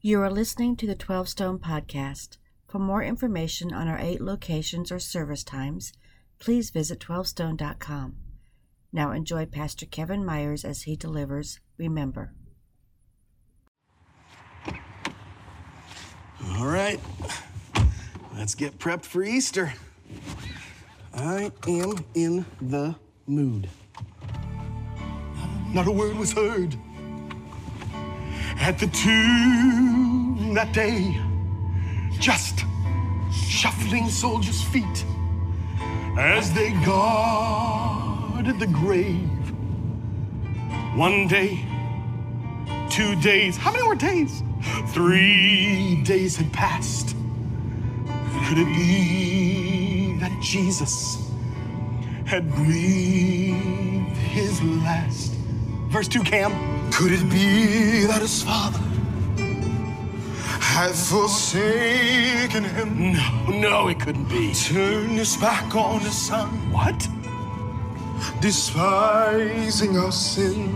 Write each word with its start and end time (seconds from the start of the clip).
You 0.00 0.22
are 0.22 0.30
listening 0.30 0.76
to 0.76 0.86
the 0.86 0.94
12 0.94 1.28
Stone 1.28 1.58
Podcast. 1.58 2.36
For 2.68 2.78
more 2.78 3.02
information 3.02 3.74
on 3.74 3.88
our 3.88 3.98
eight 3.98 4.20
locations 4.20 4.92
or 4.92 5.00
service 5.00 5.42
times, 5.42 5.92
please 6.38 6.70
visit 6.70 7.00
12stone.com. 7.00 8.14
Now 8.92 9.10
enjoy 9.10 9.46
Pastor 9.46 9.86
Kevin 9.86 10.24
Myers 10.24 10.64
as 10.64 10.82
he 10.82 10.94
delivers 10.94 11.58
Remember. 11.78 12.32
All 16.50 16.66
right, 16.68 17.00
let's 18.36 18.54
get 18.54 18.78
prepped 18.78 19.04
for 19.04 19.24
Easter. 19.24 19.74
I 21.12 21.50
am 21.66 22.04
in 22.14 22.46
the 22.60 22.94
mood. 23.26 23.68
Not 25.72 25.88
a 25.88 25.92
word 25.92 26.14
was 26.14 26.32
heard 26.32 26.76
at 28.60 28.78
the 28.78 28.86
tomb 28.88 30.54
that 30.54 30.72
day. 30.72 31.20
Just 32.18 32.64
shuffling 33.32 34.08
soldiers' 34.08 34.62
feet 34.62 35.04
as 36.18 36.52
they 36.52 36.72
guarded 36.84 38.58
the 38.58 38.66
grave. 38.66 39.30
One 40.96 41.28
day, 41.28 41.64
two 42.90 43.14
days, 43.20 43.56
how 43.56 43.70
many 43.70 43.84
more 43.84 43.94
days? 43.94 44.42
Three 44.88 46.02
days 46.02 46.36
had 46.36 46.52
passed. 46.52 47.14
Could 48.48 48.58
it 48.58 48.66
be 48.66 50.18
that 50.20 50.36
Jesus 50.42 51.30
had 52.26 52.52
breathed 52.54 54.16
his 54.16 54.60
last? 54.62 55.32
Verse 55.88 56.08
2, 56.08 56.22
Cam. 56.24 56.77
Could 56.98 57.12
it 57.12 57.30
be 57.30 58.06
that 58.06 58.22
his 58.22 58.42
father 58.42 58.80
had 60.58 60.90
forsaken 60.90 62.64
him? 62.64 63.12
No, 63.12 63.46
no, 63.46 63.86
it 63.86 64.00
couldn't 64.00 64.28
be. 64.28 64.52
Turned 64.52 65.16
his 65.16 65.36
back 65.36 65.76
on 65.76 66.00
his 66.00 66.18
son. 66.18 66.48
What? 66.72 67.08
Despising 68.40 69.96
our 69.96 70.10
sin. 70.10 70.74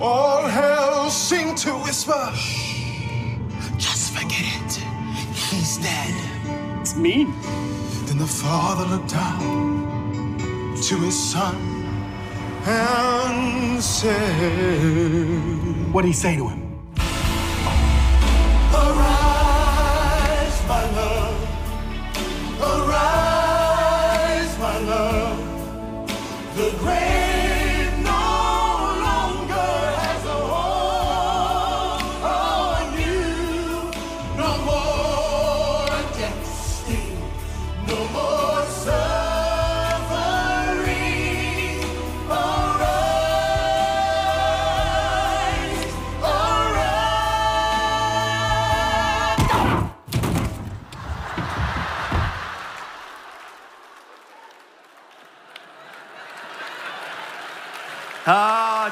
All 0.00 0.46
hell 0.46 1.10
seemed 1.10 1.58
to 1.58 1.70
whisper. 1.70 2.30
Just 3.76 4.12
forget 4.12 4.40
it. 4.54 4.72
He's 5.34 5.78
dead. 5.78 6.14
It's 6.80 6.94
mean. 6.94 7.34
Then 8.06 8.18
the 8.18 8.26
father 8.28 8.84
looked 8.84 9.10
down 9.10 10.76
to 10.80 10.96
his 10.98 11.18
son 11.18 11.77
and 12.66 13.82
said, 13.82 14.12
What'd 15.92 16.06
he 16.06 16.12
say 16.12 16.36
to 16.36 16.48
him? 16.48 16.67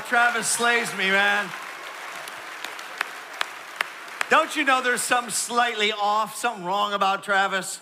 Travis 0.08 0.46
slays 0.46 0.92
me, 0.96 1.10
man. 1.10 1.50
Don't 4.30 4.54
you 4.54 4.64
know 4.64 4.80
there's 4.80 5.02
something 5.02 5.32
slightly 5.32 5.90
off, 5.92 6.36
something 6.36 6.64
wrong 6.64 6.92
about 6.92 7.24
Travis? 7.24 7.80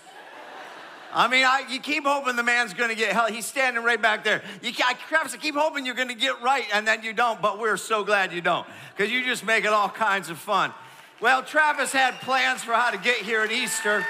I 1.13 1.27
mean, 1.27 1.45
I, 1.45 1.65
you 1.69 1.79
keep 1.79 2.03
hoping 2.03 2.35
the 2.35 2.43
man's 2.43 2.73
going 2.73 2.89
to 2.89 2.95
get 2.95 3.13
hell. 3.13 3.27
He's 3.27 3.45
standing 3.45 3.83
right 3.83 4.01
back 4.01 4.23
there. 4.23 4.41
You, 4.63 4.71
I, 4.83 4.95
Travis, 5.07 5.35
I 5.35 5.37
keep 5.37 5.55
hoping 5.55 5.85
you're 5.85 5.95
going 5.95 6.07
to 6.07 6.15
get 6.15 6.41
right, 6.41 6.65
and 6.73 6.87
then 6.87 7.03
you 7.03 7.13
don't. 7.13 7.41
But 7.41 7.59
we're 7.59 7.77
so 7.77 8.03
glad 8.03 8.33
you 8.33 8.41
don't, 8.41 8.67
because 8.97 9.11
you 9.11 9.23
just 9.23 9.45
make 9.45 9.63
it 9.63 9.71
all 9.71 9.89
kinds 9.89 10.31
of 10.31 10.39
fun. 10.39 10.73
Well, 11.21 11.43
Travis 11.43 11.91
had 11.91 12.15
plans 12.21 12.63
for 12.63 12.73
how 12.73 12.89
to 12.89 12.97
get 12.97 13.17
here 13.17 13.41
at 13.41 13.51
Easter. 13.51 14.05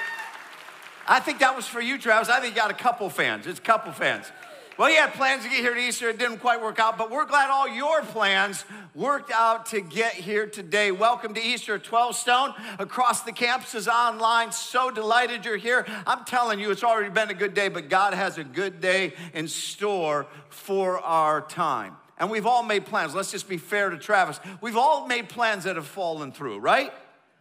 I 1.07 1.19
think 1.19 1.39
that 1.39 1.55
was 1.55 1.67
for 1.67 1.81
you, 1.81 1.97
Travis. 1.97 2.29
I 2.29 2.39
think 2.39 2.55
you 2.55 2.61
got 2.61 2.71
a 2.71 2.75
couple 2.75 3.09
fans. 3.09 3.45
It's 3.45 3.59
a 3.59 3.61
couple 3.61 3.91
fans. 3.91 4.31
Well, 4.77 4.89
he 4.89 4.97
had 4.97 5.13
plans 5.13 5.43
to 5.43 5.49
get 5.49 5.59
here 5.59 5.73
to 5.73 5.79
Easter. 5.79 6.09
It 6.09 6.19
didn't 6.19 6.39
quite 6.39 6.61
work 6.61 6.79
out, 6.79 6.97
but 6.97 7.09
we're 7.09 7.23
glad 7.23 7.49
all 7.49 7.65
your 7.65 8.01
plans 8.01 8.65
worked 8.93 9.31
out 9.31 9.67
to 9.67 9.79
get 9.79 10.13
here 10.15 10.47
today. 10.47 10.91
Welcome 10.91 11.33
to 11.35 11.41
Easter 11.41 11.79
12 11.79 12.13
Stone 12.13 12.53
across 12.77 13.21
the 13.21 13.31
campuses 13.31 13.87
online. 13.87 14.51
So 14.51 14.91
delighted 14.91 15.45
you're 15.45 15.55
here. 15.55 15.85
I'm 16.05 16.25
telling 16.25 16.59
you, 16.59 16.71
it's 16.71 16.83
already 16.83 17.09
been 17.09 17.29
a 17.29 17.33
good 17.33 17.53
day, 17.53 17.69
but 17.69 17.87
God 17.87 18.13
has 18.13 18.37
a 18.37 18.43
good 18.43 18.81
day 18.81 19.13
in 19.33 19.47
store 19.47 20.27
for 20.49 20.99
our 20.99 21.39
time. 21.39 21.95
And 22.17 22.29
we've 22.29 22.45
all 22.45 22.61
made 22.61 22.85
plans. 22.85 23.15
Let's 23.15 23.31
just 23.31 23.47
be 23.47 23.57
fair 23.57 23.89
to 23.89 23.97
Travis. 23.97 24.41
We've 24.59 24.75
all 24.75 25.07
made 25.07 25.29
plans 25.29 25.63
that 25.63 25.77
have 25.77 25.87
fallen 25.87 26.33
through, 26.33 26.59
right? 26.59 26.91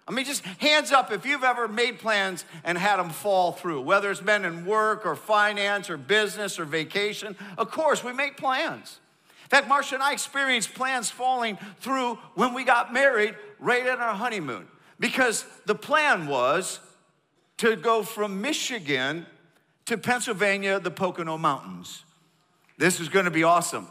I 0.06 0.12
mean, 0.12 0.26
just 0.26 0.44
hands 0.44 0.92
up 0.92 1.10
if 1.10 1.24
you've 1.24 1.44
ever 1.44 1.66
made 1.66 1.98
plans 1.98 2.44
and 2.62 2.76
had 2.76 2.98
them 2.98 3.08
fall 3.08 3.52
through, 3.52 3.80
whether 3.80 4.10
it's 4.10 4.20
been 4.20 4.44
in 4.44 4.66
work 4.66 5.06
or 5.06 5.16
finance 5.16 5.88
or 5.88 5.96
business 5.96 6.58
or 6.58 6.66
vacation. 6.66 7.36
Of 7.56 7.70
course, 7.70 8.04
we 8.04 8.12
make 8.12 8.36
plans. 8.36 9.00
In 9.44 9.48
fact, 9.48 9.68
Marcia 9.68 9.94
and 9.94 10.04
I 10.04 10.12
experienced 10.12 10.74
plans 10.74 11.10
falling 11.10 11.58
through 11.80 12.16
when 12.34 12.52
we 12.52 12.64
got 12.64 12.92
married 12.92 13.34
right 13.58 13.86
at 13.86 13.98
our 13.98 14.14
honeymoon 14.14 14.66
because 15.00 15.46
the 15.64 15.74
plan 15.74 16.26
was 16.26 16.80
to 17.58 17.76
go 17.76 18.02
from 18.02 18.40
Michigan 18.42 19.26
to 19.86 19.96
Pennsylvania, 19.96 20.80
the 20.80 20.90
Pocono 20.90 21.38
Mountains. 21.38 22.04
This 22.76 23.00
is 23.00 23.08
going 23.08 23.26
to 23.26 23.30
be 23.30 23.44
awesome. 23.44 23.86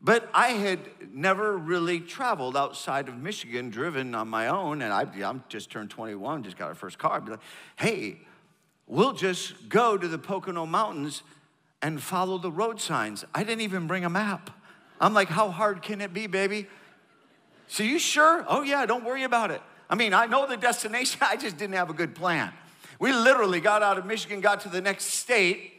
But 0.00 0.28
I 0.34 0.48
had 0.48 0.80
never 1.12 1.56
really 1.56 2.00
traveled 2.00 2.56
outside 2.56 3.08
of 3.08 3.16
Michigan, 3.16 3.70
driven 3.70 4.14
on 4.14 4.28
my 4.28 4.48
own, 4.48 4.82
and 4.82 4.92
I, 4.92 5.06
I'm 5.24 5.42
just 5.48 5.70
turned 5.70 5.90
21, 5.90 6.44
just 6.44 6.58
got 6.58 6.68
our 6.68 6.74
first 6.74 6.98
car. 6.98 7.16
I'd 7.16 7.24
be 7.24 7.32
like, 7.32 7.40
hey, 7.76 8.18
we'll 8.86 9.14
just 9.14 9.68
go 9.68 9.96
to 9.96 10.06
the 10.06 10.18
Pocono 10.18 10.66
Mountains 10.66 11.22
and 11.82 12.02
follow 12.02 12.38
the 12.38 12.50
road 12.50 12.80
signs. 12.80 13.24
I 13.34 13.42
didn't 13.42 13.62
even 13.62 13.86
bring 13.86 14.04
a 14.04 14.10
map. 14.10 14.50
I'm 15.00 15.14
like, 15.14 15.28
how 15.28 15.50
hard 15.50 15.82
can 15.82 16.00
it 16.00 16.12
be, 16.12 16.26
baby? 16.26 16.66
So 17.68 17.82
you 17.82 17.98
sure? 17.98 18.44
Oh 18.48 18.62
yeah, 18.62 18.86
don't 18.86 19.04
worry 19.04 19.24
about 19.24 19.50
it. 19.50 19.60
I 19.88 19.94
mean, 19.94 20.14
I 20.14 20.26
know 20.26 20.46
the 20.46 20.56
destination, 20.56 21.20
I 21.24 21.36
just 21.36 21.56
didn't 21.56 21.74
have 21.74 21.90
a 21.90 21.94
good 21.94 22.14
plan. 22.14 22.52
We 22.98 23.12
literally 23.12 23.60
got 23.60 23.82
out 23.82 23.98
of 23.98 24.06
Michigan, 24.06 24.40
got 24.40 24.60
to 24.60 24.68
the 24.68 24.80
next 24.80 25.04
state. 25.06 25.72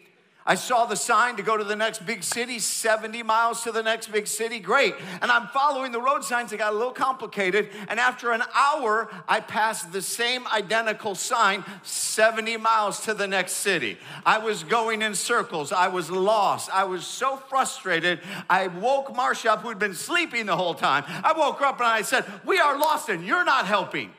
I 0.48 0.56
saw 0.56 0.86
the 0.86 0.96
sign 0.96 1.36
to 1.36 1.44
go 1.44 1.58
to 1.58 1.64
the 1.66 1.76
next 1.76 2.06
big 2.06 2.24
city, 2.24 2.60
70 2.60 3.22
miles 3.24 3.64
to 3.64 3.74
the 3.74 3.84
next 3.84 4.08
big 4.08 4.28
city. 4.28 4.60
Great. 4.60 4.96
And 5.22 5.30
I'm 5.30 5.48
following 5.48 5.92
the 5.92 6.02
road 6.02 6.24
signs. 6.24 6.54
It 6.54 6.58
got 6.58 6.72
a 6.72 6.76
little 6.76 6.94
complicated. 6.94 7.70
And 7.90 8.00
after 8.00 8.32
an 8.32 8.44
hour, 8.56 9.10
I 9.28 9.42
passed 9.42 9.92
the 9.92 10.02
same 10.02 10.48
identical 10.48 11.16
sign, 11.16 11.66
70 11.84 12.56
miles 12.58 13.02
to 13.02 13.14
the 13.14 13.28
next 13.28 13.54
city. 13.54 13.98
I 14.26 14.38
was 14.38 14.64
going 14.64 15.02
in 15.02 15.16
circles. 15.16 15.74
I 15.74 15.90
was 15.90 16.10
lost. 16.10 16.70
I 16.74 16.86
was 16.86 17.06
so 17.06 17.36
frustrated. 17.36 18.22
I 18.50 18.68
woke 18.68 19.14
Marcia 19.14 19.52
up, 19.52 19.64
who'd 19.64 19.80
been 19.80 19.96
sleeping 19.96 20.46
the 20.46 20.56
whole 20.56 20.76
time. 20.76 21.04
I 21.08 21.34
woke 21.38 21.60
her 21.60 21.66
up 21.66 21.80
and 21.80 21.88
I 21.88 22.04
said, 22.04 22.24
We 22.46 22.58
are 22.58 22.80
lost 22.80 23.10
and 23.10 23.26
you're 23.26 23.44
not 23.44 23.68
helping. 23.68 24.12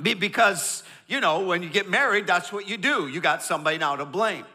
Because, 0.00 0.82
you 1.08 1.20
know, 1.20 1.40
when 1.40 1.62
you 1.62 1.68
get 1.68 1.90
married, 1.90 2.26
that's 2.26 2.50
what 2.50 2.66
you 2.66 2.78
do. 2.78 3.06
You 3.06 3.20
got 3.20 3.42
somebody 3.42 3.76
now 3.76 3.94
to 3.96 4.06
blame. 4.06 4.46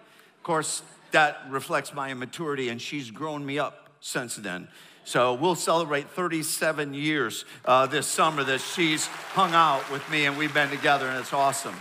Of 0.44 0.48
course, 0.48 0.84
that 1.12 1.40
reflects 1.50 1.94
my 1.94 2.12
immaturity, 2.12 2.68
and 2.68 2.82
she's 2.82 3.12
grown 3.12 3.46
me 3.46 3.60
up 3.60 3.88
since 4.02 4.36
then. 4.36 4.68
So 5.06 5.36
we'll 5.36 5.56
celebrate 5.56 6.10
37 6.10 6.94
years 6.94 7.46
uh, 7.64 7.86
this 7.86 8.08
summer 8.08 8.44
that 8.44 8.60
she's 8.60 9.06
hung 9.06 9.54
out 9.54 9.90
with 9.90 10.04
me, 10.12 10.26
and 10.26 10.38
we've 10.38 10.54
been 10.54 10.70
together, 10.70 11.08
and 11.08 11.18
it's 11.18 11.32
awesome. 11.32 11.76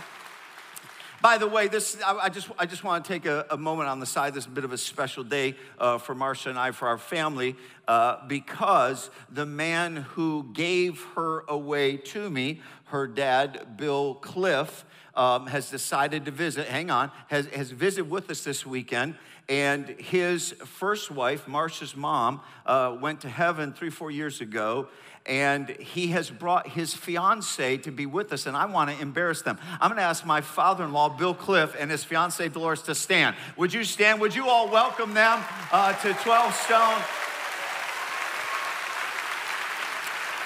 By 1.21 1.37
the 1.37 1.47
way, 1.47 1.67
this 1.67 2.01
I, 2.05 2.15
I 2.15 2.29
just 2.29 2.49
I 2.57 2.65
just 2.65 2.85
want 2.85 3.03
to 3.03 3.07
take 3.11 3.25
a, 3.25 3.45
a 3.49 3.57
moment 3.57 3.89
on 3.89 3.99
the 3.99 4.05
side. 4.05 4.33
This 4.33 4.45
is 4.45 4.47
a 4.47 4.51
bit 4.51 4.63
of 4.63 4.71
a 4.71 4.77
special 4.77 5.25
day 5.25 5.55
uh, 5.77 5.97
for 5.97 6.15
Marcia 6.15 6.49
and 6.49 6.57
I, 6.57 6.71
for 6.71 6.87
our 6.87 6.97
family, 6.97 7.57
uh, 7.85 8.25
because 8.27 9.09
the 9.29 9.45
man 9.45 9.97
who 9.97 10.49
gave 10.53 11.03
her 11.15 11.43
away 11.49 11.97
to 11.97 12.29
me, 12.29 12.61
her 12.85 13.07
dad, 13.07 13.75
Bill 13.75 14.15
Cliff, 14.15 14.85
um, 15.15 15.47
has 15.47 15.69
decided 15.69 16.25
to 16.25 16.31
visit. 16.31 16.67
Hang 16.67 16.91
on, 16.91 17.11
has 17.27 17.47
has 17.47 17.71
visited 17.71 18.09
with 18.09 18.29
us 18.29 18.43
this 18.43 18.65
weekend, 18.65 19.15
And 19.49 19.89
his 19.89 20.53
first 20.65 21.11
wife, 21.11 21.47
Marcia's 21.47 21.95
mom, 21.95 22.41
uh, 22.65 22.95
went 22.99 23.21
to 23.21 23.29
heaven 23.29 23.73
three, 23.73 23.89
four 23.89 24.09
years 24.09 24.41
ago. 24.41 24.87
And 25.25 25.69
he 25.69 26.07
has 26.07 26.29
brought 26.29 26.67
his 26.67 26.93
fiance 26.93 27.77
to 27.77 27.91
be 27.91 28.05
with 28.05 28.33
us, 28.33 28.45
and 28.45 28.57
I 28.57 28.65
want 28.65 28.89
to 28.89 29.01
embarrass 29.01 29.41
them. 29.41 29.57
I'm 29.79 29.89
going 29.89 29.97
to 29.97 30.03
ask 30.03 30.25
my 30.25 30.41
father 30.41 30.83
in 30.83 30.91
law, 30.91 31.07
Bill 31.07 31.33
Cliff, 31.33 31.75
and 31.79 31.89
his 31.89 32.03
fiance, 32.03 32.45
Dolores, 32.49 32.81
to 32.83 32.95
stand. 32.95 33.37
Would 33.55 33.73
you 33.73 33.85
stand? 33.85 34.19
Would 34.19 34.35
you 34.35 34.49
all 34.49 34.69
welcome 34.69 35.13
them 35.13 35.41
uh, 35.71 35.93
to 35.93 36.13
12 36.13 36.53
Stone? 36.55 37.01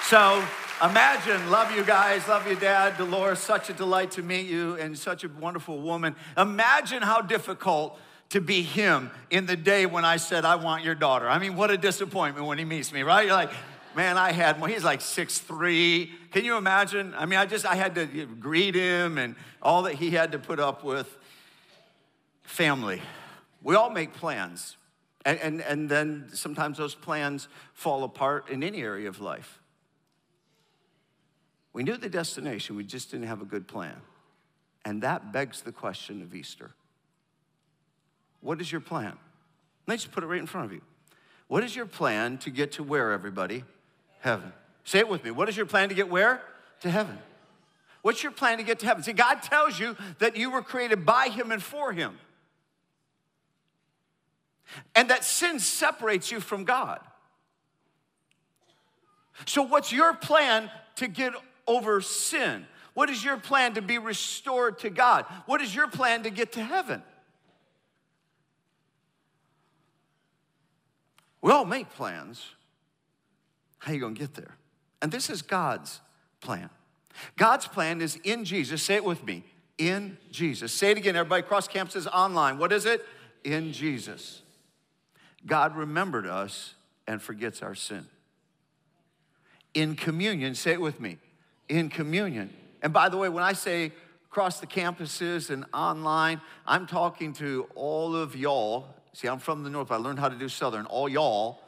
So, 0.04 0.44
Imagine, 0.80 1.50
love 1.50 1.74
you 1.74 1.82
guys, 1.82 2.28
love 2.28 2.46
you, 2.46 2.54
Dad, 2.54 2.96
Dolores, 2.96 3.40
such 3.40 3.68
a 3.68 3.72
delight 3.72 4.12
to 4.12 4.22
meet 4.22 4.46
you 4.46 4.76
and 4.76 4.96
such 4.96 5.24
a 5.24 5.28
wonderful 5.28 5.80
woman. 5.80 6.14
Imagine 6.36 7.02
how 7.02 7.20
difficult 7.20 7.98
to 8.28 8.40
be 8.40 8.62
him 8.62 9.10
in 9.28 9.46
the 9.46 9.56
day 9.56 9.86
when 9.86 10.04
I 10.04 10.18
said, 10.18 10.44
I 10.44 10.54
want 10.54 10.84
your 10.84 10.94
daughter. 10.94 11.28
I 11.28 11.40
mean, 11.40 11.56
what 11.56 11.72
a 11.72 11.76
disappointment 11.76 12.46
when 12.46 12.58
he 12.58 12.64
meets 12.64 12.92
me, 12.92 13.02
right? 13.02 13.26
You're 13.26 13.34
like, 13.34 13.50
man, 13.96 14.16
I 14.16 14.30
had 14.30 14.60
one. 14.60 14.70
He's 14.70 14.84
like 14.84 15.00
six 15.00 15.38
three. 15.38 16.12
Can 16.30 16.44
you 16.44 16.56
imagine? 16.56 17.12
I 17.16 17.26
mean, 17.26 17.40
I 17.40 17.46
just, 17.46 17.66
I 17.66 17.74
had 17.74 17.96
to 17.96 18.06
greet 18.06 18.76
him 18.76 19.18
and 19.18 19.34
all 19.60 19.82
that 19.82 19.94
he 19.94 20.10
had 20.10 20.30
to 20.30 20.38
put 20.38 20.60
up 20.60 20.84
with. 20.84 21.18
Family. 22.44 23.02
We 23.64 23.74
all 23.74 23.90
make 23.90 24.14
plans. 24.14 24.76
And, 25.24 25.40
and, 25.40 25.60
and 25.60 25.88
then 25.88 26.30
sometimes 26.32 26.78
those 26.78 26.94
plans 26.94 27.48
fall 27.74 28.04
apart 28.04 28.48
in 28.48 28.62
any 28.62 28.80
area 28.80 29.08
of 29.08 29.20
life. 29.20 29.58
We 31.72 31.82
knew 31.82 31.96
the 31.96 32.08
destination, 32.08 32.76
we 32.76 32.84
just 32.84 33.10
didn't 33.10 33.26
have 33.26 33.42
a 33.42 33.44
good 33.44 33.68
plan. 33.68 33.96
And 34.84 35.02
that 35.02 35.32
begs 35.32 35.62
the 35.62 35.72
question 35.72 36.22
of 36.22 36.34
Easter. 36.34 36.70
What 38.40 38.60
is 38.60 38.70
your 38.70 38.80
plan? 38.80 39.16
Let 39.86 39.94
me 39.94 39.96
just 39.96 40.12
put 40.12 40.22
it 40.22 40.26
right 40.26 40.40
in 40.40 40.46
front 40.46 40.66
of 40.66 40.72
you. 40.72 40.82
What 41.48 41.64
is 41.64 41.74
your 41.74 41.86
plan 41.86 42.38
to 42.38 42.50
get 42.50 42.72
to 42.72 42.82
where, 42.82 43.12
everybody? 43.12 43.64
Heaven. 44.20 44.52
Say 44.84 44.98
it 45.00 45.08
with 45.08 45.24
me. 45.24 45.30
What 45.30 45.48
is 45.48 45.56
your 45.56 45.66
plan 45.66 45.88
to 45.88 45.94
get 45.94 46.08
where? 46.08 46.42
To 46.80 46.90
heaven. 46.90 47.18
What's 48.02 48.22
your 48.22 48.32
plan 48.32 48.58
to 48.58 48.64
get 48.64 48.78
to 48.80 48.86
heaven? 48.86 49.02
See, 49.02 49.12
God 49.12 49.42
tells 49.42 49.78
you 49.78 49.96
that 50.18 50.36
you 50.36 50.50
were 50.50 50.62
created 50.62 51.04
by 51.04 51.28
Him 51.28 51.50
and 51.50 51.62
for 51.62 51.92
Him. 51.92 52.18
And 54.94 55.10
that 55.10 55.24
sin 55.24 55.58
separates 55.58 56.30
you 56.30 56.40
from 56.40 56.64
God. 56.64 57.00
So, 59.46 59.62
what's 59.62 59.92
your 59.92 60.14
plan 60.14 60.70
to 60.96 61.08
get 61.08 61.32
over 61.68 62.00
sin? 62.00 62.66
What 62.94 63.10
is 63.10 63.22
your 63.22 63.36
plan 63.36 63.74
to 63.74 63.82
be 63.82 63.98
restored 63.98 64.80
to 64.80 64.90
God? 64.90 65.24
What 65.46 65.60
is 65.60 65.72
your 65.72 65.86
plan 65.86 66.24
to 66.24 66.30
get 66.30 66.52
to 66.54 66.64
heaven? 66.64 67.00
We 71.40 71.52
all 71.52 71.64
make 71.64 71.90
plans. 71.90 72.44
How 73.78 73.92
are 73.92 73.94
you 73.94 74.00
going 74.00 74.16
to 74.16 74.20
get 74.20 74.34
there? 74.34 74.56
And 75.00 75.12
this 75.12 75.30
is 75.30 75.42
God's 75.42 76.00
plan. 76.40 76.70
God's 77.36 77.68
plan 77.68 78.00
is 78.00 78.18
in 78.24 78.44
Jesus. 78.44 78.82
Say 78.82 78.96
it 78.96 79.04
with 79.04 79.24
me. 79.24 79.44
In 79.76 80.18
Jesus. 80.32 80.72
Say 80.72 80.90
it 80.90 80.98
again, 80.98 81.14
everybody. 81.14 81.42
Cross 81.42 81.68
campuses 81.68 82.08
online. 82.12 82.58
What 82.58 82.72
is 82.72 82.84
it? 82.84 83.06
In 83.44 83.72
Jesus. 83.72 84.42
God 85.46 85.76
remembered 85.76 86.26
us 86.26 86.74
and 87.06 87.22
forgets 87.22 87.62
our 87.62 87.76
sin. 87.76 88.06
In 89.74 89.94
communion, 89.94 90.56
say 90.56 90.72
it 90.72 90.80
with 90.80 91.00
me 91.00 91.18
in 91.68 91.88
communion. 91.88 92.50
And 92.82 92.92
by 92.92 93.08
the 93.08 93.16
way, 93.16 93.28
when 93.28 93.44
I 93.44 93.52
say 93.52 93.92
across 94.30 94.60
the 94.60 94.66
campuses 94.66 95.50
and 95.50 95.64
online, 95.72 96.40
I'm 96.66 96.86
talking 96.86 97.32
to 97.34 97.66
all 97.74 98.14
of 98.14 98.36
y'all. 98.36 98.86
See, 99.12 99.28
I'm 99.28 99.38
from 99.38 99.64
the 99.64 99.70
north, 99.70 99.90
I 99.90 99.96
learned 99.96 100.18
how 100.18 100.28
to 100.28 100.36
do 100.36 100.48
southern, 100.48 100.86
all 100.86 101.08
y'all 101.08 101.60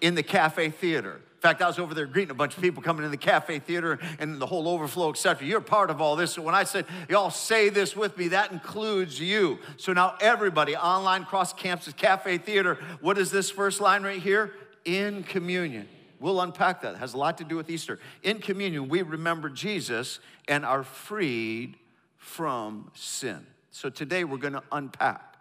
in 0.00 0.14
the 0.14 0.22
cafe 0.22 0.70
theater. 0.70 1.20
In 1.38 1.42
fact, 1.42 1.62
I 1.62 1.68
was 1.68 1.78
over 1.78 1.94
there 1.94 2.06
greeting 2.06 2.32
a 2.32 2.34
bunch 2.34 2.56
of 2.56 2.62
people 2.62 2.82
coming 2.82 3.04
in 3.04 3.12
the 3.12 3.16
cafe 3.16 3.60
theater 3.60 4.00
and 4.18 4.40
the 4.40 4.46
whole 4.46 4.68
overflow, 4.68 5.10
etc. 5.10 5.46
You're 5.46 5.60
part 5.60 5.88
of 5.88 6.00
all 6.00 6.16
this. 6.16 6.32
So 6.32 6.42
when 6.42 6.54
I 6.54 6.64
said, 6.64 6.84
y'all 7.08 7.30
say 7.30 7.68
this 7.68 7.94
with 7.94 8.18
me, 8.18 8.28
that 8.28 8.50
includes 8.50 9.20
you. 9.20 9.58
So 9.76 9.92
now 9.92 10.16
everybody, 10.20 10.76
online, 10.76 11.24
cross 11.24 11.54
campuses, 11.54 11.96
cafe 11.96 12.38
theater, 12.38 12.78
what 13.00 13.18
is 13.18 13.30
this 13.30 13.50
first 13.50 13.80
line 13.80 14.02
right 14.02 14.20
here? 14.20 14.52
In 14.84 15.22
communion. 15.22 15.88
We'll 16.20 16.40
unpack 16.40 16.82
that. 16.82 16.94
It 16.94 16.98
has 16.98 17.14
a 17.14 17.16
lot 17.16 17.38
to 17.38 17.44
do 17.44 17.56
with 17.56 17.70
Easter. 17.70 17.98
In 18.22 18.38
communion, 18.38 18.88
we 18.88 19.02
remember 19.02 19.48
Jesus 19.48 20.18
and 20.48 20.64
are 20.64 20.82
freed 20.82 21.76
from 22.16 22.90
sin. 22.94 23.46
So 23.70 23.88
today 23.88 24.24
we're 24.24 24.38
going 24.38 24.54
to 24.54 24.62
unpack 24.72 25.36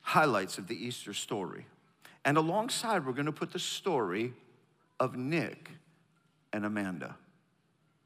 highlights 0.00 0.58
of 0.58 0.66
the 0.66 0.74
Easter 0.74 1.14
story. 1.14 1.66
And 2.24 2.36
alongside, 2.36 3.06
we're 3.06 3.12
going 3.12 3.26
to 3.26 3.32
put 3.32 3.52
the 3.52 3.58
story 3.58 4.32
of 5.00 5.16
Nick 5.16 5.70
and 6.52 6.64
Amanda. 6.64 7.16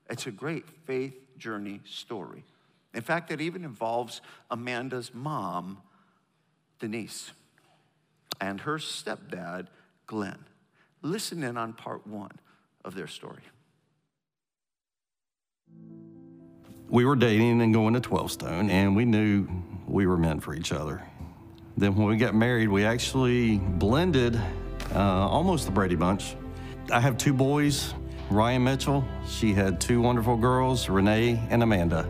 It's 0.09 0.27
a 0.27 0.31
great 0.31 0.65
faith 0.85 1.15
journey 1.39 1.81
story. 1.85 2.45
In 2.95 3.03
fact, 3.03 3.31
it 3.31 3.41
even 3.41 3.65
involves 3.65 4.21
Amanda's 4.51 5.13
mom, 5.13 5.79
Denise, 6.79 7.33
and 8.41 8.61
her 8.61 8.79
stepdad, 8.79 9.67
Glenn. 10.07 10.39
Listen 11.07 11.45
in 11.45 11.57
on 11.57 11.73
part 11.73 12.05
one 12.05 12.33
of 12.85 12.97
their 12.97 13.07
story. 13.07 13.43
We 16.89 17.05
were 17.05 17.15
dating 17.15 17.63
and 17.63 17.73
going 17.73 17.95
to 17.95 18.01
12 18.01 18.33
Stone, 18.33 18.71
and 18.71 18.97
we 18.97 19.05
knew 19.05 19.47
we 19.87 20.09
were 20.09 20.17
meant 20.17 20.43
for 20.43 20.53
each 20.53 20.73
other. 20.73 21.01
Then 21.77 21.95
when 21.95 22.09
we 22.09 22.17
got 22.17 22.35
married, 22.35 22.69
we 22.69 22.85
actually 22.85 23.59
blended 23.59 24.35
uh, 24.97 24.99
almost 24.99 25.67
the 25.67 25.71
Brady 25.71 25.95
Bunch. 25.95 26.35
I 26.91 26.99
have 26.99 27.17
two 27.17 27.33
boys, 27.33 27.95
Ryan 28.29 28.65
Mitchell. 28.65 29.05
She 29.29 29.53
had 29.53 29.81
two 29.81 30.01
wonderful 30.01 30.37
girls, 30.37 30.89
Renee 30.89 31.41
and 31.51 31.63
Amanda. 31.63 32.09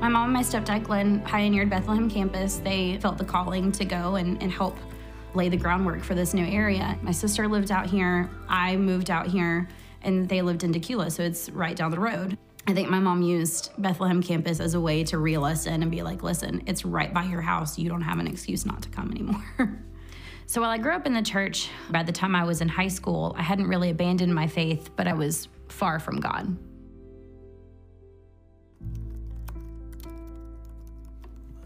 My 0.00 0.08
mom 0.08 0.24
and 0.24 0.32
my 0.32 0.42
stepdad, 0.42 0.82
Glenn, 0.82 1.20
pioneered 1.20 1.70
Bethlehem 1.70 2.10
campus. 2.10 2.56
They 2.56 2.98
felt 2.98 3.18
the 3.18 3.24
calling 3.24 3.70
to 3.70 3.84
go 3.84 4.16
and, 4.16 4.42
and 4.42 4.50
help 4.50 4.76
lay 5.34 5.48
the 5.48 5.56
groundwork 5.56 6.02
for 6.02 6.14
this 6.14 6.34
new 6.34 6.46
area. 6.46 6.98
My 7.02 7.12
sister 7.12 7.48
lived 7.48 7.70
out 7.70 7.86
here, 7.86 8.30
I 8.48 8.76
moved 8.76 9.10
out 9.10 9.26
here, 9.26 9.68
and 10.02 10.28
they 10.28 10.42
lived 10.42 10.64
in 10.64 10.72
Dacula, 10.72 11.10
so 11.10 11.22
it's 11.22 11.50
right 11.50 11.76
down 11.76 11.90
the 11.90 11.98
road. 11.98 12.38
I 12.66 12.72
think 12.72 12.88
my 12.88 12.98
mom 12.98 13.20
used 13.20 13.70
Bethlehem 13.76 14.22
campus 14.22 14.58
as 14.58 14.72
a 14.72 14.80
way 14.80 15.04
to 15.04 15.18
reel 15.18 15.44
us 15.44 15.66
in 15.66 15.82
and 15.82 15.90
be 15.90 16.02
like, 16.02 16.22
listen, 16.22 16.62
it's 16.66 16.84
right 16.84 17.12
by 17.12 17.24
your 17.24 17.42
house. 17.42 17.78
You 17.78 17.90
don't 17.90 18.00
have 18.00 18.18
an 18.18 18.26
excuse 18.26 18.64
not 18.64 18.80
to 18.82 18.88
come 18.88 19.10
anymore. 19.10 19.44
so 20.46 20.62
while 20.62 20.70
I 20.70 20.78
grew 20.78 20.92
up 20.92 21.04
in 21.04 21.12
the 21.12 21.22
church, 21.22 21.68
by 21.90 22.02
the 22.02 22.12
time 22.12 22.34
I 22.34 22.44
was 22.44 22.62
in 22.62 22.68
high 22.68 22.88
school, 22.88 23.34
I 23.36 23.42
hadn't 23.42 23.68
really 23.68 23.90
abandoned 23.90 24.34
my 24.34 24.46
faith, 24.46 24.90
but 24.96 25.06
I 25.06 25.12
was 25.12 25.48
far 25.68 25.98
from 25.98 26.20
God. 26.20 26.56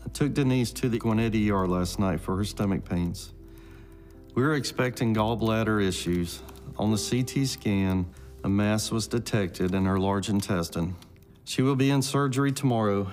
I 0.04 0.08
took 0.12 0.34
Denise 0.34 0.72
to 0.72 0.88
the 0.88 0.98
Gwinnett 0.98 1.34
ER 1.36 1.68
last 1.68 2.00
night 2.00 2.18
for 2.18 2.34
her 2.34 2.44
stomach 2.44 2.84
pains. 2.84 3.34
We 4.38 4.44
were 4.44 4.54
expecting 4.54 5.16
gallbladder 5.16 5.84
issues. 5.84 6.42
On 6.76 6.92
the 6.92 6.96
CT 6.96 7.44
scan, 7.44 8.06
a 8.44 8.48
mass 8.48 8.92
was 8.92 9.08
detected 9.08 9.74
in 9.74 9.84
her 9.84 9.98
large 9.98 10.28
intestine. 10.28 10.94
She 11.44 11.60
will 11.60 11.74
be 11.74 11.90
in 11.90 12.02
surgery 12.02 12.52
tomorrow 12.52 13.10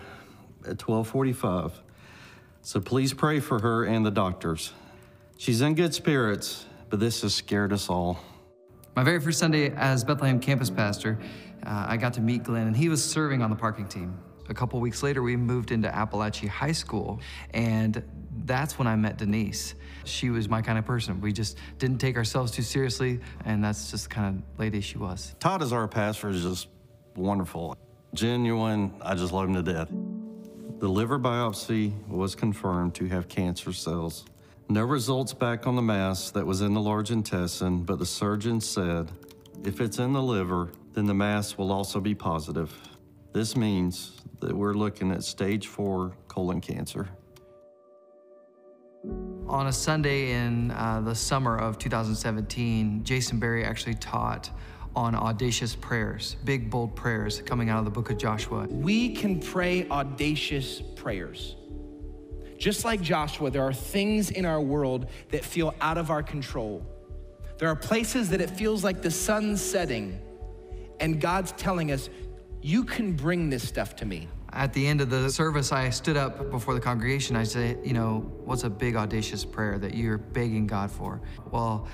at 0.67 0.77
12:45. 0.77 1.82
So 2.62 2.79
please 2.79 3.15
pray 3.15 3.39
for 3.39 3.58
her 3.58 3.86
and 3.86 4.05
the 4.05 4.12
doctors. 4.12 4.74
She's 5.36 5.62
in 5.62 5.74
good 5.74 5.96
spirits, 5.96 6.67
but 6.91 7.00
this 7.00 7.24
has 7.24 7.34
scared 7.34 7.74
us 7.74 7.89
all. 7.89 8.20
My 8.96 9.03
very 9.03 9.20
first 9.20 9.39
Sunday 9.39 9.72
as 9.72 10.03
Bethlehem 10.03 10.39
campus 10.39 10.70
pastor, 10.70 11.17
uh, 11.65 11.86
I 11.88 11.98
got 11.98 12.13
to 12.13 12.22
meet 12.22 12.44
Glenn, 12.44 12.67
and 12.67 12.77
he 12.77 12.88
was 12.88 13.03
serving 13.03 13.41
on 13.41 13.50
the 13.50 13.55
parking 13.55 13.88
team. 13.88 14.15
A 14.48 14.54
couple 14.54 14.80
weeks 14.80 15.02
later, 15.02 15.24
we 15.24 15.36
moved 15.36 15.72
into 15.72 15.90
Apalachee 15.90 16.48
High 16.48 16.72
School, 16.72 17.20
and 17.54 18.04
that's 18.46 18.78
when 18.78 18.88
I 18.88 18.96
met 18.96 19.18
Denise. 19.18 19.74
She 20.04 20.30
was 20.30 20.48
my 20.48 20.62
kind 20.62 20.78
of 20.78 20.86
person. 20.86 21.20
We 21.20 21.34
just 21.34 21.58
didn't 21.80 21.98
take 21.98 22.16
ourselves 22.16 22.52
too 22.52 22.62
seriously, 22.62 23.20
and 23.44 23.64
that's 23.64 23.90
just 23.90 24.10
the 24.10 24.16
kind 24.16 24.38
of 24.38 24.60
lady 24.60 24.82
she 24.82 24.98
was. 24.98 25.36
Todd, 25.40 25.64
as 25.64 25.74
our 25.74 25.88
pastor, 25.88 26.30
is 26.30 26.44
just 26.44 26.68
wonderful. 27.16 27.75
Genuine, 28.14 28.94
I 29.02 29.16
just 29.16 29.34
love 29.34 29.50
him 29.50 29.56
to 29.56 29.64
death. 29.64 29.90
The 30.80 30.88
liver 30.88 31.18
biopsy 31.18 32.08
was 32.08 32.36
confirmed 32.36 32.94
to 32.96 33.08
have 33.08 33.28
cancer 33.28 33.74
cells. 33.74 34.25
No 34.70 34.84
results 34.84 35.34
back 35.34 35.68
on 35.68 35.75
the 35.75 35.82
mass 35.82 36.32
that 36.32 36.46
was 36.46 36.62
in 36.62 36.74
the 36.74 36.82
large 36.82 37.12
intestine, 37.12 37.84
but 37.84 37.98
the 37.98 38.06
surgeon 38.06 38.60
said 38.62 39.12
if 39.64 39.82
it's 39.82 40.00
in 40.00 40.14
the 40.14 40.22
liver, 40.22 40.72
then 40.94 41.06
the 41.06 41.14
mass 41.14 41.58
will 41.58 41.72
also 41.72 42.00
be 42.00 42.14
positive. 42.14 42.74
This 43.36 43.58
means 43.58 44.13
that 44.39 44.56
we're 44.56 44.75
looking 44.75 45.12
at 45.12 45.22
stage 45.22 45.68
four 45.68 46.15
colon 46.30 46.62
cancer. 46.62 47.10
On 49.46 49.68
a 49.68 49.74
Sunday 49.74 50.32
in 50.32 50.72
uh, 50.72 51.01
the 51.01 51.13
summer 51.13 51.58
of 51.58 51.77
2017, 51.77 53.04
Jason 53.04 53.38
Berry 53.38 53.65
actually 53.65 53.96
taught 53.96 54.51
on 54.96 55.15
audacious 55.15 55.75
prayers, 55.75 56.38
big, 56.46 56.70
bold 56.70 56.96
prayers 56.96 57.42
coming 57.42 57.70
out 57.70 57.80
of 57.80 57.84
the 57.84 57.92
book 57.92 58.10
of 58.10 58.18
Joshua. 58.18 58.68
We 58.70 59.13
can 59.13 59.42
pray 59.42 59.86
audacious 59.89 60.82
prayers. 60.96 61.58
Just 62.58 62.86
like 62.86 63.01
Joshua, 63.01 63.51
there 63.51 63.63
are 63.63 63.74
things 63.74 64.32
in 64.32 64.46
our 64.46 64.62
world 64.62 65.10
that 65.32 65.44
feel 65.44 65.75
out 65.82 65.98
of 65.98 66.10
our 66.10 66.24
control. 66.24 66.86
There 67.58 67.68
are 67.68 67.75
places 67.75 68.30
that 68.30 68.39
it 68.39 68.51
feels 68.51 68.82
like 68.82 69.01
the 69.01 69.12
sun's 69.12 69.62
setting, 69.62 70.22
and 71.01 71.20
God's 71.20 71.51
telling 71.51 71.92
us, 71.92 72.10
You 72.65 72.84
can 72.84 73.13
bring 73.13 73.51
this 73.51 73.67
stuff 73.67 73.95
to 73.98 74.07
me. 74.07 74.27
At 74.51 74.74
the 74.74 74.88
end 74.88 75.00
of 75.00 75.12
the 75.12 75.29
service, 75.29 75.72
I 75.72 75.91
stood 75.91 76.17
up 76.17 76.50
before 76.50 76.74
the 76.74 76.79
congregation. 76.79 77.36
I 77.36 77.43
said, 77.43 77.77
You 77.84 77.93
know, 77.93 78.25
what's 78.43 78.63
a 78.63 78.72
big, 78.72 78.95
audacious 78.95 79.45
prayer 79.45 79.77
that 79.77 79.93
you're 79.93 80.17
begging 80.17 80.65
God 80.65 80.89
for? 80.89 81.22
Well, 81.51 81.88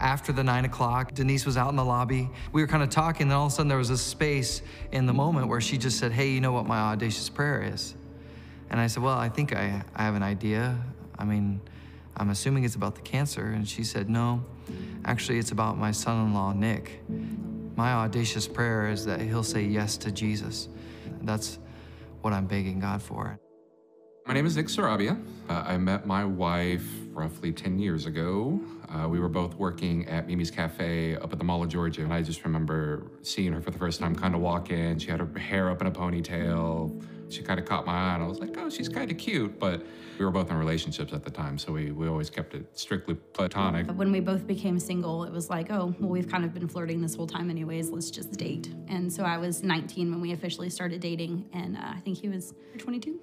after 0.00 0.32
the 0.32 0.42
nine 0.42 0.64
o'clock, 0.64 1.12
Denise 1.12 1.44
was 1.44 1.58
out 1.58 1.68
in 1.68 1.76
the 1.76 1.84
lobby. 1.84 2.30
We 2.52 2.62
were 2.62 2.66
kind 2.66 2.82
of 2.82 2.88
talking, 2.88 3.28
then 3.28 3.36
all 3.36 3.48
of 3.48 3.52
a 3.52 3.54
sudden 3.54 3.68
there 3.68 3.76
was 3.76 3.90
a 3.90 3.98
space 3.98 4.62
in 4.92 5.04
the 5.04 5.12
moment 5.12 5.48
where 5.48 5.60
she 5.60 5.76
just 5.76 5.98
said, 5.98 6.10
Hey, 6.10 6.30
you 6.30 6.40
know 6.40 6.52
what 6.52 6.64
my 6.64 6.78
audacious 6.78 7.28
prayer 7.28 7.62
is? 7.62 7.94
And 8.70 8.80
I 8.80 8.86
said, 8.86 9.02
Well, 9.02 9.18
I 9.18 9.28
think 9.28 9.54
I, 9.54 9.84
I 9.94 10.04
have 10.04 10.14
an 10.14 10.22
idea. 10.22 10.78
I 11.18 11.24
mean, 11.24 11.60
I'm 12.16 12.30
assuming 12.30 12.64
it's 12.64 12.76
about 12.76 12.94
the 12.94 13.02
cancer. 13.02 13.48
And 13.48 13.68
she 13.68 13.84
said, 13.84 14.08
No, 14.08 14.42
actually, 15.04 15.38
it's 15.38 15.52
about 15.52 15.76
my 15.76 15.90
son 15.90 16.28
in 16.28 16.32
law, 16.32 16.54
Nick. 16.54 17.02
My 17.76 17.92
audacious 17.92 18.46
prayer 18.46 18.88
is 18.88 19.04
that 19.06 19.20
he'll 19.20 19.42
say 19.42 19.62
yes 19.64 19.96
to 19.98 20.12
Jesus. 20.12 20.68
That's 21.22 21.58
what 22.20 22.32
I'm 22.32 22.46
begging 22.46 22.78
God 22.78 23.02
for. 23.02 23.38
My 24.26 24.32
name 24.32 24.46
is 24.46 24.56
Nick 24.56 24.66
Sarabia. 24.66 25.20
Uh, 25.48 25.64
I 25.66 25.76
met 25.76 26.06
my 26.06 26.24
wife 26.24 26.86
roughly 27.10 27.52
10 27.52 27.78
years 27.78 28.06
ago. 28.06 28.60
Uh, 28.88 29.08
we 29.08 29.18
were 29.18 29.28
both 29.28 29.54
working 29.56 30.08
at 30.08 30.26
Mimi's 30.26 30.50
Cafe 30.50 31.16
up 31.16 31.32
at 31.32 31.38
the 31.38 31.44
Mall 31.44 31.62
of 31.62 31.68
Georgia, 31.68 32.02
and 32.02 32.12
I 32.12 32.22
just 32.22 32.44
remember 32.44 33.10
seeing 33.22 33.52
her 33.52 33.60
for 33.60 33.70
the 33.70 33.78
first 33.78 34.00
time 34.00 34.14
kind 34.14 34.34
of 34.34 34.40
walk 34.40 34.70
in. 34.70 34.98
She 34.98 35.10
had 35.10 35.20
her 35.20 35.38
hair 35.38 35.68
up 35.68 35.80
in 35.80 35.88
a 35.88 35.90
ponytail. 35.90 37.02
She 37.34 37.42
kind 37.42 37.58
of 37.58 37.66
caught 37.66 37.84
my 37.84 37.92
eye, 37.92 38.14
and 38.14 38.22
I 38.22 38.26
was 38.26 38.38
like, 38.38 38.56
oh, 38.58 38.70
she's 38.70 38.88
kind 38.88 39.10
of 39.10 39.18
cute. 39.18 39.58
But 39.58 39.84
we 40.18 40.24
were 40.24 40.30
both 40.30 40.50
in 40.50 40.56
relationships 40.56 41.12
at 41.12 41.24
the 41.24 41.30
time, 41.30 41.58
so 41.58 41.72
we, 41.72 41.90
we 41.90 42.06
always 42.08 42.30
kept 42.30 42.54
it 42.54 42.78
strictly 42.78 43.14
platonic. 43.14 43.86
When 43.90 44.12
we 44.12 44.20
both 44.20 44.46
became 44.46 44.78
single, 44.78 45.24
it 45.24 45.32
was 45.32 45.50
like, 45.50 45.70
oh, 45.70 45.94
well, 45.98 46.10
we've 46.10 46.28
kind 46.28 46.44
of 46.44 46.54
been 46.54 46.68
flirting 46.68 47.00
this 47.00 47.16
whole 47.16 47.26
time, 47.26 47.50
anyways. 47.50 47.90
Let's 47.90 48.10
just 48.10 48.32
date. 48.32 48.72
And 48.88 49.12
so 49.12 49.24
I 49.24 49.38
was 49.38 49.62
19 49.62 50.10
when 50.10 50.20
we 50.20 50.32
officially 50.32 50.70
started 50.70 51.00
dating, 51.00 51.48
and 51.52 51.76
uh, 51.76 51.80
I 51.96 52.00
think 52.00 52.18
he 52.18 52.28
was 52.28 52.54
22. 52.78 53.20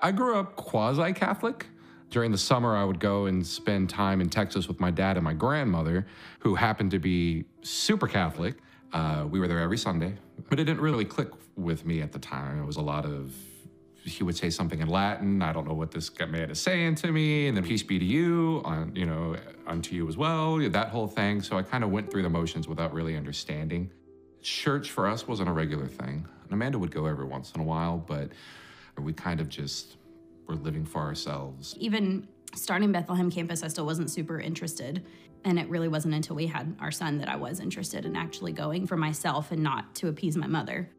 I 0.00 0.12
grew 0.12 0.38
up 0.38 0.56
quasi 0.56 1.12
Catholic. 1.12 1.66
During 2.10 2.30
the 2.30 2.38
summer, 2.38 2.76
I 2.76 2.84
would 2.84 3.00
go 3.00 3.26
and 3.26 3.44
spend 3.44 3.90
time 3.90 4.20
in 4.20 4.28
Texas 4.28 4.68
with 4.68 4.78
my 4.78 4.92
dad 4.92 5.16
and 5.16 5.24
my 5.24 5.32
grandmother, 5.32 6.06
who 6.38 6.54
happened 6.54 6.92
to 6.92 7.00
be 7.00 7.44
super 7.62 8.06
Catholic. 8.06 8.54
Uh, 8.92 9.26
we 9.28 9.40
were 9.40 9.48
there 9.48 9.58
every 9.58 9.78
Sunday, 9.78 10.16
but 10.48 10.60
it 10.60 10.64
didn't 10.64 10.80
really 10.80 11.04
click 11.04 11.28
with 11.56 11.84
me 11.84 12.00
at 12.00 12.12
the 12.12 12.18
time. 12.18 12.60
It 12.60 12.66
was 12.66 12.76
a 12.76 12.82
lot 12.82 13.04
of, 13.04 13.34
he 14.04 14.22
would 14.22 14.36
say 14.36 14.50
something 14.50 14.80
in 14.80 14.88
Latin. 14.88 15.42
I 15.42 15.52
don't 15.52 15.66
know 15.66 15.74
what 15.74 15.90
this 15.90 16.10
man 16.18 16.50
is 16.50 16.60
saying 16.60 16.96
to 16.96 17.10
me. 17.10 17.48
And 17.48 17.56
then 17.56 17.64
peace 17.64 17.82
be 17.82 17.98
to 17.98 18.04
you, 18.04 18.62
on, 18.64 18.94
you 18.94 19.06
know, 19.06 19.36
unto 19.66 19.94
you 19.94 20.06
as 20.08 20.16
well, 20.16 20.58
that 20.58 20.88
whole 20.90 21.08
thing. 21.08 21.42
So 21.42 21.58
I 21.58 21.62
kind 21.62 21.82
of 21.82 21.90
went 21.90 22.10
through 22.10 22.22
the 22.22 22.30
motions 22.30 22.68
without 22.68 22.92
really 22.92 23.16
understanding. 23.16 23.90
Church 24.42 24.90
for 24.90 25.08
us 25.08 25.26
wasn't 25.26 25.48
a 25.48 25.52
regular 25.52 25.86
thing. 25.86 26.26
And 26.44 26.52
Amanda 26.52 26.78
would 26.78 26.92
go 26.92 27.06
every 27.06 27.26
once 27.26 27.52
in 27.52 27.60
a 27.60 27.64
while, 27.64 27.98
but 27.98 28.30
we 28.98 29.12
kind 29.12 29.40
of 29.40 29.48
just 29.48 29.96
were 30.46 30.54
living 30.54 30.84
for 30.84 31.00
ourselves. 31.00 31.74
Even 31.78 32.28
starting 32.56 32.92
Bethlehem 32.92 33.30
campus, 33.30 33.62
I 33.62 33.68
still 33.68 33.86
wasn't 33.86 34.10
super 34.10 34.40
interested. 34.40 35.04
And 35.44 35.58
it 35.58 35.68
really 35.68 35.88
wasn't 35.88 36.14
until 36.14 36.34
we 36.34 36.46
had 36.46 36.74
our 36.80 36.90
son 36.90 37.18
that 37.18 37.28
I 37.28 37.36
was 37.36 37.60
interested 37.60 38.04
in 38.04 38.16
actually 38.16 38.52
going 38.52 38.86
for 38.86 38.96
myself 38.96 39.52
and 39.52 39.62
not 39.62 39.94
to 39.96 40.08
appease 40.08 40.36
my 40.36 40.46
mother. 40.46 40.90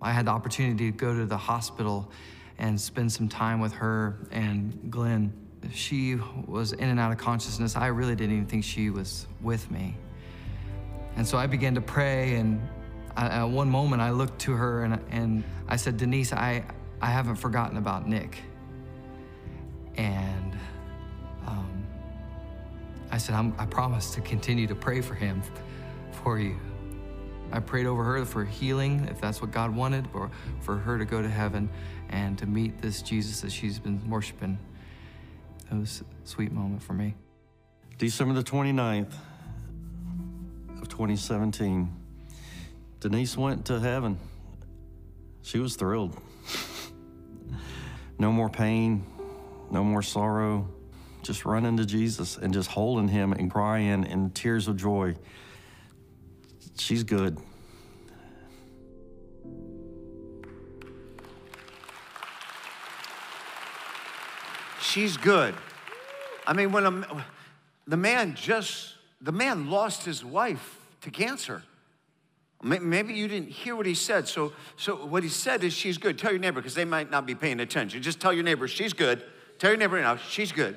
I 0.00 0.12
had 0.12 0.26
the 0.26 0.30
opportunity 0.30 0.90
to 0.90 0.96
go 0.96 1.14
to 1.14 1.26
the 1.26 1.36
hospital 1.36 2.10
and 2.58 2.80
spend 2.80 3.12
some 3.12 3.28
time 3.28 3.60
with 3.60 3.72
her 3.74 4.26
and 4.30 4.90
Glenn. 4.90 5.32
She 5.72 6.16
was 6.46 6.72
in 6.72 6.88
and 6.88 6.98
out 6.98 7.12
of 7.12 7.18
consciousness. 7.18 7.76
I 7.76 7.88
really 7.88 8.14
didn't 8.14 8.34
even 8.34 8.46
think 8.46 8.64
she 8.64 8.88
was 8.88 9.26
with 9.42 9.70
me. 9.70 9.96
And 11.16 11.26
so 11.26 11.36
I 11.36 11.46
began 11.46 11.74
to 11.74 11.80
pray, 11.80 12.36
and 12.36 12.62
at 13.16 13.44
one 13.44 13.68
moment 13.68 14.00
I 14.00 14.10
looked 14.10 14.38
to 14.42 14.52
her 14.52 14.84
and, 14.84 14.98
and 15.10 15.44
I 15.68 15.76
said, 15.76 15.98
Denise, 15.98 16.32
I, 16.32 16.64
I 17.02 17.06
haven't 17.06 17.36
forgotten 17.36 17.76
about 17.76 18.08
Nick. 18.08 18.38
And 19.96 20.56
um, 21.46 21.84
I 23.10 23.18
said, 23.18 23.34
i 23.34 23.66
promise 23.66 24.14
to 24.14 24.20
continue 24.20 24.66
to 24.66 24.74
pray 24.74 25.00
for 25.00 25.14
him, 25.14 25.42
for 26.22 26.38
you. 26.38 26.56
I 27.52 27.58
prayed 27.58 27.86
over 27.86 28.04
her 28.04 28.24
for 28.24 28.44
healing, 28.44 29.08
if 29.10 29.20
that's 29.20 29.40
what 29.40 29.50
God 29.50 29.74
wanted, 29.74 30.08
or 30.14 30.30
for 30.60 30.76
her 30.76 30.98
to 30.98 31.04
go 31.04 31.20
to 31.20 31.28
heaven 31.28 31.68
and 32.08 32.38
to 32.38 32.46
meet 32.46 32.80
this 32.80 33.02
Jesus 33.02 33.40
that 33.40 33.50
she's 33.50 33.78
been 33.78 34.08
worshiping. 34.08 34.58
It 35.70 35.74
was 35.74 36.02
a 36.02 36.28
sweet 36.28 36.52
moment 36.52 36.82
for 36.82 36.92
me. 36.92 37.14
December 37.98 38.34
the 38.34 38.42
29th 38.42 39.12
of 40.80 40.88
2017, 40.88 41.94
Denise 43.00 43.36
went 43.36 43.66
to 43.66 43.78
heaven. 43.80 44.18
She 45.42 45.58
was 45.58 45.76
thrilled. 45.76 46.16
no 48.18 48.32
more 48.32 48.48
pain, 48.48 49.04
no 49.70 49.84
more 49.84 50.02
sorrow. 50.02 50.68
Just 51.22 51.44
running 51.44 51.76
to 51.76 51.84
Jesus 51.84 52.38
and 52.38 52.52
just 52.54 52.70
holding 52.70 53.08
him 53.08 53.32
and 53.32 53.50
crying 53.50 54.04
in 54.04 54.30
tears 54.30 54.68
of 54.68 54.76
joy. 54.76 55.14
She's 56.78 57.04
good. 57.04 57.38
She's 64.80 65.18
good. 65.18 65.54
I 66.46 66.54
mean, 66.54 66.72
when 66.72 66.86
a, 66.86 67.24
the 67.86 67.98
man 67.98 68.34
just, 68.34 68.94
the 69.20 69.30
man 69.30 69.70
lost 69.70 70.04
his 70.04 70.24
wife 70.24 70.80
to 71.02 71.10
cancer. 71.10 71.62
Maybe 72.62 73.14
you 73.14 73.28
didn't 73.28 73.50
hear 73.50 73.76
what 73.76 73.86
he 73.86 73.94
said. 73.94 74.26
So, 74.26 74.52
so 74.76 74.96
what 75.06 75.22
he 75.22 75.28
said 75.28 75.62
is, 75.64 75.72
she's 75.72 75.96
good. 75.96 76.18
Tell 76.18 76.30
your 76.30 76.40
neighbor, 76.40 76.60
because 76.60 76.74
they 76.74 76.84
might 76.84 77.10
not 77.10 77.26
be 77.26 77.34
paying 77.34 77.60
attention. 77.60 78.02
Just 78.02 78.20
tell 78.20 78.32
your 78.32 78.42
neighbor, 78.42 78.66
she's 78.66 78.92
good. 78.92 79.22
Tell 79.60 79.70
your 79.70 79.78
neighbor 79.78 80.00
now, 80.00 80.16
she's 80.16 80.52
good. 80.52 80.74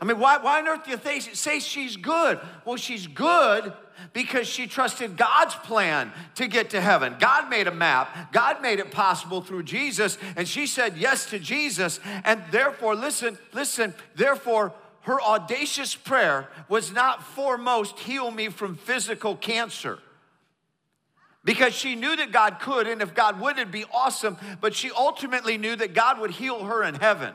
I 0.00 0.04
mean, 0.04 0.20
why, 0.20 0.36
why 0.36 0.60
on 0.60 0.68
earth 0.68 0.84
do 0.84 0.90
you 0.90 1.20
say 1.20 1.58
she's 1.58 1.96
good? 1.96 2.38
Well, 2.66 2.76
she's 2.76 3.06
good 3.06 3.72
because 4.12 4.46
she 4.46 4.66
trusted 4.66 5.16
God's 5.16 5.54
plan 5.54 6.12
to 6.34 6.46
get 6.46 6.70
to 6.70 6.80
heaven. 6.82 7.16
God 7.18 7.48
made 7.48 7.66
a 7.66 7.74
map, 7.74 8.32
God 8.32 8.60
made 8.60 8.80
it 8.80 8.90
possible 8.90 9.40
through 9.40 9.62
Jesus, 9.62 10.18
and 10.36 10.46
she 10.46 10.66
said 10.66 10.98
yes 10.98 11.30
to 11.30 11.38
Jesus. 11.38 11.98
And 12.24 12.42
therefore, 12.50 12.94
listen, 12.94 13.38
listen, 13.54 13.94
therefore, 14.14 14.74
her 15.00 15.18
audacious 15.22 15.94
prayer 15.94 16.50
was 16.68 16.92
not 16.92 17.22
foremost 17.22 17.98
heal 18.00 18.30
me 18.30 18.50
from 18.50 18.76
physical 18.76 19.36
cancer 19.36 20.00
because 21.44 21.72
she 21.72 21.94
knew 21.94 22.14
that 22.16 22.30
God 22.30 22.58
could, 22.60 22.86
and 22.86 23.00
if 23.00 23.14
God 23.14 23.40
would, 23.40 23.56
it'd 23.56 23.72
be 23.72 23.86
awesome. 23.94 24.36
But 24.60 24.74
she 24.74 24.90
ultimately 24.90 25.56
knew 25.56 25.76
that 25.76 25.94
God 25.94 26.20
would 26.20 26.32
heal 26.32 26.64
her 26.64 26.84
in 26.84 26.96
heaven. 26.96 27.32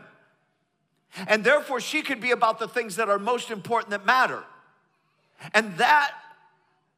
And 1.27 1.44
therefore, 1.44 1.82
she 1.82 2.01
could 2.01 2.22
be 2.22 2.32
about 2.32 2.60
the 2.60 2.68
things 2.68 2.96
that 2.96 3.10
are 3.10 3.20
most 3.20 3.51
important 3.51 3.91
that 3.91 4.06
matter. 4.06 4.44
And 5.53 5.77
that 5.77 6.13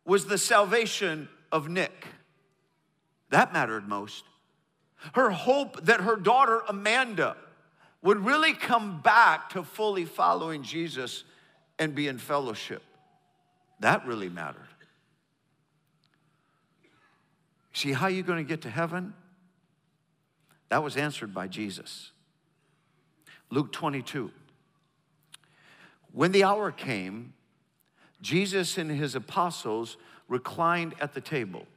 was 0.05 0.25
the 0.25 0.37
salvation 0.37 1.29
of 1.51 1.69
Nick. 1.69 2.07
That 3.29 3.53
mattered 3.53 3.87
most. 3.87 4.23
Her 5.13 5.31
hope 5.31 5.85
that 5.85 6.01
her 6.01 6.15
daughter 6.15 6.61
Amanda 6.67 7.35
would 8.01 8.23
really 8.23 8.53
come 8.53 9.01
back 9.01 9.49
to 9.51 9.63
fully 9.63 10.05
following 10.05 10.61
Jesus 10.61 11.23
and 11.79 11.95
be 11.95 12.07
in 12.07 12.17
fellowship. 12.17 12.83
That 13.79 14.05
really 14.05 14.29
mattered. 14.29 14.61
See, 17.73 17.91
how 17.91 18.05
are 18.05 18.11
you 18.11 18.23
going 18.23 18.37
to 18.37 18.47
get 18.47 18.61
to 18.61 18.69
heaven? 18.69 19.13
That 20.69 20.83
was 20.83 20.95
answered 20.95 21.33
by 21.33 21.47
Jesus. 21.47 22.11
Luke 23.53 23.71
22. 23.71 24.31
When 26.11 26.31
the 26.31 26.43
hour 26.43 26.71
came, 26.71 27.33
Jesus 28.19 28.79
and 28.79 28.89
his 28.89 29.13
apostles 29.13 29.97
reclined 30.27 30.95
at 30.99 31.13
the 31.13 31.21
table. 31.21 31.67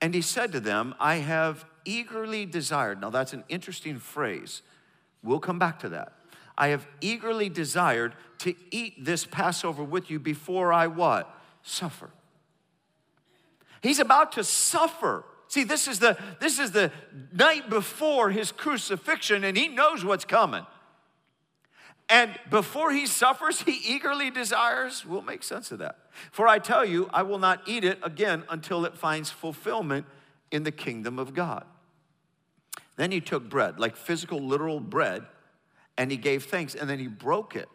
And 0.00 0.14
he 0.14 0.22
said 0.22 0.50
to 0.52 0.60
them, 0.60 0.94
I 0.98 1.16
have 1.16 1.66
eagerly 1.84 2.46
desired. 2.46 3.02
Now, 3.02 3.10
that's 3.10 3.34
an 3.34 3.44
interesting 3.50 3.98
phrase. 3.98 4.62
We'll 5.22 5.40
come 5.40 5.58
back 5.58 5.78
to 5.80 5.90
that. 5.90 6.14
I 6.56 6.68
have 6.68 6.86
eagerly 7.02 7.50
desired 7.50 8.14
to 8.38 8.54
eat 8.70 9.04
this 9.04 9.26
Passover 9.26 9.84
with 9.84 10.10
you 10.10 10.18
before 10.18 10.72
I 10.72 10.86
what? 10.86 11.38
Suffer. 11.62 12.08
He's 13.82 13.98
about 13.98 14.32
to 14.32 14.44
suffer. 14.44 15.26
See, 15.48 15.64
this 15.64 15.86
is 15.86 15.98
the 15.98 16.16
this 16.40 16.58
is 16.58 16.72
the 16.72 16.90
night 17.32 17.68
before 17.68 18.30
his 18.30 18.52
crucifixion 18.52 19.44
and 19.44 19.54
he 19.54 19.68
knows 19.68 20.02
what's 20.02 20.24
coming. 20.24 20.64
And 22.08 22.38
before 22.48 22.90
he 22.90 23.06
suffers, 23.06 23.62
he 23.62 23.80
eagerly 23.84 24.30
desires. 24.30 25.04
We'll 25.04 25.22
make 25.22 25.42
sense 25.42 25.70
of 25.72 25.78
that. 25.80 25.98
For 26.30 26.48
I 26.48 26.58
tell 26.58 26.84
you, 26.84 27.10
I 27.12 27.22
will 27.22 27.38
not 27.38 27.62
eat 27.66 27.84
it 27.84 27.98
again 28.02 28.44
until 28.48 28.84
it 28.86 28.96
finds 28.96 29.30
fulfillment 29.30 30.06
in 30.50 30.62
the 30.62 30.72
kingdom 30.72 31.18
of 31.18 31.34
God. 31.34 31.64
Then 32.96 33.12
he 33.12 33.20
took 33.20 33.48
bread, 33.48 33.78
like 33.78 33.94
physical, 33.94 34.40
literal 34.40 34.80
bread, 34.80 35.24
and 35.96 36.10
he 36.10 36.16
gave 36.16 36.46
thanks 36.46 36.74
and 36.74 36.88
then 36.88 36.98
he 36.98 37.08
broke 37.08 37.54
it. 37.54 37.68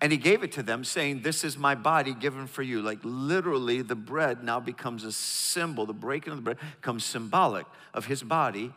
And 0.00 0.12
he 0.12 0.18
gave 0.18 0.42
it 0.42 0.52
to 0.52 0.62
them, 0.62 0.84
saying, 0.84 1.22
This 1.22 1.44
is 1.44 1.56
my 1.56 1.74
body 1.74 2.12
given 2.12 2.46
for 2.46 2.62
you. 2.62 2.82
Like 2.82 2.98
literally, 3.02 3.80
the 3.82 3.96
bread 3.96 4.44
now 4.44 4.60
becomes 4.60 5.04
a 5.04 5.12
symbol. 5.12 5.86
The 5.86 5.94
breaking 5.94 6.32
of 6.32 6.38
the 6.38 6.42
bread 6.42 6.58
becomes 6.80 7.04
symbolic 7.04 7.66
of 7.94 8.06
his 8.06 8.22
body 8.22 8.74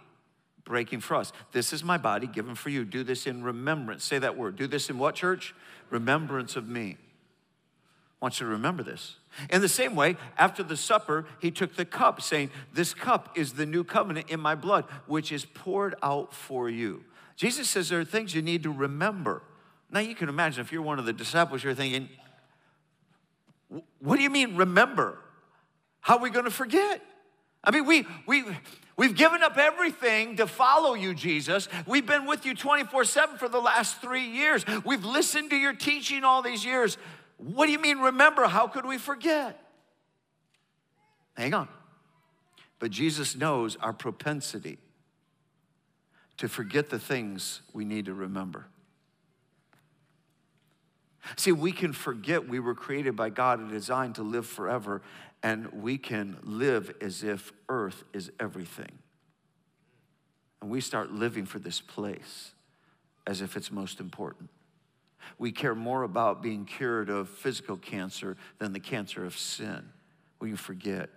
breaking 0.64 1.02
for 1.02 1.16
us. 1.16 1.32
This 1.52 1.74
is 1.74 1.84
my 1.84 1.98
body 1.98 2.28
given 2.28 2.56
for 2.56 2.70
you. 2.70 2.86
Do 2.86 3.04
this 3.04 3.28
in 3.28 3.44
remembrance. 3.44 4.04
Say 4.04 4.20
that 4.20 4.38
word. 4.38 4.56
Do 4.56 4.68
this 4.68 4.90
in 4.90 4.98
what, 4.98 5.16
church? 5.16 5.54
Remembrance 5.90 6.56
of 6.56 6.68
me. 6.68 6.98
I 8.22 8.26
want 8.26 8.40
you 8.40 8.46
to 8.46 8.52
remember 8.52 8.84
this. 8.84 9.16
In 9.50 9.62
the 9.62 9.70
same 9.70 9.96
way, 9.96 10.18
after 10.38 10.62
the 10.62 10.78
supper, 10.78 11.26
he 11.40 11.50
took 11.50 11.76
the 11.76 11.86
cup, 11.86 12.22
saying, 12.22 12.52
This 12.74 12.94
cup 12.94 13.36
is 13.36 13.54
the 13.54 13.66
new 13.66 13.84
covenant 13.84 14.30
in 14.30 14.40
my 14.40 14.56
blood, 14.56 14.86
which 15.08 15.32
is 15.32 15.46
poured 15.46 15.96
out 16.04 16.34
for 16.34 16.70
you. 16.70 17.04
Jesus 17.36 17.70
says 17.70 17.90
there 17.90 18.00
are 18.00 18.06
things 18.06 18.36
you 18.36 18.42
need 18.42 18.64
to 18.64 18.72
remember. 18.72 19.42
Now, 19.90 20.02
you 20.02 20.14
can 20.14 20.30
imagine 20.30 20.62
if 20.62 20.72
you're 20.72 20.82
one 20.82 21.00
of 21.00 21.06
the 21.06 21.14
disciples, 21.14 21.64
you're 21.64 21.74
thinking, 21.74 22.10
What 24.00 24.18
do 24.18 24.22
you 24.22 24.30
mean, 24.30 24.56
remember? 24.56 25.18
How 26.02 26.18
are 26.18 26.22
we 26.22 26.30
going 26.30 26.46
to 26.46 26.52
forget? 26.52 27.02
I 27.64 27.72
mean, 27.72 27.86
we, 27.86 28.06
we, 28.28 28.44
we've 28.98 29.16
given 29.16 29.44
up 29.44 29.58
everything 29.58 30.38
to 30.38 30.48
follow 30.48 30.94
you, 30.94 31.14
Jesus. 31.14 31.68
We've 31.86 32.06
been 32.06 32.26
with 32.26 32.46
you 32.46 32.56
24 32.56 33.06
7 33.06 33.38
for 33.38 33.50
the 33.50 33.60
last 33.60 34.02
three 34.02 34.28
years. 34.28 34.66
We've 34.86 35.06
listened 35.06 35.50
to 35.52 35.56
your 35.56 35.74
teaching 35.74 36.24
all 36.24 36.42
these 36.42 36.66
years. 36.66 36.98
What 37.38 37.66
do 37.66 37.72
you 37.72 37.80
mean, 37.80 38.00
remember? 38.00 38.48
How 38.48 38.68
could 38.68 38.86
we 38.86 38.98
forget? 38.98 39.60
Hang 41.36 41.54
on. 41.54 41.68
But 42.80 42.92
Jesus 42.92 43.36
knows 43.36 43.76
our 43.78 43.94
propensity 43.94 44.78
to 46.38 46.48
forget 46.48 46.90
the 46.90 47.00
things 47.00 47.62
we 47.74 47.86
need 47.86 48.06
to 48.06 48.14
remember. 48.14 48.66
See, 51.36 51.52
we 51.52 51.72
can 51.72 51.94
forget 51.94 52.48
we 52.48 52.60
were 52.60 52.74
created 52.74 53.16
by 53.16 53.30
God 53.30 53.60
and 53.60 53.70
designed 53.70 54.16
to 54.16 54.24
live 54.24 54.48
forever, 54.48 55.02
and 55.44 55.72
we 55.74 55.98
can 55.98 56.38
live 56.44 56.94
as 57.02 57.24
if 57.24 57.52
earth 57.70 58.04
is 58.14 58.32
everything. 58.40 58.92
And 60.62 60.70
we 60.70 60.82
start 60.82 61.12
living 61.12 61.46
for 61.46 61.60
this 61.60 61.82
place 61.82 62.52
as 63.26 63.42
if 63.42 63.58
it's 63.58 63.72
most 63.72 64.00
important. 64.00 64.50
We 65.38 65.52
care 65.52 65.76
more 65.76 66.04
about 66.04 66.42
being 66.42 66.66
cured 66.66 67.10
of 67.10 67.30
physical 67.30 67.78
cancer 67.78 68.38
than 68.60 68.74
the 68.74 68.80
cancer 68.80 69.26
of 69.26 69.38
sin. 69.38 69.90
We 70.40 70.56
forget. 70.56 71.10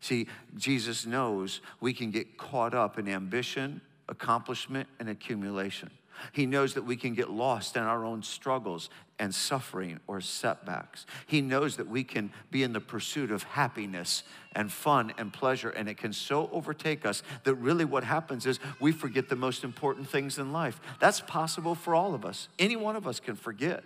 See, 0.00 0.26
Jesus 0.56 1.06
knows 1.06 1.60
we 1.80 1.92
can 1.92 2.10
get 2.10 2.36
caught 2.36 2.74
up 2.74 2.98
in 2.98 3.08
ambition, 3.08 3.80
accomplishment, 4.08 4.88
and 4.98 5.08
accumulation. 5.08 5.90
He 6.32 6.46
knows 6.46 6.74
that 6.74 6.84
we 6.84 6.96
can 6.96 7.14
get 7.14 7.30
lost 7.30 7.76
in 7.76 7.82
our 7.82 8.04
own 8.04 8.22
struggles 8.22 8.90
and 9.18 9.34
suffering 9.34 10.00
or 10.06 10.20
setbacks. 10.20 11.06
He 11.26 11.40
knows 11.40 11.76
that 11.76 11.88
we 11.88 12.04
can 12.04 12.32
be 12.50 12.62
in 12.62 12.72
the 12.72 12.80
pursuit 12.80 13.30
of 13.30 13.42
happiness 13.42 14.22
and 14.54 14.70
fun 14.70 15.12
and 15.18 15.32
pleasure, 15.32 15.70
and 15.70 15.88
it 15.88 15.96
can 15.96 16.12
so 16.12 16.48
overtake 16.52 17.06
us 17.06 17.22
that 17.44 17.54
really 17.54 17.84
what 17.84 18.04
happens 18.04 18.46
is 18.46 18.58
we 18.80 18.92
forget 18.92 19.28
the 19.28 19.36
most 19.36 19.64
important 19.64 20.08
things 20.08 20.38
in 20.38 20.52
life. 20.52 20.80
That's 21.00 21.20
possible 21.20 21.74
for 21.74 21.94
all 21.94 22.14
of 22.14 22.24
us. 22.24 22.48
Any 22.58 22.76
one 22.76 22.96
of 22.96 23.06
us 23.06 23.20
can 23.20 23.36
forget. 23.36 23.84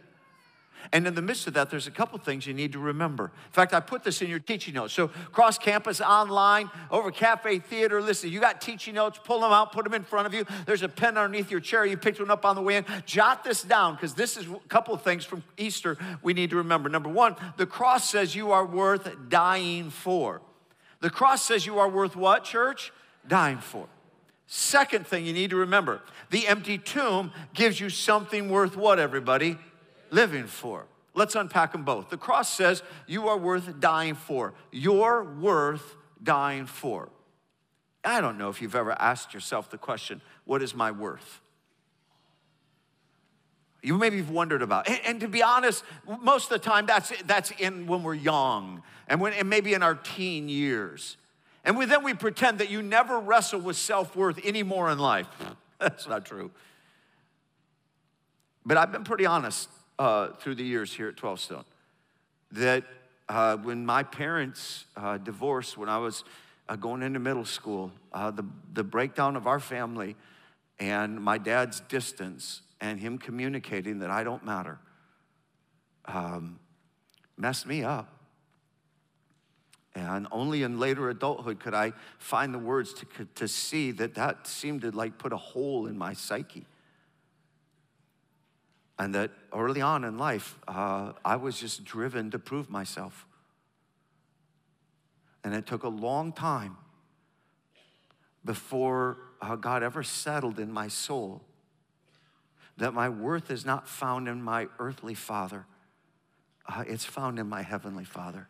And 0.92 1.06
in 1.06 1.14
the 1.14 1.22
midst 1.22 1.46
of 1.46 1.54
that, 1.54 1.70
there's 1.70 1.86
a 1.86 1.90
couple 1.90 2.18
things 2.18 2.46
you 2.46 2.54
need 2.54 2.72
to 2.72 2.78
remember. 2.78 3.24
In 3.24 3.52
fact, 3.52 3.72
I 3.72 3.80
put 3.80 4.04
this 4.04 4.22
in 4.22 4.28
your 4.28 4.38
teaching 4.38 4.74
notes. 4.74 4.94
So, 4.94 5.08
cross 5.32 5.58
campus, 5.58 6.00
online, 6.00 6.70
over 6.90 7.10
Cafe 7.10 7.58
Theater, 7.60 8.00
listen, 8.00 8.30
you 8.30 8.40
got 8.40 8.60
teaching 8.60 8.94
notes, 8.94 9.18
pull 9.22 9.40
them 9.40 9.52
out, 9.52 9.72
put 9.72 9.84
them 9.84 9.94
in 9.94 10.04
front 10.04 10.26
of 10.26 10.34
you. 10.34 10.44
There's 10.64 10.82
a 10.82 10.88
pen 10.88 11.16
underneath 11.16 11.50
your 11.50 11.60
chair. 11.60 11.84
You 11.84 11.96
picked 11.96 12.20
one 12.20 12.30
up 12.30 12.44
on 12.44 12.56
the 12.56 12.62
way 12.62 12.76
in. 12.76 12.84
Jot 13.04 13.44
this 13.44 13.62
down 13.62 13.94
because 13.94 14.14
this 14.14 14.36
is 14.36 14.46
a 14.46 14.68
couple 14.68 14.94
of 14.94 15.02
things 15.02 15.24
from 15.24 15.42
Easter 15.56 15.98
we 16.22 16.32
need 16.32 16.50
to 16.50 16.56
remember. 16.56 16.88
Number 16.88 17.08
one, 17.08 17.36
the 17.56 17.66
cross 17.66 18.08
says 18.08 18.34
you 18.34 18.52
are 18.52 18.64
worth 18.64 19.08
dying 19.28 19.90
for. 19.90 20.40
The 21.00 21.10
cross 21.10 21.42
says 21.42 21.66
you 21.66 21.78
are 21.78 21.88
worth 21.88 22.16
what, 22.16 22.44
church? 22.44 22.92
Dying 23.26 23.58
for. 23.58 23.88
Second 24.46 25.06
thing 25.06 25.26
you 25.26 25.32
need 25.32 25.50
to 25.50 25.56
remember 25.56 26.00
the 26.30 26.46
empty 26.46 26.78
tomb 26.78 27.32
gives 27.54 27.80
you 27.80 27.90
something 27.90 28.48
worth 28.48 28.76
what, 28.76 28.98
everybody? 28.98 29.58
Living 30.10 30.46
for. 30.46 30.86
Let's 31.14 31.34
unpack 31.34 31.72
them 31.72 31.82
both. 31.82 32.10
The 32.10 32.18
cross 32.18 32.52
says 32.52 32.82
you 33.06 33.28
are 33.28 33.38
worth 33.38 33.80
dying 33.80 34.14
for. 34.14 34.52
You're 34.70 35.24
worth 35.24 35.96
dying 36.22 36.66
for. 36.66 37.08
I 38.04 38.20
don't 38.20 38.38
know 38.38 38.50
if 38.50 38.62
you've 38.62 38.76
ever 38.76 38.92
asked 38.92 39.34
yourself 39.34 39.70
the 39.70 39.78
question, 39.78 40.20
what 40.44 40.62
is 40.62 40.74
my 40.74 40.90
worth? 40.90 41.40
You 43.82 43.96
maybe 43.96 44.18
have 44.18 44.30
wondered 44.30 44.62
about. 44.62 44.88
And, 44.88 45.00
and, 45.06 45.20
to 45.20 45.28
be 45.28 45.42
honest, 45.42 45.84
most 46.20 46.50
of 46.50 46.60
the 46.60 46.68
time 46.68 46.86
that's 46.86 47.12
that's 47.22 47.52
in 47.52 47.86
when 47.86 48.02
we're 48.02 48.14
young 48.14 48.82
and 49.06 49.20
when 49.20 49.32
and 49.32 49.48
maybe 49.48 49.74
in 49.74 49.82
our 49.82 49.94
teen 49.94 50.48
years. 50.48 51.16
And 51.64 51.76
we, 51.76 51.84
then 51.84 52.02
we 52.04 52.14
pretend 52.14 52.58
that 52.58 52.70
you 52.70 52.82
never 52.82 53.18
wrestle 53.18 53.60
with 53.60 53.76
self-worth 53.76 54.44
anymore 54.44 54.90
in 54.90 54.98
life. 54.98 55.28
that's 55.78 56.06
not 56.08 56.24
true. 56.24 56.50
But 58.64 58.76
I've 58.76 58.92
been 58.92 59.04
pretty 59.04 59.26
honest 59.26 59.68
uh, 59.98 60.28
through 60.38 60.54
the 60.54 60.64
years 60.64 60.92
here 60.92 61.08
at 61.08 61.16
12 61.16 61.40
Stone 61.40 61.64
that 62.52 62.84
uh, 63.28 63.56
when 63.56 63.84
my 63.84 64.02
parents 64.02 64.84
uh, 64.96 65.18
divorced, 65.18 65.76
when 65.76 65.88
I 65.88 65.98
was 65.98 66.24
uh, 66.68 66.76
going 66.76 67.02
into 67.02 67.18
middle 67.18 67.44
school, 67.44 67.92
uh, 68.12 68.30
the, 68.30 68.44
the 68.72 68.84
breakdown 68.84 69.36
of 69.36 69.46
our 69.46 69.60
family 69.60 70.16
and 70.78 71.20
my 71.20 71.38
dad's 71.38 71.80
distance 71.80 72.62
and 72.80 73.00
him 73.00 73.18
communicating 73.18 74.00
that 74.00 74.10
I 74.10 74.22
don't 74.22 74.44
matter 74.44 74.78
um, 76.04 76.58
messed 77.36 77.66
me 77.66 77.82
up. 77.82 78.12
And 79.94 80.26
only 80.30 80.62
in 80.62 80.78
later 80.78 81.08
adulthood 81.08 81.58
could 81.58 81.72
I 81.72 81.94
find 82.18 82.52
the 82.52 82.58
words 82.58 82.92
to, 82.94 83.06
to 83.36 83.48
see 83.48 83.92
that 83.92 84.14
that 84.14 84.46
seemed 84.46 84.82
to 84.82 84.90
like 84.90 85.16
put 85.16 85.32
a 85.32 85.38
hole 85.38 85.86
in 85.86 85.96
my 85.96 86.12
psyche. 86.12 86.66
And 88.98 89.14
that 89.14 89.30
early 89.52 89.82
on 89.82 90.04
in 90.04 90.16
life, 90.16 90.56
uh, 90.66 91.12
I 91.24 91.36
was 91.36 91.60
just 91.60 91.84
driven 91.84 92.30
to 92.30 92.38
prove 92.38 92.70
myself. 92.70 93.26
And 95.44 95.54
it 95.54 95.66
took 95.66 95.82
a 95.82 95.88
long 95.88 96.32
time 96.32 96.76
before 98.44 99.18
uh, 99.40 99.56
God 99.56 99.82
ever 99.82 100.02
settled 100.02 100.58
in 100.58 100.72
my 100.72 100.88
soul 100.88 101.42
that 102.78 102.92
my 102.92 103.08
worth 103.08 103.50
is 103.50 103.64
not 103.64 103.88
found 103.88 104.28
in 104.28 104.42
my 104.42 104.68
earthly 104.78 105.14
father, 105.14 105.66
uh, 106.68 106.84
it's 106.86 107.04
found 107.04 107.38
in 107.38 107.48
my 107.48 107.62
heavenly 107.62 108.04
father. 108.04 108.48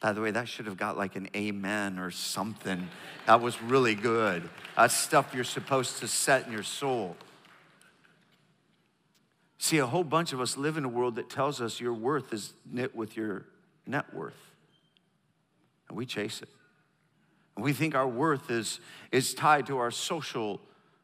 By 0.00 0.12
the 0.12 0.20
way, 0.20 0.32
that 0.32 0.48
should 0.48 0.66
have 0.66 0.76
got 0.76 0.98
like 0.98 1.14
an 1.14 1.28
amen 1.36 1.98
or 1.98 2.10
something. 2.10 2.88
That 3.26 3.40
was 3.40 3.62
really 3.62 3.94
good. 3.94 4.48
That's 4.76 4.94
stuff 4.94 5.32
you're 5.32 5.44
supposed 5.44 5.98
to 5.98 6.08
set 6.08 6.46
in 6.46 6.52
your 6.52 6.64
soul. 6.64 7.16
See, 9.62 9.78
a 9.78 9.86
whole 9.86 10.02
bunch 10.02 10.32
of 10.32 10.40
us 10.40 10.56
live 10.56 10.76
in 10.76 10.84
a 10.84 10.88
world 10.88 11.14
that 11.14 11.30
tells 11.30 11.60
us 11.60 11.80
your 11.80 11.94
worth 11.94 12.32
is 12.32 12.52
knit 12.68 12.96
with 12.96 13.16
your 13.16 13.44
net 13.86 14.12
worth. 14.12 14.34
And 15.88 15.96
we 15.96 16.04
chase 16.04 16.42
it. 16.42 16.48
And 17.54 17.64
we 17.64 17.72
think 17.72 17.94
our 17.94 18.08
worth 18.08 18.50
is, 18.50 18.80
is 19.12 19.34
tied 19.34 19.68
to 19.68 19.78
our 19.78 19.92
social 19.92 20.60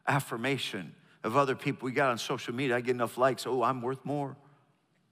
affirmation 0.09 0.93
of 1.23 1.37
other 1.37 1.55
people 1.55 1.87
we 1.87 1.93
got 1.93 2.11
on 2.11 2.19
social 2.19 2.53
media. 2.53 2.75
I 2.75 2.81
get 2.81 2.97
enough 2.97 3.17
likes, 3.17 3.47
oh, 3.47 3.63
I'm 3.63 3.81
worth 3.81 4.05
more. 4.05 4.35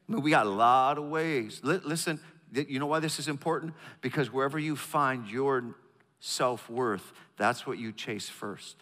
I 0.08 0.12
mean, 0.12 0.22
we 0.22 0.32
got 0.32 0.46
a 0.46 0.50
lot 0.50 0.98
of 0.98 1.04
ways. 1.04 1.60
Listen, 1.62 2.18
you 2.52 2.80
know 2.80 2.86
why 2.86 2.98
this 2.98 3.20
is 3.20 3.28
important? 3.28 3.74
Because 4.00 4.32
wherever 4.32 4.58
you 4.58 4.74
find 4.74 5.28
your 5.28 5.76
self 6.18 6.68
worth, 6.68 7.12
that's 7.36 7.64
what 7.64 7.78
you 7.78 7.92
chase 7.92 8.28
first. 8.28 8.74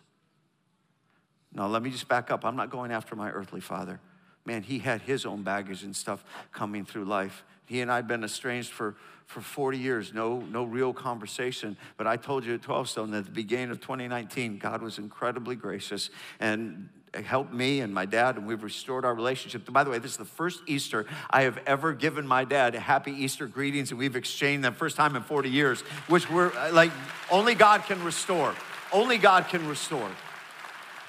Now, 1.53 1.67
let 1.67 1.83
me 1.83 1.91
just 1.91 2.09
back 2.09 2.31
up. 2.31 2.47
I'm 2.47 2.57
not 2.57 2.71
going 2.71 2.93
after 2.93 3.15
my 3.15 3.31
earthly 3.31 3.61
father 3.61 4.01
man, 4.45 4.63
he 4.63 4.79
had 4.79 5.03
his 5.03 5.25
own 5.25 5.43
baggage 5.43 5.83
and 5.83 5.95
stuff 5.95 6.25
coming 6.53 6.85
through 6.85 7.05
life. 7.05 7.45
He 7.67 7.81
and 7.81 7.91
I 7.91 7.97
had 7.97 8.07
been 8.07 8.25
estranged 8.25 8.71
for, 8.71 8.95
for 9.27 9.41
40 9.41 9.79
years, 9.79 10.13
no, 10.13 10.41
no 10.41 10.65
real 10.65 10.93
conversation. 10.93 11.77
But 11.97 12.07
I 12.07 12.17
told 12.17 12.45
you 12.45 12.55
at 12.55 12.63
12 12.63 12.89
Stone 12.89 13.11
that 13.13 13.19
at 13.19 13.25
the 13.27 13.31
beginning 13.31 13.71
of 13.71 13.81
2019, 13.81 14.59
God 14.59 14.83
was 14.83 14.99
incredibly 14.99 15.57
gracious 15.57 16.11
and 16.41 16.89
helped 17.23 17.53
me 17.53 17.81
and 17.81 17.95
my 17.95 18.07
dad, 18.07 18.37
and 18.37 18.47
we've 18.47 18.63
restored 18.63 19.05
our 19.05 19.15
relationship. 19.15 19.71
By 19.73 19.85
the 19.85 19.91
way, 19.91 19.99
this 19.99 20.13
is 20.13 20.17
the 20.17 20.25
first 20.25 20.63
Easter 20.67 21.07
I 21.31 21.43
have 21.43 21.59
ever 21.67 21.93
given 21.93 22.27
my 22.27 22.45
dad 22.45 22.75
happy 22.75 23.13
Easter 23.13 23.47
greetings, 23.47 23.91
and 23.91 23.99
we've 23.99 24.17
exchanged 24.17 24.65
them 24.65 24.75
first 24.75 24.97
time 24.97 25.15
in 25.17 25.23
40 25.23 25.49
years, 25.49 25.81
which 26.09 26.29
we're 26.29 26.53
like, 26.73 26.91
only 27.31 27.55
God 27.55 27.85
can 27.85 28.03
restore. 28.03 28.55
Only 28.93 29.19
God 29.19 29.49
can 29.49 29.67
restore. 29.69 30.11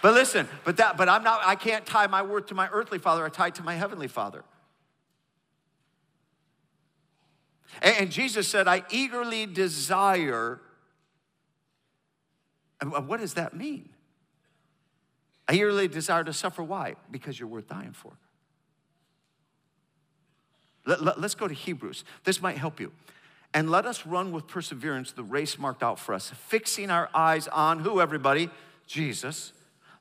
But 0.06 0.14
listen, 0.14 0.48
but 0.64 0.78
that, 0.78 0.98
but 0.98 1.10
I'm 1.10 1.24
not, 1.24 1.42
I 1.44 1.56
can't 1.56 1.84
tie 1.84 2.06
my 2.06 2.22
worth 2.22 2.46
to 2.50 2.54
my 2.54 2.70
earthly 2.72 3.00
father, 3.00 3.26
I 3.26 3.30
tie 3.30 3.48
it 3.48 3.56
to 3.56 3.64
my 3.64 3.74
heavenly 3.74 4.08
father. 4.08 4.44
And, 7.82 7.96
and 7.98 8.12
Jesus 8.12 8.48
said, 8.48 8.68
I 8.68 8.84
eagerly 8.92 9.48
desire. 9.48 10.62
And 12.80 12.94
uh, 12.94 13.02
what 13.02 13.20
does 13.20 13.34
that 13.34 13.56
mean? 13.56 13.90
I 15.48 15.56
eagerly 15.56 15.88
desire 15.88 16.24
to 16.24 16.34
suffer. 16.34 16.62
Why? 16.62 16.98
Because 17.10 17.40
you're 17.40 17.50
worth 17.50 17.68
dying 17.68 17.94
for. 17.94 18.12
Let, 20.86 21.02
let, 21.02 21.20
let's 21.20 21.34
go 21.34 21.48
to 21.48 21.54
Hebrews. 21.56 22.04
This 22.26 22.44
might 22.44 22.60
help 22.60 22.80
you. 22.80 22.92
And 23.56 23.72
let 23.72 23.88
us 23.88 24.06
run 24.06 24.32
with 24.32 24.46
perseverance 24.46 25.14
the 25.14 25.24
race 25.24 25.58
marked 25.58 25.82
out 25.82 25.98
for 25.98 26.14
us, 26.14 26.30
fixing 26.30 26.92
our 26.92 27.10
eyes 27.12 27.48
on 27.48 27.80
who, 27.80 28.00
everybody? 28.00 28.52
Jesus, 28.86 29.52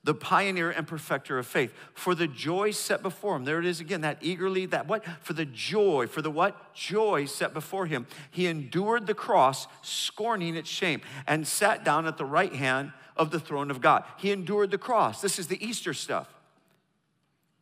the 0.05 0.15
pioneer 0.15 0.71
and 0.71 0.87
perfecter 0.87 1.39
of 1.39 1.47
faith. 1.47 1.73
For 1.95 2.15
the 2.15 2.29
joy 2.29 2.71
set 2.71 3.03
before 3.03 3.37
him. 3.37 3.45
There 3.45 3.59
it 3.59 3.67
is 3.67 3.81
again, 3.81 4.03
that 4.03 4.19
eagerly, 4.21 4.67
that 4.67 4.87
what? 4.87 5.05
For 5.23 5.33
the 5.33 5.47
joy, 5.47 6.07
for 6.07 6.23
the 6.23 6.31
what? 6.31 6.75
Joy 6.75 7.25
set 7.25 7.53
before 7.55 7.87
him. 7.87 8.07
He 8.31 8.47
endured 8.47 9.07
the 9.07 9.15
cross, 9.15 9.67
scorning 9.83 10.57
its 10.57 10.69
shame, 10.69 11.01
and 11.27 11.47
sat 11.47 11.85
down 11.85 12.07
at 12.07 12.19
the 12.19 12.25
right 12.25 12.55
hand 12.55 12.93
of 13.17 13.31
the 13.31 13.41
throne 13.41 13.71
of 13.71 13.81
God. 13.81 14.05
He 14.19 14.31
endured 14.31 14.71
the 14.71 14.79
cross. 14.79 15.21
This 15.21 15.39
is 15.39 15.49
the 15.49 15.65
Easter 15.65 15.95
stuff. 15.95 16.29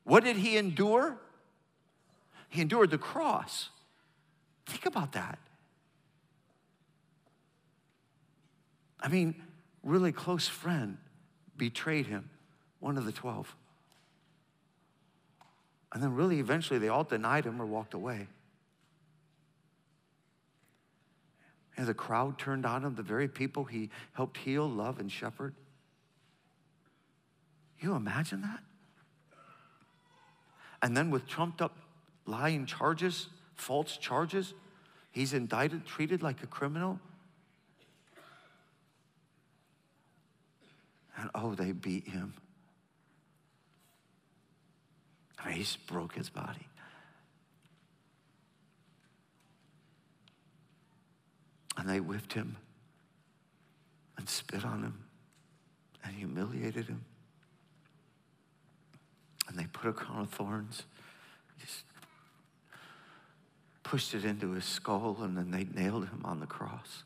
What 0.05 0.25
did 0.25 0.37
he 0.37 0.57
endure? 0.57 1.17
He 2.49 2.61
endured 2.61 2.91
the 2.91 2.99
cross. 2.99 3.71
Think 4.67 4.87
about 4.87 5.13
that. 5.13 5.39
I 9.01 9.09
mean, 9.09 9.35
really 9.83 10.13
close 10.13 10.49
friend 10.49 10.99
betrayed 11.57 12.07
him, 12.07 12.31
one 12.83 12.99
of 12.99 13.05
the 13.05 13.13
12. 13.13 13.55
And 15.93 16.03
then, 16.03 16.15
really, 16.15 16.41
eventually, 16.41 16.79
they 16.79 16.89
all 16.89 17.05
denied 17.05 17.45
him 17.45 17.63
or 17.63 17.67
walked 17.67 17.95
away. 17.95 18.27
And 21.77 21.87
the 21.87 21.95
crowd 21.95 22.39
turned 22.39 22.67
on 22.67 22.85
him, 22.85 22.95
the 22.97 23.03
very 23.03 23.29
people 23.29 23.65
he 23.65 23.91
helped 24.15 24.37
heal, 24.37 24.69
love, 24.69 24.99
and 24.99 25.11
shepherd. 25.11 25.55
You 27.79 27.95
imagine 27.95 28.43
that? 28.43 28.61
And 30.83 30.97
then, 30.97 31.11
with 31.11 31.29
trumped 31.29 31.63
up 31.63 31.77
lying 32.27 32.67
charges, 32.67 33.29
false 33.55 33.97
charges, 33.97 34.55
he's 35.13 35.33
indicted, 35.35 35.87
treated 35.87 36.23
like 36.23 36.43
a 36.43 36.47
criminal. 36.47 36.99
And 41.17 41.31
oh, 41.35 41.55
they 41.55 41.71
beat 41.71 42.09
him. 42.09 42.35
I 45.45 45.49
mean, 45.49 45.59
he 45.59 45.67
broke 45.87 46.15
his 46.15 46.29
body. 46.29 46.69
And 51.77 51.89
they 51.89 52.01
whipped 52.01 52.35
him 52.35 52.57
and 54.17 54.29
spit 54.29 54.65
on 54.65 54.83
him 54.83 55.05
and 56.05 56.15
humiliated 56.15 56.87
him. 56.87 57.05
And 59.49 59.59
they 59.59 59.67
put 59.73 59.89
a 59.89 59.93
crown 59.93 60.23
of 60.23 60.31
thorns, 60.31 60.85
just 61.61 61.85
pushed 63.83 64.15
it 64.15 64.25
into 64.25 64.53
his 64.53 64.65
skull, 64.65 65.19
and 65.21 65.37
then 65.37 65.51
they 65.51 65.65
nailed 65.65 66.09
him 66.09 66.23
on 66.25 66.41
the 66.41 66.47
cross. 66.47 67.05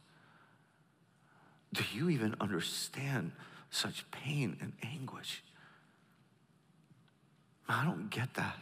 Do 1.73 1.83
you 1.95 2.11
even 2.11 2.35
understand 2.41 3.33
such 3.71 4.11
pain 4.11 4.57
and 4.61 4.73
anguish? 4.83 5.43
I 7.69 7.85
don't 7.85 8.11
get 8.11 8.35
that. 8.35 8.57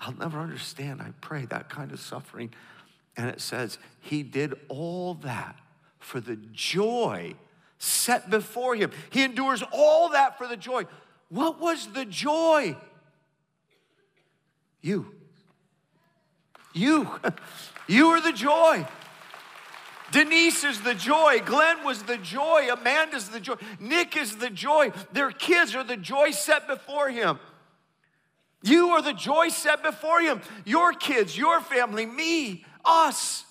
I'll 0.00 0.14
never 0.14 0.38
understand, 0.38 1.00
I 1.00 1.12
pray, 1.20 1.46
that 1.46 1.68
kind 1.68 1.90
of 1.92 2.00
suffering. 2.00 2.52
And 3.16 3.28
it 3.28 3.40
says, 3.40 3.78
He 4.00 4.22
did 4.22 4.54
all 4.68 5.14
that 5.14 5.56
for 5.98 6.20
the 6.20 6.36
joy 6.52 7.34
set 7.78 8.30
before 8.30 8.74
Him. 8.76 8.90
He 9.10 9.24
endures 9.24 9.62
all 9.72 10.10
that 10.10 10.38
for 10.38 10.46
the 10.46 10.56
joy. 10.56 10.84
What 11.28 11.60
was 11.60 11.88
the 11.88 12.04
joy? 12.04 12.76
You. 14.82 15.14
You. 16.72 17.10
You 17.88 18.08
are 18.08 18.20
the 18.20 18.32
joy. 18.32 18.84
Denise 20.12 20.64
is 20.64 20.80
the 20.82 20.94
joy. 20.94 21.40
Glenn 21.44 21.84
was 21.84 22.04
the 22.04 22.16
joy. 22.16 22.68
Amanda's 22.72 23.28
the 23.28 23.40
joy. 23.40 23.54
Nick 23.80 24.16
is 24.16 24.36
the 24.36 24.50
joy. 24.50 24.92
Their 25.12 25.30
kids 25.30 25.74
are 25.74 25.84
the 25.84 25.96
joy 25.96 26.30
set 26.30 26.68
before 26.68 27.10
him. 27.10 27.38
You 28.62 28.90
are 28.90 29.02
the 29.02 29.12
joy 29.12 29.48
set 29.48 29.82
before 29.82 30.20
him. 30.20 30.40
Your 30.64 30.92
kids, 30.92 31.36
your 31.36 31.60
family, 31.60 32.06
me, 32.06 32.64
us. 32.84 33.44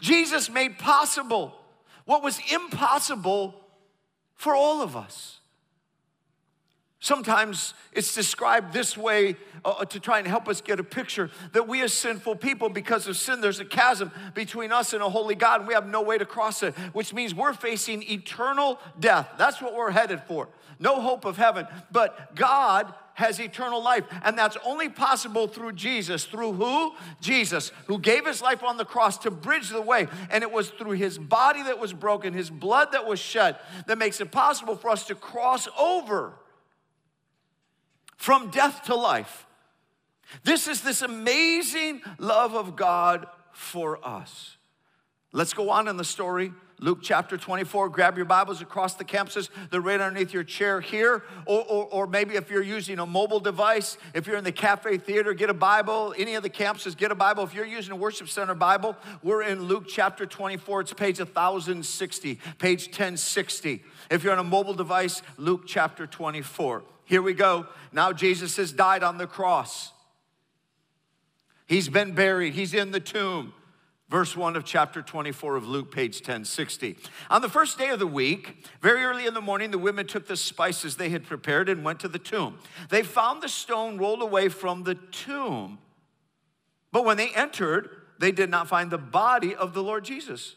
Jesus 0.00 0.50
made 0.50 0.78
possible 0.78 1.56
what 2.04 2.22
was 2.22 2.40
impossible 2.52 3.54
for 4.34 4.54
all 4.54 4.82
of 4.82 4.96
us. 4.96 5.38
Sometimes 7.02 7.74
it's 7.92 8.14
described 8.14 8.72
this 8.72 8.96
way 8.96 9.34
uh, 9.64 9.70
uh, 9.70 9.84
to 9.86 9.98
try 9.98 10.20
and 10.20 10.26
help 10.28 10.46
us 10.46 10.60
get 10.60 10.78
a 10.78 10.84
picture 10.84 11.32
that 11.50 11.66
we 11.66 11.82
as 11.82 11.92
sinful 11.92 12.36
people, 12.36 12.68
because 12.68 13.08
of 13.08 13.16
sin, 13.16 13.40
there's 13.40 13.58
a 13.58 13.64
chasm 13.64 14.12
between 14.34 14.70
us 14.70 14.92
and 14.92 15.02
a 15.02 15.08
holy 15.10 15.34
God, 15.34 15.62
and 15.62 15.66
we 15.66 15.74
have 15.74 15.88
no 15.88 16.00
way 16.00 16.16
to 16.16 16.24
cross 16.24 16.62
it, 16.62 16.76
which 16.92 17.12
means 17.12 17.34
we're 17.34 17.54
facing 17.54 18.04
eternal 18.04 18.78
death. 19.00 19.30
That's 19.36 19.60
what 19.60 19.74
we're 19.74 19.90
headed 19.90 20.22
for. 20.28 20.48
No 20.78 21.00
hope 21.00 21.24
of 21.24 21.36
heaven. 21.36 21.66
But 21.90 22.36
God 22.36 22.94
has 23.14 23.40
eternal 23.40 23.82
life, 23.82 24.04
and 24.22 24.38
that's 24.38 24.56
only 24.64 24.88
possible 24.88 25.48
through 25.48 25.72
Jesus. 25.72 26.24
Through 26.24 26.52
who? 26.52 26.92
Jesus, 27.20 27.72
who 27.88 27.98
gave 27.98 28.26
his 28.26 28.40
life 28.40 28.62
on 28.62 28.76
the 28.76 28.84
cross 28.84 29.18
to 29.18 29.32
bridge 29.32 29.70
the 29.70 29.82
way. 29.82 30.06
And 30.30 30.44
it 30.44 30.52
was 30.52 30.70
through 30.70 30.92
his 30.92 31.18
body 31.18 31.64
that 31.64 31.80
was 31.80 31.92
broken, 31.92 32.32
his 32.32 32.48
blood 32.48 32.92
that 32.92 33.08
was 33.08 33.18
shed, 33.18 33.56
that 33.88 33.98
makes 33.98 34.20
it 34.20 34.30
possible 34.30 34.76
for 34.76 34.88
us 34.88 35.04
to 35.08 35.16
cross 35.16 35.66
over 35.76 36.34
from 38.22 38.50
death 38.50 38.84
to 38.84 38.94
life. 38.94 39.48
This 40.44 40.68
is 40.68 40.80
this 40.82 41.02
amazing 41.02 42.02
love 42.18 42.54
of 42.54 42.76
God 42.76 43.26
for 43.50 43.98
us. 44.06 44.58
Let's 45.32 45.52
go 45.52 45.70
on 45.70 45.88
in 45.88 45.96
the 45.96 46.04
story. 46.04 46.52
Luke 46.78 47.00
chapter 47.02 47.36
24. 47.36 47.88
Grab 47.88 48.16
your 48.16 48.24
Bibles 48.24 48.62
across 48.62 48.94
the 48.94 49.04
campuses. 49.04 49.50
They're 49.70 49.80
right 49.80 50.00
underneath 50.00 50.32
your 50.32 50.44
chair 50.44 50.80
here. 50.80 51.24
Or, 51.46 51.64
or, 51.64 51.86
or, 51.86 52.06
maybe 52.06 52.36
if 52.36 52.48
you're 52.48 52.62
using 52.62 53.00
a 53.00 53.06
mobile 53.06 53.40
device, 53.40 53.98
if 54.14 54.28
you're 54.28 54.36
in 54.36 54.44
the 54.44 54.52
cafe 54.52 54.98
theater, 54.98 55.34
get 55.34 55.50
a 55.50 55.54
Bible. 55.54 56.14
Any 56.16 56.36
of 56.36 56.44
the 56.44 56.50
campuses, 56.50 56.96
get 56.96 57.10
a 57.10 57.16
Bible. 57.16 57.42
If 57.42 57.54
you're 57.54 57.66
using 57.66 57.90
a 57.90 57.96
worship 57.96 58.28
center 58.28 58.54
Bible, 58.54 58.96
we're 59.24 59.42
in 59.42 59.64
Luke 59.64 59.86
chapter 59.88 60.26
24. 60.26 60.82
It's 60.82 60.92
page 60.92 61.18
1060, 61.18 62.38
page 62.60 62.86
1060. 62.86 63.82
If 64.12 64.22
you're 64.22 64.32
on 64.32 64.38
a 64.38 64.44
mobile 64.44 64.74
device, 64.74 65.22
Luke 65.38 65.62
chapter 65.66 66.06
24. 66.06 66.84
Here 67.04 67.22
we 67.22 67.34
go. 67.34 67.66
Now 67.92 68.12
Jesus 68.12 68.56
has 68.56 68.72
died 68.72 69.02
on 69.02 69.18
the 69.18 69.26
cross. 69.26 69.92
He's 71.66 71.88
been 71.88 72.14
buried, 72.14 72.54
he's 72.54 72.74
in 72.74 72.90
the 72.90 73.00
tomb. 73.00 73.54
Verse 74.10 74.36
1 74.36 74.56
of 74.56 74.64
chapter 74.66 75.00
24 75.00 75.56
of 75.56 75.66
Luke, 75.66 75.90
page 75.90 76.16
1060. 76.16 76.98
On 77.30 77.40
the 77.40 77.48
first 77.48 77.78
day 77.78 77.88
of 77.88 77.98
the 77.98 78.06
week, 78.06 78.66
very 78.82 79.02
early 79.02 79.24
in 79.24 79.32
the 79.32 79.40
morning, 79.40 79.70
the 79.70 79.78
women 79.78 80.06
took 80.06 80.26
the 80.26 80.36
spices 80.36 80.96
they 80.96 81.08
had 81.08 81.24
prepared 81.24 81.70
and 81.70 81.82
went 81.82 81.98
to 82.00 82.08
the 82.08 82.18
tomb. 82.18 82.58
They 82.90 83.02
found 83.02 83.42
the 83.42 83.48
stone 83.48 83.96
rolled 83.96 84.20
away 84.20 84.50
from 84.50 84.82
the 84.82 84.96
tomb. 84.96 85.78
But 86.92 87.06
when 87.06 87.16
they 87.16 87.30
entered, 87.30 87.88
they 88.18 88.32
did 88.32 88.50
not 88.50 88.68
find 88.68 88.90
the 88.90 88.98
body 88.98 89.54
of 89.54 89.72
the 89.72 89.82
Lord 89.82 90.04
Jesus. 90.04 90.56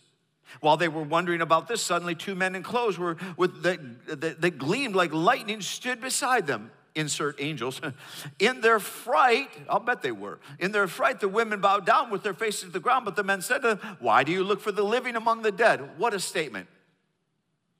While 0.62 0.78
they 0.78 0.88
were 0.88 1.04
wondering 1.04 1.42
about 1.42 1.68
this, 1.68 1.82
suddenly 1.82 2.16
two 2.16 2.36
men 2.36 2.56
in 2.56 2.64
clothes 2.64 2.98
were 2.98 3.18
with 3.38 3.64
that, 3.64 3.80
that, 4.22 4.42
that 4.42 4.58
gleamed 4.58 4.96
like 4.96 5.14
lightning 5.14 5.62
stood 5.62 6.02
beside 6.02 6.48
them. 6.48 6.72
Insert 6.96 7.36
angels. 7.42 7.82
In 8.40 8.62
their 8.62 8.80
fright, 8.80 9.50
I'll 9.70 9.82
bet 9.82 10.02
they 10.02 10.14
were. 10.14 10.40
In 10.60 10.72
their 10.72 10.88
fright, 10.88 11.20
the 11.20 11.28
women 11.28 11.60
bowed 11.60 11.86
down 11.86 12.10
with 12.10 12.24
their 12.24 12.34
faces 12.34 12.62
to 12.62 12.70
the 12.70 12.80
ground, 12.80 13.04
but 13.04 13.18
the 13.18 13.24
men 13.24 13.42
said 13.42 13.64
to 13.64 13.76
them, 13.76 13.98
Why 14.00 14.24
do 14.24 14.32
you 14.32 14.46
look 14.46 14.62
for 14.62 14.72
the 14.72 14.84
living 14.84 15.18
among 15.18 15.42
the 15.42 15.52
dead? 15.52 15.98
What 15.98 16.14
a 16.14 16.22
statement. 16.22 16.70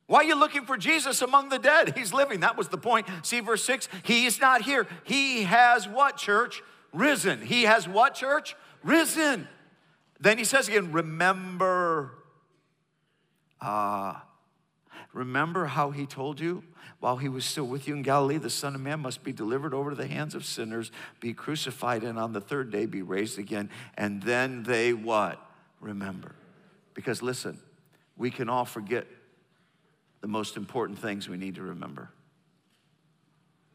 Why 0.08 0.20
are 0.20 0.24
you 0.26 0.36
looking 0.36 0.66
for 0.66 0.76
Jesus 0.76 1.22
among 1.22 1.48
the 1.48 1.58
dead? 1.58 1.98
He's 1.98 2.14
living. 2.14 2.42
That 2.42 2.58
was 2.58 2.68
the 2.68 2.78
point. 2.78 3.08
See 3.24 3.40
verse 3.40 3.64
6. 3.64 3.88
He 4.04 4.26
is 4.26 4.42
not 4.42 4.62
here. 4.64 4.86
He 5.06 5.44
has 5.44 5.88
what, 5.88 6.18
church? 6.18 6.62
Risen. 6.94 7.42
He 7.42 7.64
has 7.64 7.88
what, 7.88 8.16
church? 8.16 8.56
Risen. 8.84 9.48
Then 10.20 10.38
he 10.38 10.44
says 10.44 10.68
again, 10.68 10.92
Remember 10.92 12.12
Ah, 13.68 14.24
remember 15.12 15.66
how 15.66 15.90
he 15.90 16.06
told 16.06 16.40
you 16.40 16.64
while 17.00 17.18
he 17.18 17.28
was 17.28 17.46
still 17.46 17.66
with 17.66 17.88
you 17.88 17.96
in 17.96 18.04
Galilee, 18.04 18.38
the 18.38 18.50
Son 18.50 18.76
of 18.76 18.82
Man 18.82 19.00
must 19.00 19.24
be 19.24 19.34
delivered 19.34 19.74
over 19.74 19.90
to 19.90 19.96
the 19.96 20.06
hands 20.06 20.36
of 20.36 20.46
sinners, 20.46 20.92
be 21.20 21.34
crucified, 21.34 22.04
and 22.04 22.20
on 22.20 22.32
the 22.32 22.42
third 22.42 22.72
day 22.72 22.86
be 22.86 23.02
raised 23.02 23.40
again. 23.40 23.72
And 23.98 24.22
then 24.22 24.62
they 24.62 24.94
what? 24.94 25.40
Remember. 25.82 26.36
Because 26.94 27.24
listen, 27.24 27.60
we 28.16 28.30
can 28.30 28.50
all 28.50 28.66
forget 28.66 29.08
the 30.22 30.28
most 30.28 30.58
important 30.58 31.00
things 31.00 31.28
we 31.28 31.38
need 31.38 31.56
to 31.56 31.64
remember. 31.64 32.10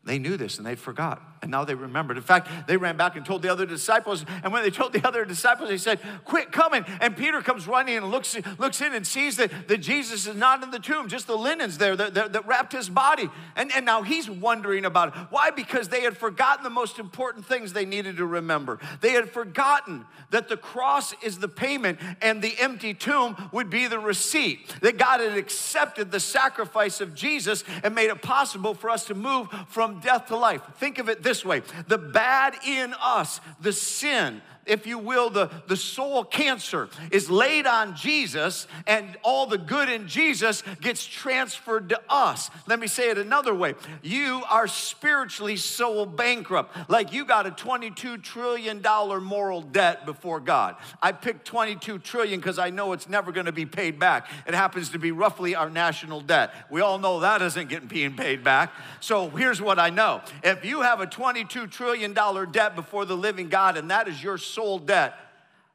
They 0.04 0.18
knew 0.18 0.38
this 0.38 0.56
and 0.56 0.66
they 0.66 0.76
forgot. 0.76 1.22
And 1.42 1.50
now 1.50 1.64
they 1.64 1.74
remembered. 1.74 2.16
In 2.16 2.22
fact, 2.22 2.48
they 2.66 2.76
ran 2.76 2.96
back 2.96 3.16
and 3.16 3.24
told 3.24 3.42
the 3.42 3.50
other 3.50 3.64
disciples. 3.64 4.24
And 4.42 4.52
when 4.52 4.62
they 4.62 4.70
told 4.70 4.92
the 4.92 5.06
other 5.06 5.24
disciples, 5.24 5.70
they 5.70 5.78
said, 5.78 6.00
Quit 6.24 6.52
coming. 6.52 6.84
And 7.00 7.16
Peter 7.16 7.40
comes 7.40 7.66
running 7.66 7.96
and 7.96 8.10
looks, 8.10 8.36
looks 8.58 8.80
in 8.80 8.94
and 8.94 9.06
sees 9.06 9.36
that, 9.36 9.68
that 9.68 9.78
Jesus 9.78 10.26
is 10.26 10.36
not 10.36 10.62
in 10.62 10.70
the 10.70 10.78
tomb, 10.78 11.08
just 11.08 11.26
the 11.26 11.36
linens 11.36 11.78
there 11.78 11.96
that, 11.96 12.14
that, 12.14 12.32
that 12.34 12.46
wrapped 12.46 12.72
his 12.72 12.90
body. 12.90 13.28
And, 13.56 13.72
and 13.74 13.86
now 13.86 14.02
he's 14.02 14.28
wondering 14.28 14.84
about 14.84 15.08
it. 15.08 15.14
Why? 15.30 15.50
Because 15.50 15.88
they 15.88 16.02
had 16.02 16.16
forgotten 16.16 16.62
the 16.62 16.70
most 16.70 16.98
important 16.98 17.46
things 17.46 17.72
they 17.72 17.86
needed 17.86 18.18
to 18.18 18.26
remember. 18.26 18.78
They 19.00 19.12
had 19.12 19.30
forgotten 19.30 20.04
that 20.30 20.48
the 20.48 20.58
cross 20.58 21.14
is 21.22 21.38
the 21.38 21.48
payment 21.48 21.98
and 22.20 22.42
the 22.42 22.54
empty 22.58 22.92
tomb 22.92 23.48
would 23.52 23.70
be 23.70 23.86
the 23.86 23.98
receipt. 23.98 24.74
That 24.82 24.98
God 24.98 25.20
had 25.20 25.38
accepted 25.38 26.10
the 26.10 26.20
sacrifice 26.20 27.00
of 27.00 27.14
Jesus 27.14 27.64
and 27.82 27.94
made 27.94 28.10
it 28.10 28.20
possible 28.20 28.74
for 28.74 28.90
us 28.90 29.06
to 29.06 29.14
move 29.14 29.48
from 29.68 29.89
death 29.98 30.28
to 30.28 30.36
life. 30.36 30.62
Think 30.76 30.98
of 31.00 31.08
it 31.08 31.24
this 31.24 31.44
way 31.44 31.62
the 31.88 31.98
bad 31.98 32.54
in 32.64 32.94
us, 33.02 33.40
the 33.60 33.72
sin, 33.72 34.40
if 34.66 34.86
you 34.86 34.98
will, 34.98 35.30
the, 35.30 35.50
the 35.66 35.76
soul 35.76 36.24
cancer 36.24 36.88
is 37.10 37.30
laid 37.30 37.66
on 37.66 37.94
Jesus, 37.96 38.66
and 38.86 39.16
all 39.22 39.46
the 39.46 39.58
good 39.58 39.88
in 39.88 40.08
Jesus 40.08 40.62
gets 40.80 41.04
transferred 41.04 41.90
to 41.90 42.00
us. 42.08 42.50
Let 42.66 42.80
me 42.80 42.86
say 42.86 43.10
it 43.10 43.18
another 43.18 43.54
way 43.54 43.74
you 44.02 44.42
are 44.48 44.66
spiritually 44.66 45.56
soul 45.56 46.06
bankrupt, 46.06 46.90
like 46.90 47.12
you 47.12 47.24
got 47.24 47.46
a 47.46 47.50
$22 47.50 48.22
trillion 48.22 48.82
moral 49.22 49.62
debt 49.62 50.06
before 50.06 50.40
God. 50.40 50.76
I 51.02 51.12
picked 51.12 51.46
22 51.46 51.98
trillion 51.98 52.40
because 52.40 52.58
I 52.58 52.70
know 52.70 52.92
it's 52.92 53.08
never 53.08 53.32
going 53.32 53.46
to 53.46 53.52
be 53.52 53.66
paid 53.66 53.98
back. 53.98 54.28
It 54.46 54.54
happens 54.54 54.90
to 54.90 54.98
be 54.98 55.12
roughly 55.12 55.54
our 55.54 55.68
national 55.68 56.20
debt. 56.20 56.52
We 56.70 56.80
all 56.80 56.98
know 56.98 57.20
that 57.20 57.42
isn't 57.42 57.68
getting 57.68 57.90
being 57.90 58.16
paid 58.16 58.42
back. 58.42 58.72
So 59.00 59.28
here's 59.28 59.60
what 59.60 59.78
I 59.78 59.90
know 59.90 60.22
if 60.42 60.64
you 60.64 60.82
have 60.82 61.00
a 61.00 61.06
$22 61.06 61.70
trillion 61.70 62.14
debt 62.52 62.74
before 62.74 63.04
the 63.04 63.16
living 63.16 63.48
God, 63.48 63.76
and 63.76 63.90
that 63.90 64.08
is 64.08 64.22
your 64.22 64.38
soul 64.52 64.78
debt, 64.78 65.14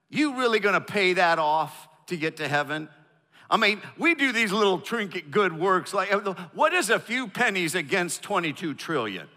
you 0.10 0.38
really 0.38 0.60
gonna 0.60 0.82
pay 0.82 1.14
that 1.14 1.40
off 1.40 1.88
to 2.08 2.18
get 2.18 2.38
to 2.38 2.48
heaven? 2.48 2.90
I 3.50 3.58
mean, 3.58 3.82
we 3.98 4.16
do 4.16 4.32
these 4.32 4.52
little 4.52 4.80
trinket 4.80 5.32
good 5.32 5.58
works. 5.58 5.94
Like, 5.94 6.12
uh, 6.12 6.34
what 6.54 6.74
is 6.74 6.90
a 6.90 7.00
few 7.00 7.28
pennies 7.28 7.76
against 7.76 8.24
22 8.24 8.74
trillion? 8.74 9.28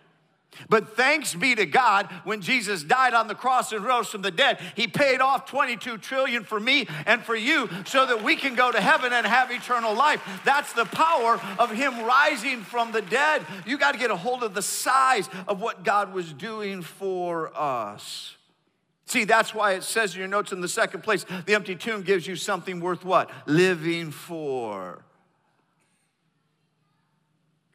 But 0.68 0.96
thanks 0.96 1.35
be 1.35 1.55
to 1.55 1.66
God, 1.66 2.11
when 2.24 2.40
Jesus 2.40 2.83
died 2.83 3.14
on 3.14 3.29
the 3.29 3.35
cross 3.35 3.70
and 3.70 3.85
rose 3.85 4.09
from 4.09 4.22
the 4.22 4.31
dead, 4.31 4.59
he 4.74 4.88
paid 4.88 5.20
off 5.20 5.46
22 5.46 5.98
trillion 5.98 6.42
for 6.42 6.59
me 6.59 6.88
and 7.07 7.22
for 7.22 7.37
you 7.37 7.68
so 7.85 8.07
that 8.07 8.24
we 8.24 8.35
can 8.35 8.55
go 8.55 8.72
to 8.72 8.81
heaven 8.81 9.12
and 9.12 9.27
have 9.27 9.51
eternal 9.51 9.94
life. 9.94 10.20
That's 10.44 10.72
the 10.72 10.87
power 10.87 11.40
of 11.59 11.70
him 11.70 12.03
rising 12.05 12.62
from 12.62 12.92
the 12.92 13.03
dead. 13.03 13.46
You 13.66 13.79
got 13.79 13.92
to 13.92 13.98
get 13.98 14.11
a 14.11 14.16
hold 14.16 14.42
of 14.42 14.55
the 14.55 14.62
size 14.62 15.29
of 15.46 15.61
what 15.61 15.85
God 15.85 16.12
was 16.12 16.33
doing 16.33 16.83
for 16.83 17.57
us. 17.57 18.38
See, 19.09 19.25
that's 19.25 19.55
why 19.55 19.73
it 19.73 19.85
says 19.85 20.12
in 20.12 20.18
your 20.18 20.29
notes 20.29 20.53
in 20.53 20.61
the 20.61 20.68
second 20.68 21.03
place 21.03 21.25
the 21.47 21.55
empty 21.55 21.75
tomb 21.75 22.03
gives 22.03 22.27
you 22.27 22.37
something 22.37 22.79
worth 22.79 23.05
what? 23.05 23.31
Living 23.47 24.11
for. 24.11 25.03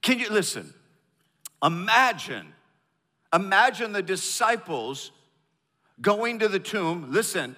Can 0.04 0.20
you 0.20 0.30
listen? 0.30 0.72
Imagine, 1.64 2.54
imagine 3.34 3.94
the 3.94 4.04
disciples 4.04 5.12
going 6.02 6.40
to 6.40 6.48
the 6.48 6.60
tomb. 6.60 7.08
Listen, 7.12 7.56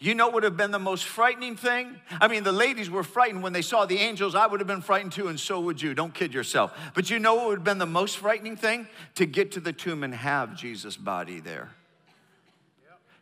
you 0.00 0.14
know 0.14 0.26
what 0.26 0.34
would 0.34 0.44
have 0.44 0.56
been 0.56 0.70
the 0.72 0.78
most 0.78 1.04
frightening 1.04 1.56
thing? 1.56 1.94
I 2.20 2.26
mean, 2.26 2.42
the 2.42 2.50
ladies 2.50 2.90
were 2.90 3.04
frightened 3.04 3.42
when 3.42 3.52
they 3.52 3.62
saw 3.62 3.84
the 3.84 3.98
angels. 3.98 4.34
I 4.34 4.46
would 4.46 4.58
have 4.58 4.66
been 4.66 4.80
frightened 4.80 5.12
too, 5.12 5.28
and 5.28 5.38
so 5.38 5.60
would 5.60 5.80
you. 5.80 5.94
Don't 5.94 6.14
kid 6.14 6.34
yourself. 6.34 6.76
But 6.94 7.08
you 7.08 7.20
know 7.20 7.34
what 7.34 7.48
would 7.48 7.58
have 7.58 7.64
been 7.64 7.78
the 7.78 7.86
most 7.86 8.16
frightening 8.16 8.56
thing? 8.56 8.88
To 9.16 9.26
get 9.26 9.52
to 9.52 9.60
the 9.60 9.72
tomb 9.72 10.02
and 10.02 10.14
have 10.14 10.56
Jesus' 10.56 10.96
body 10.96 11.38
there 11.38 11.70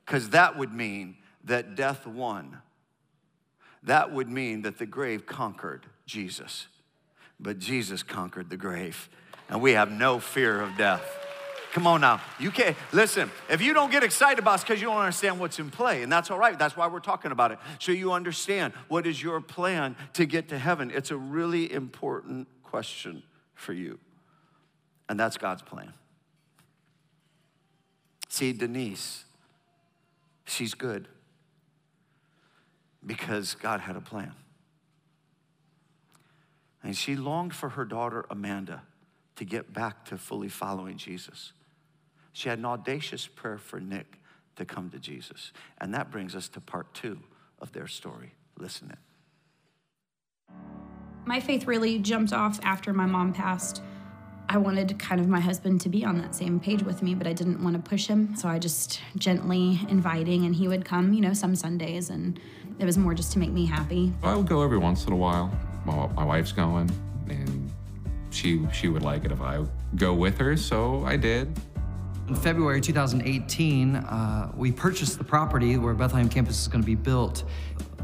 because 0.09 0.31
that 0.31 0.57
would 0.57 0.73
mean 0.73 1.17
that 1.45 1.75
death 1.75 2.07
won. 2.07 2.63
That 3.83 4.11
would 4.11 4.31
mean 4.31 4.63
that 4.63 4.79
the 4.79 4.87
grave 4.87 5.27
conquered 5.27 5.85
Jesus. 6.07 6.67
But 7.39 7.59
Jesus 7.59 8.03
conquered 8.03 8.49
the 8.49 8.57
grave, 8.57 9.11
and 9.51 9.61
we 9.61 9.73
have 9.73 9.93
no 9.93 10.19
fear 10.19 10.63
of 10.63 10.79
death. 10.79 11.05
Come 11.73 11.87
on 11.87 12.01
now. 12.01 12.23
You 12.41 12.51
can't, 12.51 12.75
listen, 12.91 13.31
if 13.51 13.61
you 13.61 13.75
don't 13.75 13.93
get 13.93 14.03
excited 14.03 14.39
about 14.39 14.61
it, 14.61 14.67
because 14.67 14.81
you 14.81 14.89
don't 14.89 14.97
understand 14.97 15.39
what's 15.39 15.59
in 15.59 15.71
play, 15.71 16.03
and 16.03 16.11
that's 16.11 16.31
all 16.31 16.39
right. 16.39 16.59
That's 16.59 16.75
why 16.75 16.87
we're 16.87 17.01
talking 17.01 17.31
about 17.31 17.53
it. 17.53 17.59
So 17.79 17.93
you 17.93 18.13
understand 18.13 18.73
what 18.89 19.07
is 19.07 19.23
your 19.23 19.43
plan 19.43 19.95
to 20.15 20.25
get 20.25 20.49
to 20.49 20.59
heaven. 20.59 20.91
It's 20.91 21.11
a 21.11 21.19
really 21.19 21.71
important 21.71 22.49
question 22.63 23.23
for 23.55 23.75
you, 23.75 23.99
and 25.11 25.21
that's 25.21 25.37
God's 25.37 25.63
plan. 25.63 25.93
See, 28.31 28.55
Denise, 28.55 29.25
she's 30.49 30.75
good 30.75 31.09
because 33.05 33.55
God 33.55 33.81
had 33.81 33.97
a 33.97 34.01
plan. 34.01 34.33
And 36.83 36.97
she 36.97 37.17
longed 37.17 37.55
for 37.55 37.71
her 37.71 37.85
daughter 37.85 38.25
Amanda 38.31 38.83
to 39.37 39.45
get 39.45 39.73
back 39.73 40.05
to 40.07 40.19
fully 40.19 40.49
following 40.49 40.97
Jesus. 40.97 41.53
She 42.33 42.49
had 42.49 42.59
an 42.59 42.65
audacious 42.65 43.27
prayer 43.27 43.59
for 43.59 43.81
Nick 43.81 44.21
to 44.57 44.65
come 44.65 44.91
to 44.91 44.99
Jesus. 44.99 45.53
And 45.79 45.95
that 45.95 46.11
brings 46.11 46.35
us 46.35 46.49
to 46.51 46.61
part 46.61 46.93
two 46.95 47.19
of 47.61 47.73
their 47.73 47.87
story. 47.87 48.35
Listen 48.59 48.91
in. 48.91 48.97
My 51.25 51.41
faith 51.41 51.67
really 51.67 51.99
jumped 51.99 52.33
off 52.33 52.59
after 52.63 52.93
my 52.93 53.07
mom 53.07 53.33
passed. 53.33 53.83
I 54.51 54.57
wanted 54.57 54.99
kind 54.99 55.21
of 55.21 55.29
my 55.29 55.41
husband 55.41 55.83
to 55.83 55.91
be 55.91 56.07
on 56.07 56.17
that 56.23 56.35
same 56.35 56.59
page 56.59 56.83
with 56.83 57.03
me, 57.03 57.15
but 57.15 57.27
I 57.27 57.35
didn't 57.35 57.63
want 57.63 57.77
to 57.77 57.91
push 57.91 58.07
him. 58.07 58.35
So 58.35 58.49
I 58.49 58.59
just 58.59 59.03
gently 59.17 59.79
inviting, 59.91 60.47
and 60.47 60.55
he 60.55 60.69
would 60.69 60.87
come, 60.87 61.13
you 61.13 61.21
know, 61.21 61.35
some 61.35 61.55
Sundays, 61.55 62.09
and 62.09 62.41
it 62.79 62.87
was 62.87 62.97
more 62.97 63.13
just 63.13 63.33
to 63.33 63.39
make 63.39 63.51
me 63.51 63.67
happy. 63.67 64.11
I 64.23 64.35
would 64.35 64.49
go 64.49 64.63
every 64.63 64.79
once 64.79 65.05
in 65.05 65.13
a 65.13 65.17
while. 65.17 65.53
My, 65.85 66.07
my 66.15 66.25
wife's 66.25 66.53
going, 66.53 66.91
and 67.29 67.71
she 68.31 68.67
she 68.73 68.89
would 68.89 69.03
like 69.03 69.27
it 69.27 69.33
if 69.33 69.43
I 69.43 69.67
go 69.97 70.15
with 70.15 70.39
her, 70.39 70.57
so 70.57 71.05
I 71.05 71.17
did. 71.17 71.55
In 72.29 72.35
February 72.35 72.81
2018, 72.81 73.97
uh, 73.97 74.53
we 74.57 74.73
purchased 74.73 75.19
the 75.19 75.25
property 75.25 75.77
where 75.77 75.93
Bethlehem 75.93 76.29
campus 76.29 76.63
is 76.63 76.69
going 76.69 76.83
to 76.83 76.87
be 76.87 76.95
built. 76.95 77.45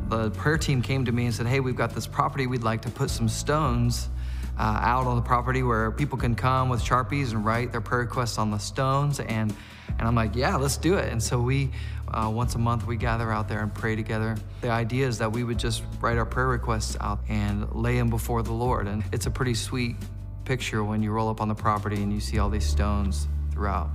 The 0.09 0.30
prayer 0.33 0.59
team 0.59 0.83
came 0.83 1.07
to 1.07 1.12
me 1.12 1.24
and 1.24 1.35
said, 1.35 1.46
"Hey, 1.46 1.61
we've 1.61 1.76
got 1.76 1.94
this 1.94 2.07
property. 2.07 2.46
We'd 2.46 2.62
like 2.62 2.83
to 2.83 2.90
put 2.90 3.09
some 3.09 3.30
stones." 3.30 4.11
Uh, 4.59 4.79
out 4.83 5.07
on 5.07 5.17
the 5.17 5.23
property 5.23 5.62
where 5.62 5.90
people 5.90 6.19
can 6.19 6.35
come 6.35 6.69
with 6.69 6.83
Sharpies 6.83 7.33
and 7.33 7.45
write 7.45 7.73
their 7.73 7.81
prayer 7.81 8.03
requests 8.03 8.38
on 8.38 8.51
the 8.51 8.59
stones. 8.59 9.21
And, 9.21 9.55
and 9.99 10.09
I'm 10.09 10.14
like, 10.14 10.37
yeah, 10.37 10.57
let's 10.57 10.77
do 10.77 10.95
it. 10.95 11.11
And 11.11 11.23
so 11.23 11.40
we, 11.40 11.71
uh, 12.09 12.31
once 12.33 12.55
a 12.55 12.59
month, 12.59 12.87
we 12.87 12.97
gather 12.97 13.33
out 13.33 13.49
there 13.49 13.61
and 13.61 13.75
pray 13.75 13.97
together. 13.97 14.37
The 14.61 14.71
idea 14.71 15.07
is 15.07 15.19
that 15.19 15.33
we 15.33 15.45
would 15.45 15.59
just 15.59 15.83
write 16.01 16.19
our 16.19 16.27
prayer 16.27 16.49
requests 16.49 16.97
out 17.01 17.21
and 17.29 17.71
lay 17.75 17.99
them 17.99 18.11
before 18.11 18.43
the 18.43 18.53
Lord. 18.53 18.87
And 18.87 19.03
it's 19.12 19.27
a 19.27 19.31
pretty 19.31 19.55
sweet 19.55 19.97
picture 20.45 20.85
when 20.85 21.03
you 21.03 21.11
roll 21.11 21.29
up 21.29 21.40
on 21.40 21.49
the 21.49 21.55
property 21.55 22.03
and 22.03 22.12
you 22.12 22.21
see 22.21 22.38
all 22.38 22.51
these 22.51 22.67
stones 22.67 23.29
throughout. 23.51 23.90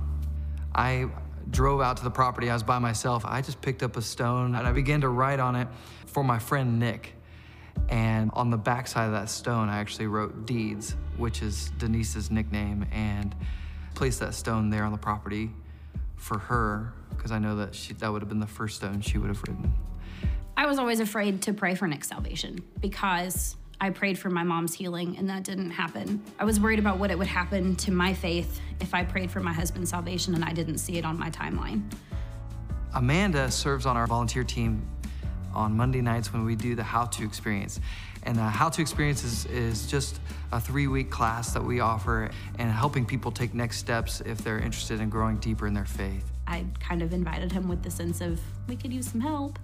I 0.74 1.08
drove 1.50 1.80
out 1.80 1.96
to 1.98 2.04
the 2.04 2.10
property. 2.10 2.50
I 2.50 2.54
was 2.54 2.62
by 2.62 2.78
myself. 2.78 3.24
I 3.24 3.40
just 3.40 3.60
picked 3.60 3.82
up 3.82 3.96
a 3.96 4.02
stone 4.02 4.54
and 4.54 4.66
I 4.66 4.72
began 4.72 5.00
to 5.00 5.08
write 5.08 5.40
on 5.40 5.56
it 5.56 5.68
for 6.06 6.22
my 6.22 6.38
friend 6.38 6.78
Nick. 6.78 7.14
And 7.88 8.30
on 8.34 8.50
the 8.50 8.56
backside 8.56 9.06
of 9.06 9.12
that 9.12 9.28
stone, 9.28 9.68
I 9.68 9.78
actually 9.78 10.06
wrote 10.06 10.46
Deeds, 10.46 10.94
which 11.16 11.42
is 11.42 11.70
Denise's 11.78 12.30
nickname, 12.30 12.86
and 12.92 13.34
placed 13.94 14.20
that 14.20 14.34
stone 14.34 14.70
there 14.70 14.84
on 14.84 14.92
the 14.92 14.98
property 14.98 15.50
for 16.16 16.38
her 16.38 16.92
because 17.10 17.32
I 17.32 17.38
know 17.38 17.56
that 17.56 17.74
she, 17.74 17.92
that 17.94 18.12
would 18.12 18.22
have 18.22 18.28
been 18.28 18.40
the 18.40 18.46
first 18.46 18.76
stone 18.76 19.00
she 19.00 19.18
would 19.18 19.28
have 19.28 19.42
written. 19.42 19.72
I 20.56 20.66
was 20.66 20.78
always 20.78 21.00
afraid 21.00 21.42
to 21.42 21.52
pray 21.52 21.74
for 21.74 21.86
Nick's 21.86 22.08
salvation 22.08 22.62
because 22.80 23.56
I 23.80 23.90
prayed 23.90 24.18
for 24.18 24.28
my 24.30 24.42
mom's 24.42 24.74
healing 24.74 25.16
and 25.16 25.28
that 25.30 25.42
didn't 25.42 25.70
happen. 25.70 26.22
I 26.38 26.44
was 26.44 26.60
worried 26.60 26.78
about 26.78 26.98
what 26.98 27.10
it 27.10 27.18
would 27.18 27.26
happen 27.26 27.76
to 27.76 27.90
my 27.90 28.12
faith 28.12 28.60
if 28.78 28.92
I 28.94 29.04
prayed 29.04 29.30
for 29.30 29.40
my 29.40 29.52
husband's 29.52 29.90
salvation 29.90 30.34
and 30.34 30.44
I 30.44 30.52
didn't 30.52 30.78
see 30.78 30.98
it 30.98 31.04
on 31.04 31.18
my 31.18 31.30
timeline. 31.30 31.90
Amanda 32.94 33.50
serves 33.50 33.86
on 33.86 33.96
our 33.96 34.06
volunteer 34.06 34.44
team 34.44 34.86
on 35.54 35.76
Monday 35.76 36.00
nights 36.00 36.32
when 36.32 36.44
we 36.44 36.56
do 36.56 36.74
the 36.74 36.82
How 36.82 37.04
To 37.06 37.24
Experience. 37.24 37.80
And 38.22 38.36
the 38.36 38.42
How 38.42 38.68
To 38.68 38.82
Experience 38.82 39.24
is, 39.24 39.46
is 39.46 39.86
just 39.86 40.20
a 40.52 40.60
three 40.60 40.86
week 40.86 41.10
class 41.10 41.52
that 41.54 41.64
we 41.64 41.80
offer 41.80 42.30
and 42.58 42.70
helping 42.70 43.06
people 43.06 43.30
take 43.30 43.54
next 43.54 43.78
steps 43.78 44.20
if 44.20 44.38
they're 44.38 44.58
interested 44.58 45.00
in 45.00 45.08
growing 45.08 45.36
deeper 45.38 45.66
in 45.66 45.74
their 45.74 45.86
faith. 45.86 46.24
I 46.46 46.66
kind 46.80 47.02
of 47.02 47.12
invited 47.12 47.52
him 47.52 47.68
with 47.68 47.82
the 47.82 47.90
sense 47.90 48.20
of 48.20 48.40
we 48.68 48.76
could 48.76 48.92
use 48.92 49.08
some 49.08 49.20
help 49.20 49.58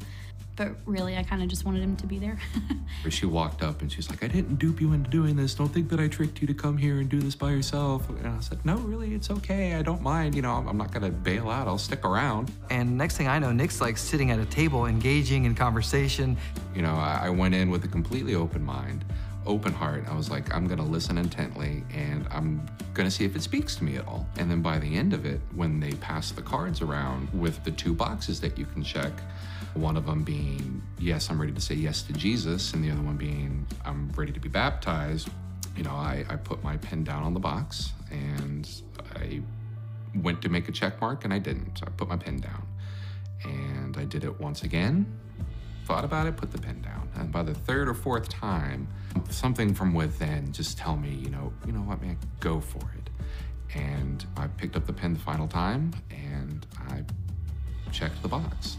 but 0.57 0.75
really 0.87 1.16
I 1.16 1.23
kind 1.23 1.42
of 1.42 1.49
just 1.49 1.64
wanted 1.64 1.83
him 1.83 1.97
to 1.97 2.07
be 2.07 2.19
there. 2.19 2.38
she 3.11 3.27
walked 3.27 3.62
up 3.62 3.83
and 3.83 3.92
she's 3.92 4.09
like, 4.09 4.25
I 4.25 4.29
didn't 4.29 4.57
dupe 4.57 4.81
you 4.81 4.92
into 4.92 5.11
doing 5.11 5.37
this. 5.37 5.55
Don't 5.55 5.69
think 5.69 5.88
that 5.90 6.01
I 6.01 6.09
tricked 6.09 6.40
you 6.40 6.47
to 6.47 6.55
come 6.55 6.79
here 6.79 6.99
and 6.99 7.09
do 7.09 7.21
this 7.21 7.35
by 7.35 7.51
yourself. 7.51 8.09
And 8.09 8.27
I 8.27 8.40
said, 8.40 8.64
No, 8.64 8.77
really, 8.79 9.14
it's 9.14 9.31
okay. 9.31 9.75
I 9.75 9.83
don't 9.83 10.03
mind. 10.03 10.35
You 10.35 10.42
know, 10.42 10.64
I'm 10.66 10.79
not 10.79 10.92
going 10.92 11.03
to 11.03 11.11
bail 11.11 11.51
out. 11.51 11.69
I'll 11.69 11.79
stick 11.79 12.05
around. 12.05 12.51
And 12.71 12.97
next 12.97 13.16
thing 13.16 13.29
I 13.29 13.38
know, 13.38 13.53
Nick's 13.53 13.81
like 13.81 13.99
sitting 13.99 14.31
at 14.31 14.38
a 14.38 14.47
table, 14.47 14.87
engaging 14.87 15.45
in 15.45 15.55
conversation. 15.55 16.37
You 16.75 16.83
know, 16.83 16.95
I 16.95 17.31
went 17.31 17.55
in 17.55 17.71
with 17.71 17.85
a 17.85 17.88
completely 17.88 18.35
open 18.35 18.64
mind, 18.64 19.05
open 19.47 19.73
heart. 19.73 20.05
I 20.09 20.16
was 20.16 20.31
like, 20.31 20.55
I'm 20.55 20.66
going 20.66 20.79
to 20.79 20.85
listen 20.85 21.19
intently 21.19 21.85
and 21.92 22.27
I'm 22.31 22.66
going 22.95 23.09
to 23.09 23.14
see 23.14 23.25
if 23.25 23.37
it 23.37 23.42
speaks 23.42 23.77
to 23.77 23.85
me 23.85 23.97
at 23.97 24.07
all. 24.07 24.27
And 24.38 24.51
then 24.51 24.62
by 24.62 24.79
the 24.79 24.97
end 24.97 25.12
of 25.12 25.27
it, 25.27 25.40
when 25.55 25.81
they 25.81 25.92
pass 25.92 26.31
the 26.31 26.42
cards 26.42 26.81
around 26.81 27.29
with 27.33 27.62
the 27.64 27.71
two 27.71 27.95
boxes 27.95 28.40
that 28.40 28.59
you 28.59 28.64
can 28.66 28.83
check, 28.83 29.12
one 29.77 29.97
of 29.97 30.07
them 30.07 30.23
being, 30.23 30.83
yes, 30.99 31.31
I'm 31.31 31.41
ready 31.41 31.53
to 31.53 31.61
say 31.61 31.75
yes 31.75 32.03
to 32.03 32.12
Jesus, 32.12 32.73
and 32.73 32.83
the 32.83 32.91
other 32.91 33.03
one 33.03 33.17
being, 33.17 33.67
I'm 33.85 34.11
ready 34.17 34.33
to 34.33 34.41
be 34.41 34.49
baptized, 34.49 35.29
you 35.77 35.85
know, 35.85 35.91
I, 35.91 36.25
I 36.29 36.37
put 36.37 36.62
my 36.65 36.77
pen 36.79 37.05
down 37.05 37.23
on 37.23 37.35
the 37.35 37.41
box 37.41 37.93
and 38.11 38.69
I 39.15 39.43
went 40.15 40.41
to 40.43 40.49
make 40.49 40.69
a 40.69 40.73
check 40.73 41.01
mark 41.01 41.25
and 41.25 41.35
I 41.35 41.39
didn't. 41.39 41.81
I 41.87 41.91
put 41.91 42.09
my 42.09 42.17
pen 42.17 42.39
down. 42.39 42.67
And 43.45 43.97
I 43.97 44.05
did 44.05 44.25
it 44.25 44.41
once 44.41 44.62
again, 44.62 45.07
thought 45.85 46.05
about 46.05 46.27
it, 46.27 46.37
put 46.37 46.51
the 46.51 46.59
pen 46.59 46.81
down. 46.81 47.09
And 47.15 47.31
by 47.31 47.43
the 47.43 47.55
third 47.55 47.89
or 47.89 47.95
fourth 47.95 48.29
time, 48.29 48.89
something 49.29 49.75
from 49.75 49.93
within 49.93 50.53
just 50.53 50.79
tell 50.79 50.97
me, 50.97 51.11
you 51.11 51.29
know, 51.29 51.53
you 51.67 51.73
know 51.73 51.81
what, 51.81 52.01
man, 52.01 52.19
go 52.41 52.61
for 52.61 52.79
it. 52.97 53.11
And 53.75 54.25
I 54.37 54.47
picked 54.47 54.77
up 54.77 54.87
the 54.87 54.93
pen 54.93 55.12
the 55.12 55.21
final 55.21 55.47
time 55.47 55.93
and 56.11 56.67
I 56.89 57.05
checked 57.93 58.23
the 58.23 58.29
box. 58.29 58.79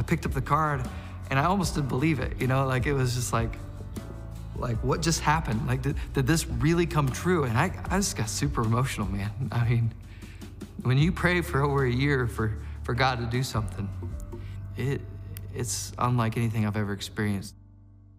I 0.00 0.02
picked 0.02 0.24
up 0.24 0.32
the 0.32 0.40
card 0.40 0.80
and 1.28 1.38
I 1.38 1.44
almost 1.44 1.74
didn't 1.74 1.90
believe 1.90 2.20
it, 2.20 2.40
you 2.40 2.46
know, 2.46 2.66
like 2.66 2.86
it 2.86 2.94
was 2.94 3.14
just 3.14 3.34
like, 3.34 3.50
like 4.56 4.78
what 4.82 5.02
just 5.02 5.20
happened? 5.20 5.66
Like, 5.66 5.82
did, 5.82 5.94
did 6.14 6.26
this 6.26 6.46
really 6.46 6.86
come 6.86 7.10
true? 7.10 7.44
And 7.44 7.56
I, 7.58 7.70
I 7.90 7.98
just 7.98 8.16
got 8.16 8.30
super 8.30 8.62
emotional, 8.62 9.06
man. 9.06 9.30
I 9.52 9.68
mean, 9.68 9.92
when 10.84 10.96
you 10.96 11.12
pray 11.12 11.42
for 11.42 11.60
over 11.60 11.84
a 11.84 11.92
year 11.92 12.26
for, 12.26 12.56
for 12.82 12.94
God 12.94 13.18
to 13.18 13.26
do 13.26 13.42
something, 13.42 13.90
it, 14.78 15.02
it's 15.54 15.92
unlike 15.98 16.38
anything 16.38 16.66
I've 16.66 16.78
ever 16.78 16.94
experienced. 16.94 17.54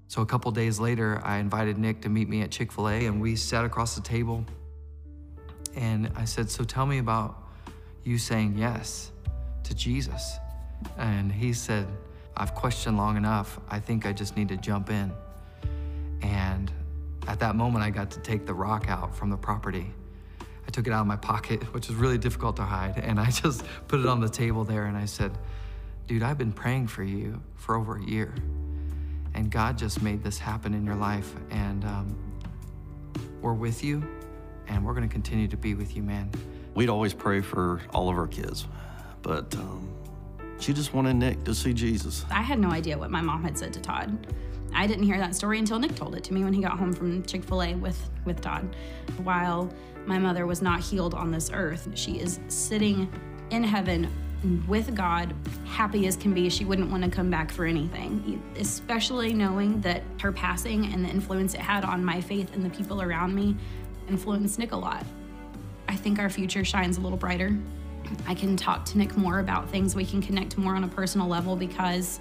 So 0.07 0.21
a 0.21 0.25
couple 0.27 0.51
days 0.51 0.79
later, 0.79 1.19
I 1.23 1.37
invited 1.37 1.79
Nick 1.79 2.01
to 2.01 2.09
meet 2.09 2.29
me 2.29 2.43
at 2.43 2.51
Chick 2.51 2.71
fil 2.71 2.89
A, 2.89 3.07
and 3.07 3.19
we 3.19 3.35
sat 3.35 3.65
across 3.65 3.95
the 3.95 4.01
table. 4.01 4.45
And 5.75 6.11
I 6.15 6.25
said, 6.25 6.51
So 6.51 6.63
tell 6.63 6.85
me 6.85 6.99
about 6.99 7.41
you 8.03 8.19
saying 8.19 8.55
yes 8.55 9.11
to 9.63 9.73
Jesus. 9.73 10.37
And 10.97 11.31
he 11.31 11.53
said, 11.53 11.87
I've 12.35 12.55
questioned 12.55 12.97
long 12.97 13.17
enough. 13.17 13.59
I 13.69 13.79
think 13.79 14.05
I 14.05 14.13
just 14.13 14.37
need 14.37 14.49
to 14.49 14.57
jump 14.57 14.89
in. 14.89 15.11
And 16.21 16.71
at 17.27 17.39
that 17.39 17.55
moment, 17.55 17.83
I 17.83 17.89
got 17.89 18.11
to 18.11 18.19
take 18.19 18.45
the 18.45 18.53
rock 18.53 18.89
out 18.89 19.15
from 19.15 19.29
the 19.29 19.37
property. 19.37 19.93
I 20.67 20.71
took 20.71 20.87
it 20.87 20.93
out 20.93 21.01
of 21.01 21.07
my 21.07 21.15
pocket, 21.15 21.61
which 21.73 21.87
was 21.87 21.97
really 21.97 22.17
difficult 22.17 22.55
to 22.57 22.63
hide, 22.63 22.97
and 22.97 23.19
I 23.19 23.29
just 23.29 23.63
put 23.87 23.99
it 23.99 24.05
on 24.05 24.19
the 24.19 24.29
table 24.29 24.63
there 24.63 24.85
and 24.85 24.97
I 24.97 25.05
said, 25.05 25.37
Dude, 26.07 26.23
I've 26.23 26.37
been 26.37 26.51
praying 26.51 26.87
for 26.87 27.03
you 27.03 27.41
for 27.55 27.75
over 27.75 27.97
a 27.97 28.03
year, 28.03 28.33
and 29.33 29.49
God 29.49 29.77
just 29.77 30.01
made 30.01 30.23
this 30.23 30.37
happen 30.37 30.73
in 30.73 30.85
your 30.85 30.95
life, 30.95 31.33
and 31.51 31.85
um, 31.85 32.17
we're 33.41 33.53
with 33.53 33.83
you, 33.83 34.03
and 34.67 34.85
we're 34.85 34.93
gonna 34.93 35.07
continue 35.07 35.47
to 35.47 35.57
be 35.57 35.73
with 35.73 35.95
you, 35.95 36.03
man. 36.03 36.29
We'd 36.73 36.89
always 36.89 37.13
pray 37.13 37.41
for 37.41 37.81
all 37.93 38.09
of 38.09 38.17
our 38.17 38.27
kids, 38.27 38.65
but 39.21 39.55
um, 39.55 39.87
she 40.61 40.73
just 40.73 40.93
wanted 40.93 41.15
Nick 41.15 41.43
to 41.45 41.55
see 41.55 41.73
Jesus. 41.73 42.23
I 42.29 42.41
had 42.41 42.59
no 42.59 42.69
idea 42.69 42.97
what 42.97 43.09
my 43.09 43.21
mom 43.21 43.43
had 43.43 43.57
said 43.57 43.73
to 43.73 43.81
Todd. 43.81 44.27
I 44.73 44.87
didn't 44.87 45.03
hear 45.03 45.17
that 45.17 45.35
story 45.35 45.59
until 45.59 45.79
Nick 45.79 45.95
told 45.95 46.15
it 46.15 46.23
to 46.25 46.33
me 46.33 46.43
when 46.43 46.53
he 46.53 46.61
got 46.61 46.77
home 46.77 46.93
from 46.93 47.23
Chick 47.23 47.43
fil 47.43 47.61
A 47.63 47.75
with, 47.75 48.09
with 48.25 48.41
Todd. 48.41 48.75
While 49.23 49.73
my 50.05 50.17
mother 50.17 50.45
was 50.45 50.61
not 50.61 50.79
healed 50.79 51.13
on 51.13 51.31
this 51.31 51.49
earth, 51.51 51.89
she 51.95 52.19
is 52.19 52.39
sitting 52.47 53.11
in 53.49 53.63
heaven 53.63 54.09
with 54.67 54.95
God, 54.95 55.35
happy 55.65 56.07
as 56.07 56.15
can 56.15 56.33
be. 56.33 56.49
She 56.49 56.65
wouldn't 56.65 56.89
want 56.89 57.03
to 57.03 57.09
come 57.09 57.29
back 57.29 57.51
for 57.51 57.65
anything, 57.65 58.41
especially 58.57 59.33
knowing 59.33 59.81
that 59.81 60.03
her 60.21 60.31
passing 60.31 60.93
and 60.93 61.05
the 61.05 61.09
influence 61.09 61.53
it 61.53 61.59
had 61.59 61.83
on 61.83 62.03
my 62.03 62.21
faith 62.21 62.53
and 62.53 62.63
the 62.63 62.69
people 62.69 63.01
around 63.01 63.35
me 63.35 63.55
influenced 64.09 64.57
Nick 64.57 64.71
a 64.71 64.77
lot. 64.77 65.05
I 65.87 65.95
think 65.95 66.17
our 66.17 66.29
future 66.29 66.63
shines 66.63 66.97
a 66.97 67.01
little 67.01 67.17
brighter. 67.17 67.55
I 68.27 68.33
can 68.33 68.57
talk 68.57 68.85
to 68.85 68.97
Nick 68.97 69.17
more 69.17 69.39
about 69.39 69.69
things. 69.69 69.95
We 69.95 70.05
can 70.05 70.21
connect 70.21 70.57
more 70.57 70.75
on 70.75 70.83
a 70.83 70.87
personal 70.87 71.27
level 71.27 71.55
because 71.55 72.19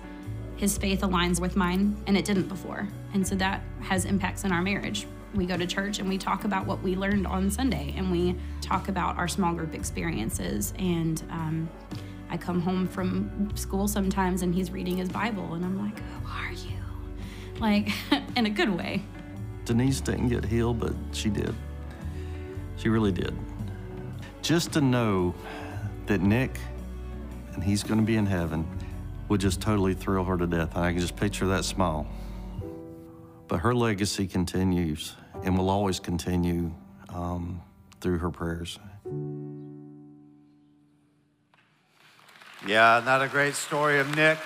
his 0.57 0.77
faith 0.77 1.01
aligns 1.01 1.41
with 1.41 1.57
mine, 1.57 1.97
and 2.07 2.17
it 2.17 2.25
didn't 2.25 2.49
before. 2.49 2.87
And 3.15 3.27
so 3.27 3.35
that 3.37 3.63
has 3.81 4.05
impacts 4.05 4.45
in 4.45 4.53
our 4.53 4.61
marriage. 4.61 5.07
We 5.35 5.47
go 5.47 5.57
to 5.57 5.67
church 5.67 6.01
and 6.01 6.09
we 6.09 6.19
talk 6.19 6.45
about 6.45 6.67
what 6.67 6.83
we 6.83 6.97
learned 6.97 7.27
on 7.27 7.51
Sunday, 7.51 7.95
and 7.97 8.11
we 8.11 8.37
talk 8.61 8.89
about 8.89 9.17
our 9.17 9.29
small 9.29 9.55
group 9.55 9.75
experiences. 9.75 10.75
And 10.79 11.23
um, 11.31 11.71
I 12.29 12.37
come 12.37 12.61
home 12.61 12.87
from 12.87 13.51
school 13.57 13.89
sometimes, 13.89 14.43
and 14.43 14.55
he's 14.55 14.71
reading 14.71 14.97
his 14.97 15.09
Bible, 15.09 15.55
and 15.55 15.65
I'm 15.65 15.79
like, 15.79 15.99
"Who 15.99 16.29
are 16.29 16.53
you?" 16.53 17.61
Like 17.61 17.89
in 18.37 18.47
a 18.47 18.51
good 18.51 18.71
way. 18.71 19.03
Denise 19.65 20.01
didn't 20.01 20.29
get 20.29 20.45
healed, 20.45 20.81
but 20.81 20.95
she 21.13 21.31
did. 21.31 21.55
She 22.77 22.89
really 22.89 23.13
did. 23.13 23.37
Just 24.43 24.73
to 24.73 24.81
know 24.81 25.35
that 26.11 26.21
Nick 26.21 26.59
and 27.55 27.63
he's 27.63 27.85
going 27.85 28.01
to 28.01 28.05
be 28.05 28.17
in 28.17 28.27
heaven 28.27 28.67
would 29.29 29.41
just 29.41 29.61
totally 29.61 29.95
thrill 29.95 30.25
her 30.25 30.37
to 30.37 30.45
death. 30.45 30.77
I 30.77 30.91
can 30.91 31.01
just 31.01 31.15
picture 31.15 31.47
that 31.47 31.65
smile. 31.65 32.05
But 33.47 33.61
her 33.61 33.73
legacy 33.73 34.27
continues 34.27 35.15
and 35.45 35.57
will 35.57 35.71
always 35.71 36.01
continue 36.01 36.73
um, 37.11 37.63
through 38.01 38.19
her 38.19 38.31
prayers. 38.33 38.81
Yeah, 42.67 43.01
not 43.05 43.23
a 43.23 43.29
great 43.29 43.55
story 43.55 44.01
of 44.01 44.17
Nick. 44.17 44.39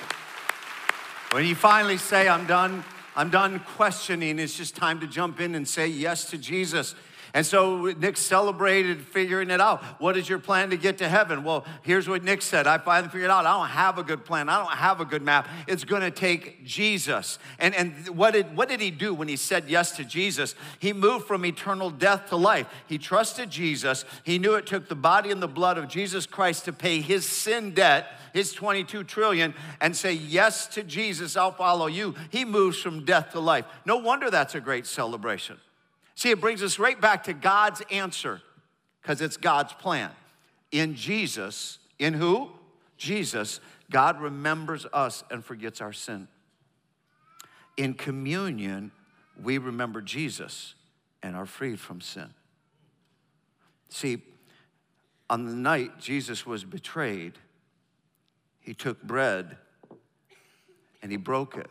When 1.33 1.46
you 1.46 1.55
finally 1.55 1.96
say, 1.96 2.29
I'm 2.29 2.46
done, 2.46 2.85
I'm 3.16 3.31
done 3.31 3.59
questioning, 3.74 4.38
it's 4.38 4.55
just 4.55 4.77
time 4.77 5.00
to 5.00 5.07
jump 5.07 5.40
in 5.40 5.55
and 5.55 5.66
say 5.66 5.87
yes 5.87 6.29
to 6.29 6.37
Jesus. 6.37 6.94
And 7.35 7.44
so 7.44 7.87
Nick 7.99 8.16
celebrated 8.16 9.01
figuring 9.01 9.51
it 9.51 9.61
out. 9.61 9.83
What 10.01 10.16
is 10.16 10.29
your 10.29 10.38
plan 10.38 10.70
to 10.70 10.77
get 10.77 10.99
to 10.99 11.09
heaven? 11.09 11.42
Well, 11.42 11.66
here's 11.83 12.09
what 12.09 12.23
Nick 12.23 12.42
said. 12.42 12.68
I 12.68 12.79
finally 12.79 13.11
figured 13.11 13.29
out 13.29 13.44
I 13.44 13.59
don't 13.59 13.70
have 13.70 13.99
a 13.99 14.05
good 14.05 14.25
plan. 14.25 14.49
I 14.49 14.62
don't 14.62 14.73
have 14.73 15.01
a 15.01 15.05
good 15.05 15.20
map. 15.20 15.49
It's 15.66 15.83
going 15.83 16.03
to 16.03 16.12
take 16.12 16.64
Jesus. 16.64 17.40
And, 17.59 17.75
and 17.75 18.09
what, 18.11 18.35
did, 18.35 18.57
what 18.57 18.68
did 18.68 18.81
he 18.81 18.92
do 18.92 19.12
when 19.12 19.27
he 19.27 19.35
said 19.35 19.64
yes 19.68 19.97
to 19.97 20.05
Jesus? 20.05 20.55
He 20.79 20.92
moved 20.92 21.27
from 21.27 21.44
eternal 21.44 21.90
death 21.90 22.29
to 22.29 22.37
life. 22.37 22.68
He 22.87 22.99
trusted 22.99 23.51
Jesus. 23.51 24.05
He 24.23 24.38
knew 24.38 24.55
it 24.55 24.66
took 24.66 24.88
the 24.88 24.94
body 24.94 25.33
and 25.33 25.42
the 25.42 25.49
blood 25.49 25.77
of 25.77 25.88
Jesus 25.88 26.27
Christ 26.27 26.66
to 26.66 26.73
pay 26.73 27.01
his 27.01 27.29
sin 27.29 27.73
debt 27.75 28.07
his 28.33 28.53
22 28.53 29.05
trillion 29.05 29.55
and 29.81 29.97
say 29.97 30.12
yes 30.12 30.66
to 30.66 30.83
Jesus, 30.83 31.37
I'll 31.37 31.53
follow 31.53 31.87
you. 31.87 32.16
He 32.31 32.44
moves 32.44 32.81
from 32.81 33.05
death 33.05 33.31
to 33.31 33.38
life. 33.38 33.64
No 33.87 33.99
wonder 33.99 34.29
that's 34.29 34.57
a 34.57 34.61
great 34.61 34.87
celebration. 34.87 35.57
See, 36.14 36.31
it 36.31 36.40
brings 36.40 36.62
us 36.62 36.79
right 36.79 37.00
back 37.00 37.24
to 37.24 37.33
God's 37.33 37.83
answer 37.90 38.40
because 39.03 39.20
it's 39.20 39.37
God's 39.37 39.72
plan. 39.72 40.11
In 40.70 40.94
Jesus, 40.94 41.79
in 41.98 42.14
who? 42.14 42.50
Jesus, 42.96 43.61
God 43.90 44.20
remembers 44.20 44.87
us 44.92 45.24
and 45.31 45.44
forgets 45.44 45.81
our 45.81 45.92
sin. 45.92 46.29
In 47.77 47.94
communion, 47.94 48.92
we 49.42 49.59
remember 49.59 50.00
Jesus 50.00 50.74
and 51.22 51.35
are 51.35 51.46
freed 51.46 51.81
from 51.81 52.00
sin. 52.00 52.33
See, 53.88 54.22
on 55.29 55.46
the 55.46 55.53
night 55.53 55.98
Jesus 55.98 56.46
was 56.46 56.64
betrayed, 56.64 57.33
he 58.61 58.74
took 58.74 59.03
bread 59.03 59.57
and 61.03 61.11
he 61.11 61.16
broke 61.16 61.57
it. 61.57 61.70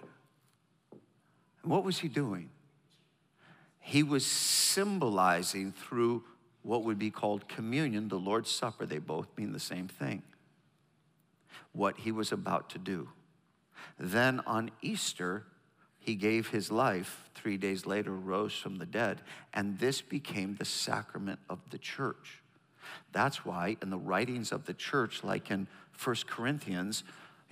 And 1.61 1.71
what 1.71 1.83
was 1.83 1.99
he 1.99 2.07
doing? 2.07 2.49
He 3.85 4.01
was 4.01 4.25
symbolizing 4.25 5.73
through 5.73 6.23
what 6.61 6.85
would 6.85 6.97
be 6.97 7.11
called 7.11 7.49
communion, 7.49 8.07
the 8.07 8.17
Lord's 8.17 8.49
Supper. 8.49 8.85
They 8.85 8.97
both 8.97 9.27
mean 9.37 9.51
the 9.51 9.59
same 9.59 9.89
thing. 9.89 10.23
What 11.73 11.97
he 11.97 12.11
was 12.13 12.31
about 12.31 12.69
to 12.71 12.79
do. 12.79 13.09
Then 13.99 14.39
on 14.47 14.71
Easter, 14.81 15.43
he 15.99 16.15
gave 16.15 16.47
his 16.47 16.71
life. 16.71 17.29
Three 17.35 17.57
days 17.57 17.85
later, 17.85 18.11
rose 18.11 18.53
from 18.53 18.77
the 18.77 18.85
dead. 18.85 19.19
And 19.53 19.77
this 19.79 20.01
became 20.01 20.55
the 20.55 20.65
sacrament 20.65 21.39
of 21.49 21.59
the 21.69 21.77
church. 21.77 22.41
That's 23.11 23.43
why 23.43 23.75
in 23.81 23.89
the 23.89 23.97
writings 23.97 24.53
of 24.53 24.65
the 24.65 24.73
church, 24.73 25.25
like 25.25 25.51
in 25.51 25.67
First 25.91 26.25
Corinthians, 26.25 27.03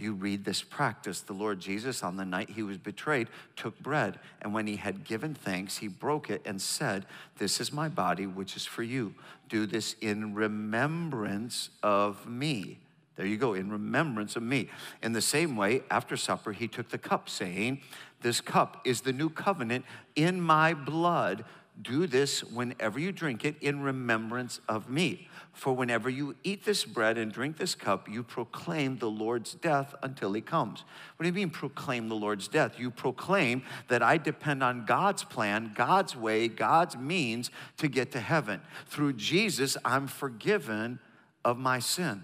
you 0.02 0.14
read 0.14 0.44
this 0.44 0.62
practice. 0.62 1.22
The 1.22 1.34
Lord 1.34 1.60
Jesus, 1.60 2.04
on 2.04 2.18
the 2.18 2.26
night 2.26 2.50
he 2.50 2.64
was 2.64 2.78
betrayed, 2.78 3.28
took 3.56 3.80
bread, 3.80 4.20
and 4.42 4.54
when 4.54 4.68
he 4.68 4.78
had 4.78 5.04
given 5.04 5.34
thanks, 5.34 5.78
he 5.78 5.88
broke 5.88 6.30
it 6.30 6.42
and 6.46 6.62
said, 6.62 7.06
This 7.38 7.62
is 7.62 7.72
my 7.72 7.88
body, 7.88 8.26
which 8.26 8.56
is 8.56 8.66
for 8.66 8.84
you. 8.84 9.14
Do 9.50 9.66
this 9.66 9.96
in 10.02 10.34
remembrance 10.34 11.70
of 11.84 12.28
me. 12.28 12.80
There 13.16 13.26
you 13.26 13.38
go, 13.38 13.54
in 13.54 13.70
remembrance 13.70 14.36
of 14.36 14.44
me. 14.44 14.70
In 15.04 15.14
the 15.14 15.22
same 15.22 15.56
way, 15.56 15.84
after 15.92 16.18
supper, 16.18 16.54
he 16.54 16.68
took 16.68 16.90
the 16.90 16.98
cup, 16.98 17.30
saying, 17.30 17.82
This 18.22 18.42
cup 18.42 18.82
is 18.86 19.02
the 19.02 19.14
new 19.14 19.30
covenant 19.30 19.86
in 20.16 20.42
my 20.42 20.74
blood. 20.74 21.46
Do 21.82 22.06
this 22.06 22.44
whenever 22.44 23.00
you 23.00 23.12
drink 23.12 23.46
it 23.46 23.56
in 23.62 23.82
remembrance 23.82 24.60
of 24.68 24.90
me. 24.90 25.30
For 25.54 25.74
whenever 25.74 26.10
you 26.10 26.36
eat 26.44 26.64
this 26.64 26.86
bread 26.86 27.18
and 27.18 27.32
drink 27.32 27.58
this 27.58 27.76
cup, 27.76 28.08
you 28.10 28.24
proclaim 28.24 28.98
the 28.98 29.10
Lord's 29.10 29.54
death 29.54 29.96
until 30.04 30.34
he 30.34 30.42
comes. 30.42 30.84
What 31.16 31.24
do 31.24 31.28
you 31.28 31.34
mean, 31.34 31.50
proclaim 31.50 32.10
the 32.10 32.16
Lord's 32.16 32.48
death? 32.48 32.80
You 32.80 32.92
proclaim 32.92 33.64
that 33.88 34.02
I 34.04 34.18
depend 34.18 34.64
on 34.64 34.86
God's 34.86 35.24
plan, 35.24 35.72
God's 35.76 36.16
way, 36.16 36.48
God's 36.48 36.98
means 36.98 37.52
to 37.78 37.88
get 37.88 38.12
to 38.12 38.20
heaven. 38.20 38.62
Through 38.88 39.14
Jesus, 39.14 39.76
I'm 39.84 40.08
forgiven 40.08 41.00
of 41.44 41.58
my 41.58 41.80
sin. 41.80 42.24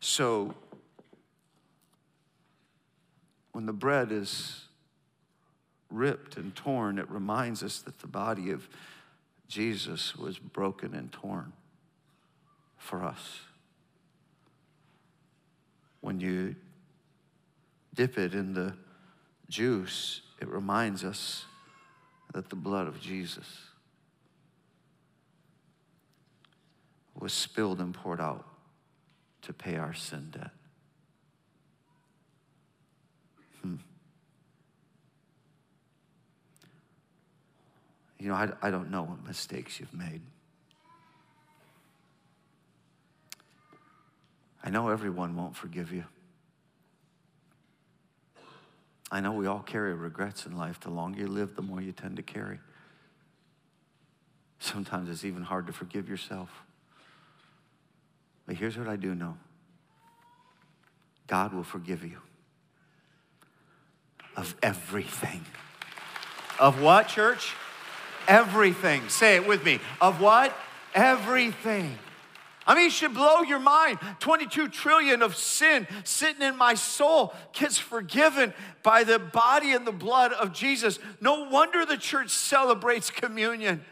So, 0.00 0.54
when 3.52 3.66
the 3.66 3.72
bread 3.72 4.12
is 4.12 4.66
ripped 5.90 6.36
and 6.36 6.54
torn, 6.54 6.98
it 6.98 7.10
reminds 7.10 7.62
us 7.62 7.80
that 7.80 7.98
the 7.98 8.06
body 8.06 8.50
of 8.50 8.68
Jesus 9.48 10.16
was 10.16 10.38
broken 10.38 10.94
and 10.94 11.10
torn 11.10 11.52
for 12.78 13.04
us. 13.04 13.40
When 16.00 16.20
you 16.20 16.54
dip 17.94 18.16
it 18.16 18.34
in 18.34 18.54
the 18.54 18.74
juice, 19.48 20.22
it 20.40 20.48
reminds 20.48 21.04
us 21.04 21.44
that 22.32 22.48
the 22.48 22.56
blood 22.56 22.86
of 22.86 23.00
Jesus 23.00 23.58
was 27.18 27.32
spilled 27.32 27.80
and 27.80 27.92
poured 27.92 28.20
out 28.20 28.46
to 29.42 29.52
pay 29.52 29.76
our 29.76 29.92
sin 29.92 30.30
debt. 30.30 30.52
You 38.20 38.28
know, 38.28 38.34
I, 38.34 38.50
I 38.60 38.70
don't 38.70 38.90
know 38.90 39.02
what 39.02 39.26
mistakes 39.26 39.80
you've 39.80 39.94
made. 39.94 40.20
I 44.62 44.68
know 44.68 44.90
everyone 44.90 45.34
won't 45.34 45.56
forgive 45.56 45.90
you. 45.90 46.04
I 49.10 49.20
know 49.20 49.32
we 49.32 49.46
all 49.46 49.60
carry 49.60 49.94
regrets 49.94 50.44
in 50.44 50.56
life. 50.56 50.78
The 50.80 50.90
longer 50.90 51.20
you 51.20 51.28
live, 51.28 51.56
the 51.56 51.62
more 51.62 51.80
you 51.80 51.92
tend 51.92 52.16
to 52.16 52.22
carry. 52.22 52.60
Sometimes 54.58 55.08
it's 55.08 55.24
even 55.24 55.42
hard 55.42 55.66
to 55.68 55.72
forgive 55.72 56.08
yourself. 56.08 56.50
But 58.46 58.56
here's 58.56 58.76
what 58.76 58.86
I 58.86 58.96
do 58.96 59.14
know 59.14 59.38
God 61.26 61.54
will 61.54 61.64
forgive 61.64 62.04
you 62.04 62.18
of 64.36 64.54
everything. 64.62 65.44
Of 66.58 66.82
what, 66.82 67.08
church? 67.08 67.54
Everything. 68.30 69.08
Say 69.08 69.34
it 69.34 69.46
with 69.46 69.64
me. 69.64 69.80
Of 70.00 70.20
what? 70.20 70.56
Everything. 70.94 71.98
I 72.66 72.76
mean, 72.76 72.86
it 72.86 72.92
should 72.92 73.14
blow 73.14 73.40
your 73.40 73.58
mind. 73.58 73.98
22 74.20 74.68
trillion 74.68 75.22
of 75.22 75.34
sin 75.34 75.88
sitting 76.04 76.42
in 76.42 76.56
my 76.56 76.74
soul 76.74 77.34
gets 77.52 77.78
forgiven 77.78 78.54
by 78.84 79.02
the 79.02 79.18
body 79.18 79.72
and 79.72 79.84
the 79.84 79.92
blood 79.92 80.32
of 80.32 80.52
Jesus. 80.52 81.00
No 81.20 81.48
wonder 81.48 81.84
the 81.84 81.96
church 81.96 82.30
celebrates 82.30 83.10
communion. 83.10 83.84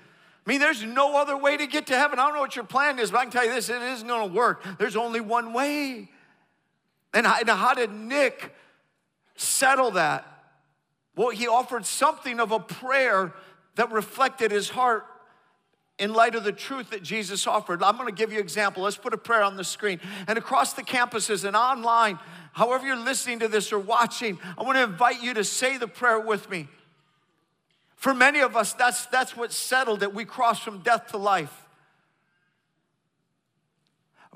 I 0.46 0.50
mean, 0.50 0.60
there's 0.60 0.84
no 0.84 1.16
other 1.20 1.36
way 1.36 1.56
to 1.56 1.66
get 1.66 1.88
to 1.88 1.96
heaven. 1.96 2.20
I 2.20 2.26
don't 2.26 2.34
know 2.34 2.40
what 2.40 2.54
your 2.54 2.64
plan 2.64 3.00
is, 3.00 3.10
but 3.10 3.18
I 3.18 3.22
can 3.24 3.32
tell 3.32 3.44
you 3.44 3.52
this 3.52 3.68
it 3.68 3.82
isn't 3.82 4.06
going 4.06 4.28
to 4.28 4.34
work. 4.34 4.64
There's 4.78 4.96
only 4.96 5.20
one 5.20 5.52
way. 5.52 6.08
And 7.12 7.26
how 7.26 7.74
did 7.74 7.90
Nick 7.90 8.54
settle 9.34 9.90
that? 9.92 10.26
Well, 11.16 11.30
he 11.30 11.48
offered 11.48 11.84
something 11.84 12.38
of 12.38 12.52
a 12.52 12.60
prayer 12.60 13.34
that 13.78 13.92
reflected 13.92 14.50
his 14.50 14.68
heart 14.68 15.06
in 16.00 16.12
light 16.12 16.34
of 16.34 16.42
the 16.42 16.50
truth 16.50 16.90
that 16.90 17.00
Jesus 17.00 17.46
offered. 17.46 17.80
I'm 17.80 17.96
to 17.96 18.12
give 18.12 18.32
you 18.32 18.38
an 18.38 18.42
example. 18.42 18.82
Let's 18.82 18.96
put 18.96 19.14
a 19.14 19.18
prayer 19.18 19.44
on 19.44 19.56
the 19.56 19.62
screen. 19.62 20.00
And 20.26 20.36
across 20.36 20.72
the 20.72 20.82
campuses 20.82 21.44
and 21.44 21.54
online, 21.54 22.18
however 22.52 22.88
you're 22.88 22.96
listening 22.96 23.38
to 23.38 23.46
this 23.46 23.72
or 23.72 23.78
watching, 23.78 24.36
I 24.58 24.64
want 24.64 24.78
to 24.78 24.82
invite 24.82 25.22
you 25.22 25.32
to 25.34 25.44
say 25.44 25.78
the 25.78 25.86
prayer 25.86 26.18
with 26.18 26.50
me. 26.50 26.66
For 27.94 28.12
many 28.12 28.40
of 28.40 28.56
us, 28.56 28.72
that's, 28.72 29.06
that's 29.06 29.36
what 29.36 29.52
settled 29.52 30.02
it. 30.02 30.12
We 30.12 30.24
cross 30.24 30.58
from 30.58 30.80
death 30.80 31.12
to 31.12 31.16
life. 31.16 31.67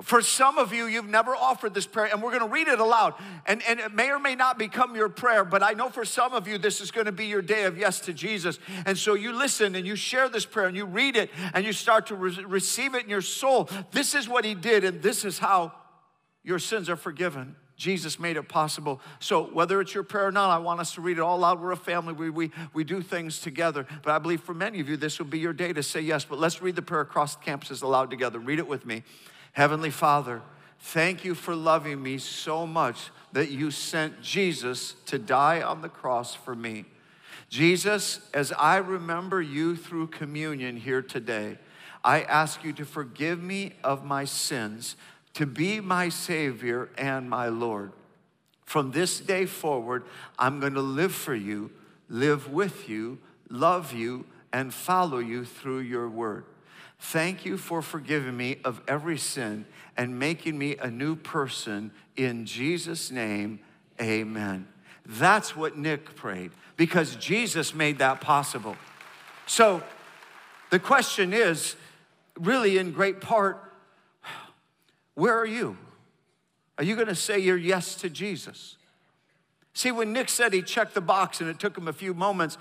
For 0.00 0.22
some 0.22 0.56
of 0.56 0.72
you, 0.72 0.86
you've 0.86 1.08
never 1.08 1.36
offered 1.36 1.74
this 1.74 1.86
prayer, 1.86 2.08
and 2.10 2.22
we're 2.22 2.30
going 2.30 2.42
to 2.42 2.48
read 2.48 2.66
it 2.66 2.80
aloud. 2.80 3.12
And, 3.44 3.62
and 3.68 3.78
it 3.78 3.92
may 3.92 4.10
or 4.10 4.18
may 4.18 4.34
not 4.34 4.58
become 4.58 4.96
your 4.96 5.10
prayer, 5.10 5.44
but 5.44 5.62
I 5.62 5.72
know 5.72 5.90
for 5.90 6.06
some 6.06 6.32
of 6.32 6.48
you, 6.48 6.56
this 6.56 6.80
is 6.80 6.90
going 6.90 7.04
to 7.04 7.12
be 7.12 7.26
your 7.26 7.42
day 7.42 7.64
of 7.64 7.76
yes 7.76 8.00
to 8.00 8.14
Jesus. 8.14 8.58
And 8.86 8.96
so 8.96 9.12
you 9.12 9.32
listen 9.32 9.74
and 9.74 9.86
you 9.86 9.94
share 9.94 10.30
this 10.30 10.46
prayer 10.46 10.66
and 10.66 10.76
you 10.76 10.86
read 10.86 11.16
it 11.16 11.30
and 11.52 11.64
you 11.64 11.74
start 11.74 12.06
to 12.06 12.14
re- 12.14 12.44
receive 12.44 12.94
it 12.94 13.04
in 13.04 13.10
your 13.10 13.20
soul. 13.20 13.68
This 13.90 14.14
is 14.14 14.28
what 14.28 14.46
he 14.46 14.54
did, 14.54 14.82
and 14.82 15.02
this 15.02 15.26
is 15.26 15.38
how 15.38 15.72
your 16.42 16.58
sins 16.58 16.88
are 16.88 16.96
forgiven. 16.96 17.54
Jesus 17.76 18.18
made 18.18 18.36
it 18.36 18.48
possible. 18.48 19.00
So, 19.18 19.42
whether 19.42 19.80
it's 19.80 19.92
your 19.92 20.04
prayer 20.04 20.28
or 20.28 20.32
not, 20.32 20.50
I 20.50 20.58
want 20.58 20.80
us 20.80 20.94
to 20.94 21.00
read 21.00 21.18
it 21.18 21.20
all 21.20 21.44
out. 21.44 21.60
We're 21.60 21.72
a 21.72 21.76
family, 21.76 22.12
we, 22.12 22.30
we, 22.30 22.50
we 22.72 22.84
do 22.84 23.02
things 23.02 23.40
together. 23.40 23.86
But 24.02 24.12
I 24.12 24.18
believe 24.18 24.40
for 24.40 24.54
many 24.54 24.80
of 24.80 24.88
you, 24.88 24.96
this 24.96 25.18
will 25.18 25.26
be 25.26 25.38
your 25.38 25.52
day 25.52 25.72
to 25.72 25.82
say 25.82 26.00
yes. 26.00 26.24
But 26.24 26.38
let's 26.38 26.62
read 26.62 26.76
the 26.76 26.82
prayer 26.82 27.00
across 27.00 27.36
campuses 27.36 27.82
aloud 27.82 28.08
together. 28.08 28.38
Read 28.38 28.58
it 28.58 28.68
with 28.68 28.86
me. 28.86 29.02
Heavenly 29.52 29.90
Father, 29.90 30.42
thank 30.78 31.24
you 31.24 31.34
for 31.34 31.54
loving 31.54 32.02
me 32.02 32.18
so 32.18 32.66
much 32.66 33.10
that 33.32 33.50
you 33.50 33.70
sent 33.70 34.22
Jesus 34.22 34.94
to 35.06 35.18
die 35.18 35.62
on 35.62 35.82
the 35.82 35.88
cross 35.88 36.34
for 36.34 36.54
me. 36.54 36.86
Jesus, 37.48 38.20
as 38.32 38.50
I 38.52 38.78
remember 38.78 39.42
you 39.42 39.76
through 39.76 40.06
communion 40.08 40.76
here 40.76 41.02
today, 41.02 41.58
I 42.02 42.22
ask 42.22 42.64
you 42.64 42.72
to 42.74 42.84
forgive 42.84 43.42
me 43.42 43.72
of 43.84 44.04
my 44.04 44.24
sins, 44.24 44.96
to 45.34 45.46
be 45.46 45.80
my 45.80 46.08
Savior 46.08 46.88
and 46.96 47.28
my 47.28 47.48
Lord. 47.48 47.92
From 48.64 48.90
this 48.92 49.20
day 49.20 49.44
forward, 49.44 50.04
I'm 50.38 50.60
going 50.60 50.74
to 50.74 50.80
live 50.80 51.14
for 51.14 51.34
you, 51.34 51.70
live 52.08 52.50
with 52.50 52.88
you, 52.88 53.18
love 53.50 53.92
you, 53.92 54.24
and 54.50 54.72
follow 54.72 55.18
you 55.18 55.44
through 55.44 55.80
your 55.80 56.08
word. 56.08 56.44
Thank 57.06 57.44
you 57.44 57.58
for 57.58 57.82
forgiving 57.82 58.36
me 58.36 58.58
of 58.64 58.80
every 58.86 59.18
sin 59.18 59.66
and 59.96 60.20
making 60.20 60.56
me 60.56 60.76
a 60.76 60.88
new 60.88 61.16
person. 61.16 61.90
In 62.16 62.46
Jesus' 62.46 63.10
name, 63.10 63.58
amen. 64.00 64.68
That's 65.04 65.56
what 65.56 65.76
Nick 65.76 66.14
prayed 66.14 66.52
because 66.76 67.16
Jesus 67.16 67.74
made 67.74 67.98
that 67.98 68.20
possible. 68.20 68.76
So 69.46 69.82
the 70.70 70.78
question 70.78 71.32
is 71.32 71.74
really, 72.38 72.78
in 72.78 72.92
great 72.92 73.20
part, 73.20 73.60
where 75.14 75.36
are 75.36 75.44
you? 75.44 75.76
Are 76.78 76.84
you 76.84 76.94
going 76.94 77.08
to 77.08 77.16
say 77.16 77.40
your 77.40 77.58
yes 77.58 77.96
to 77.96 78.08
Jesus? 78.08 78.76
See, 79.74 79.90
when 79.90 80.12
Nick 80.12 80.28
said 80.28 80.52
he 80.52 80.62
checked 80.62 80.94
the 80.94 81.00
box 81.00 81.40
and 81.40 81.50
it 81.50 81.58
took 81.58 81.76
him 81.76 81.88
a 81.88 81.92
few 81.92 82.14
moments, 82.14 82.58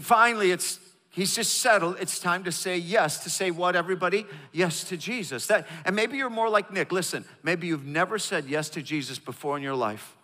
finally 0.00 0.50
it's 0.50 0.80
He's 1.14 1.36
just 1.36 1.60
settled. 1.60 1.98
It's 2.00 2.18
time 2.18 2.42
to 2.42 2.50
say 2.50 2.76
yes. 2.76 3.20
To 3.20 3.30
say 3.30 3.52
what, 3.52 3.76
everybody? 3.76 4.26
Yes 4.50 4.82
to 4.84 4.96
Jesus. 4.96 5.46
That, 5.46 5.68
and 5.84 5.94
maybe 5.94 6.16
you're 6.16 6.28
more 6.28 6.48
like 6.48 6.72
Nick. 6.72 6.90
Listen, 6.90 7.24
maybe 7.44 7.68
you've 7.68 7.86
never 7.86 8.18
said 8.18 8.46
yes 8.46 8.68
to 8.70 8.82
Jesus 8.82 9.20
before 9.20 9.56
in 9.56 9.62
your 9.62 9.76
life. 9.76 10.16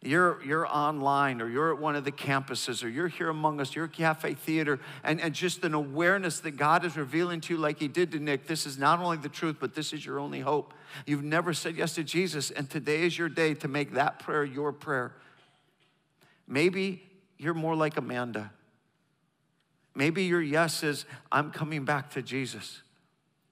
You're, 0.00 0.42
you're 0.42 0.66
online 0.66 1.42
or 1.42 1.48
you're 1.48 1.74
at 1.74 1.78
one 1.78 1.94
of 1.94 2.04
the 2.04 2.12
campuses 2.12 2.82
or 2.82 2.88
you're 2.88 3.08
here 3.08 3.28
among 3.28 3.60
us, 3.60 3.74
you're 3.74 3.86
Cafe 3.86 4.32
Theater, 4.32 4.80
and, 5.02 5.20
and 5.20 5.34
just 5.34 5.62
an 5.62 5.74
awareness 5.74 6.40
that 6.40 6.52
God 6.52 6.86
is 6.86 6.96
revealing 6.96 7.42
to 7.42 7.54
you, 7.54 7.60
like 7.60 7.78
He 7.78 7.88
did 7.88 8.10
to 8.12 8.18
Nick. 8.18 8.46
This 8.46 8.64
is 8.64 8.78
not 8.78 9.00
only 9.00 9.18
the 9.18 9.28
truth, 9.28 9.56
but 9.60 9.74
this 9.74 9.92
is 9.92 10.06
your 10.06 10.18
only 10.18 10.40
hope. 10.40 10.72
You've 11.06 11.22
never 11.22 11.52
said 11.52 11.76
yes 11.76 11.94
to 11.96 12.04
Jesus, 12.04 12.50
and 12.50 12.68
today 12.68 13.02
is 13.02 13.18
your 13.18 13.28
day 13.28 13.52
to 13.54 13.68
make 13.68 13.92
that 13.92 14.18
prayer 14.20 14.44
your 14.44 14.72
prayer. 14.72 15.14
Maybe 16.46 17.02
you're 17.36 17.54
more 17.54 17.76
like 17.76 17.98
Amanda. 17.98 18.50
Maybe 19.94 20.24
your 20.24 20.42
yes 20.42 20.82
is, 20.82 21.04
I'm 21.30 21.50
coming 21.50 21.84
back 21.84 22.10
to 22.10 22.22
Jesus. 22.22 22.82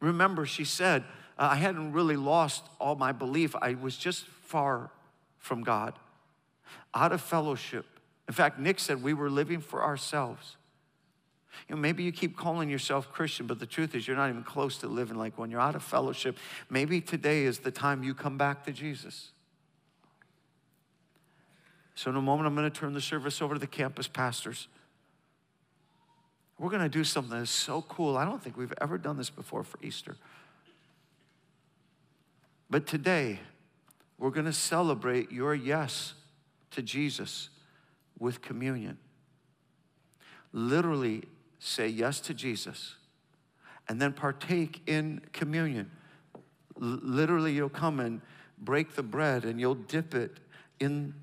Remember, 0.01 0.45
she 0.45 0.65
said, 0.65 1.05
uh, 1.39 1.49
I 1.53 1.57
hadn't 1.57 1.93
really 1.93 2.17
lost 2.17 2.65
all 2.81 2.97
my 2.97 3.13
belief. 3.13 3.55
I 3.61 3.75
was 3.75 3.97
just 3.97 4.27
far 4.27 4.91
from 5.39 5.63
God, 5.63 5.95
out 6.95 7.13
of 7.13 7.21
fellowship. 7.21 7.87
In 8.29 8.35
fact, 8.35 8.59
Nick 8.59 8.79
said 8.79 9.03
we 9.03 9.15
were 9.15 9.31
living 9.31 9.61
for 9.61 9.83
ourselves. 9.83 10.57
You 11.69 11.77
know, 11.77 11.81
maybe 11.81 12.03
you 12.03 12.13
keep 12.13 12.37
calling 12.37 12.69
yourself 12.69 13.13
Christian, 13.13 13.47
but 13.47 13.59
the 13.59 13.67
truth 13.67 13.95
is 13.95 14.07
you're 14.07 14.17
not 14.17 14.31
even 14.31 14.43
close 14.43 14.79
to 14.79 14.89
living 14.89 15.17
like 15.17 15.39
one. 15.39 15.51
You're 15.51 15.61
out 15.61 15.75
of 15.75 15.83
fellowship. 15.83 16.39
Maybe 16.71 17.01
today 17.01 17.45
is 17.45 17.59
the 17.59 17.71
time 17.71 18.03
you 18.03 18.15
come 18.15 18.39
back 18.39 18.65
to 18.65 18.73
Jesus. 18.73 19.31
So, 21.95 22.11
in 22.11 22.17
a 22.17 22.23
moment, 22.23 22.47
I'm 22.47 22.55
going 22.55 22.71
to 22.71 22.77
turn 22.77 22.95
the 22.95 23.01
service 23.01 23.43
over 23.43 23.55
to 23.55 23.61
the 23.61 23.67
campus 23.67 24.09
pastors. 24.09 24.67
We're 26.59 26.71
going 26.71 26.83
to 26.83 26.89
do 26.89 27.05
something 27.05 27.39
that's 27.39 27.51
so 27.51 27.83
cool. 27.83 28.17
I 28.17 28.25
don't 28.25 28.43
think 28.43 28.57
we've 28.57 28.75
ever 28.81 28.99
done 28.99 29.17
this 29.17 29.31
before 29.31 29.65
for 29.65 29.79
Easter. 29.83 30.17
But 32.71 32.87
today, 32.87 33.41
we're 34.19 34.31
going 34.31 34.47
to 34.47 34.53
celebrate 34.53 35.33
your 35.33 35.55
yes 35.55 36.15
to 36.71 36.83
Jesus 36.83 37.51
with 38.19 38.41
communion. 38.41 38.99
Literally 40.53 41.25
say 41.59 41.89
yes 41.89 42.21
to 42.21 42.35
Jesus 42.35 42.97
and 43.89 44.01
then 44.01 44.13
partake 44.13 44.81
in 44.87 45.21
communion. 45.33 45.91
L- 46.81 47.01
literally, 47.03 47.53
you'll 47.53 47.69
come 47.69 48.01
and 48.01 48.21
break 48.59 48.95
the 48.95 49.03
bread 49.03 49.45
and 49.45 49.61
you'll 49.61 49.75
dip 49.75 50.15
it 50.15 50.39
in 50.79 51.15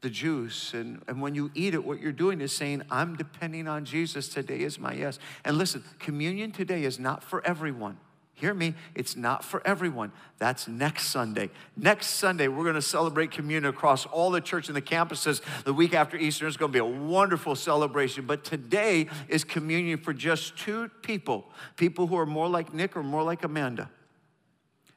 the 0.00 0.10
juice. 0.10 0.74
And, 0.74 1.02
and 1.08 1.20
when 1.20 1.34
you 1.34 1.50
eat 1.54 1.74
it, 1.74 1.84
what 1.84 2.00
you're 2.00 2.12
doing 2.12 2.40
is 2.40 2.52
saying, 2.52 2.82
I'm 2.90 3.16
depending 3.16 3.68
on 3.68 3.84
Jesus. 3.84 4.28
Today 4.28 4.60
is 4.60 4.78
my 4.78 4.92
yes. 4.92 5.18
And 5.44 5.58
listen, 5.58 5.84
communion 5.98 6.52
today 6.52 6.84
is 6.84 6.98
not 6.98 7.22
for 7.22 7.44
everyone. 7.46 7.98
Hear 8.40 8.54
me, 8.54 8.74
it's 8.94 9.16
not 9.16 9.44
for 9.44 9.60
everyone. 9.66 10.12
That's 10.38 10.66
next 10.66 11.08
Sunday. 11.08 11.50
Next 11.76 12.06
Sunday, 12.06 12.48
we're 12.48 12.62
going 12.62 12.74
to 12.74 12.80
celebrate 12.80 13.32
communion 13.32 13.66
across 13.66 14.06
all 14.06 14.30
the 14.30 14.40
church 14.40 14.68
and 14.68 14.76
the 14.76 14.80
campuses. 14.80 15.42
The 15.64 15.74
week 15.74 15.92
after 15.92 16.16
Easter 16.16 16.46
is 16.46 16.56
going 16.56 16.72
to 16.72 16.72
be 16.72 16.78
a 16.78 16.84
wonderful 16.84 17.54
celebration. 17.54 18.24
But 18.24 18.42
today 18.42 19.08
is 19.28 19.44
communion 19.44 19.98
for 19.98 20.14
just 20.14 20.56
two 20.56 20.88
people 21.02 21.50
people 21.76 22.06
who 22.06 22.16
are 22.16 22.24
more 22.24 22.48
like 22.48 22.72
Nick 22.72 22.96
or 22.96 23.02
more 23.02 23.22
like 23.22 23.44
Amanda. 23.44 23.90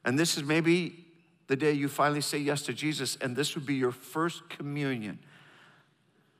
And 0.06 0.18
this 0.18 0.38
is 0.38 0.43
maybe 0.43 1.03
the 1.54 1.58
day 1.58 1.72
you 1.72 1.88
finally 1.88 2.20
say 2.20 2.39
yes 2.39 2.64
to 2.64 2.74
Jesus, 2.74 3.16
and 3.22 3.36
this 3.36 3.54
would 3.54 3.68
be 3.68 3.76
your 3.76 3.91
first 3.91 4.49
communion 4.49 5.20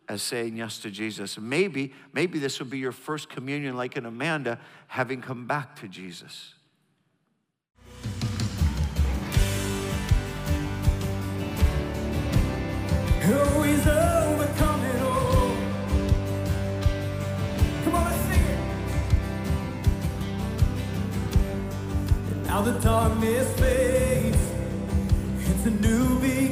as 0.09 0.24
saying 0.24 0.57
yes 0.57 0.80
to 0.80 0.89
Jesus. 0.89 1.38
Maybe, 1.38 1.93
maybe 2.14 2.39
this 2.39 2.57
would 2.57 2.72
be 2.72 2.80
your 2.80 2.91
first 2.91 3.30
communion, 3.30 3.78
like 3.78 3.95
an 3.95 4.07
Amanda, 4.07 4.59
having 4.88 5.22
come 5.22 5.45
back 5.45 5.76
to 5.82 5.88
Jesus. 5.88 6.55
All? 14.99 15.55
Come 17.84 17.93
on, 17.93 18.03
let's 18.03 18.24
sing 18.24 18.41
it. 18.41 18.57
Now 22.47 22.64
the 22.64 22.80
darkness 22.80 23.59
fades 23.59 24.12
the 25.64 25.70
newbie. 25.70 26.42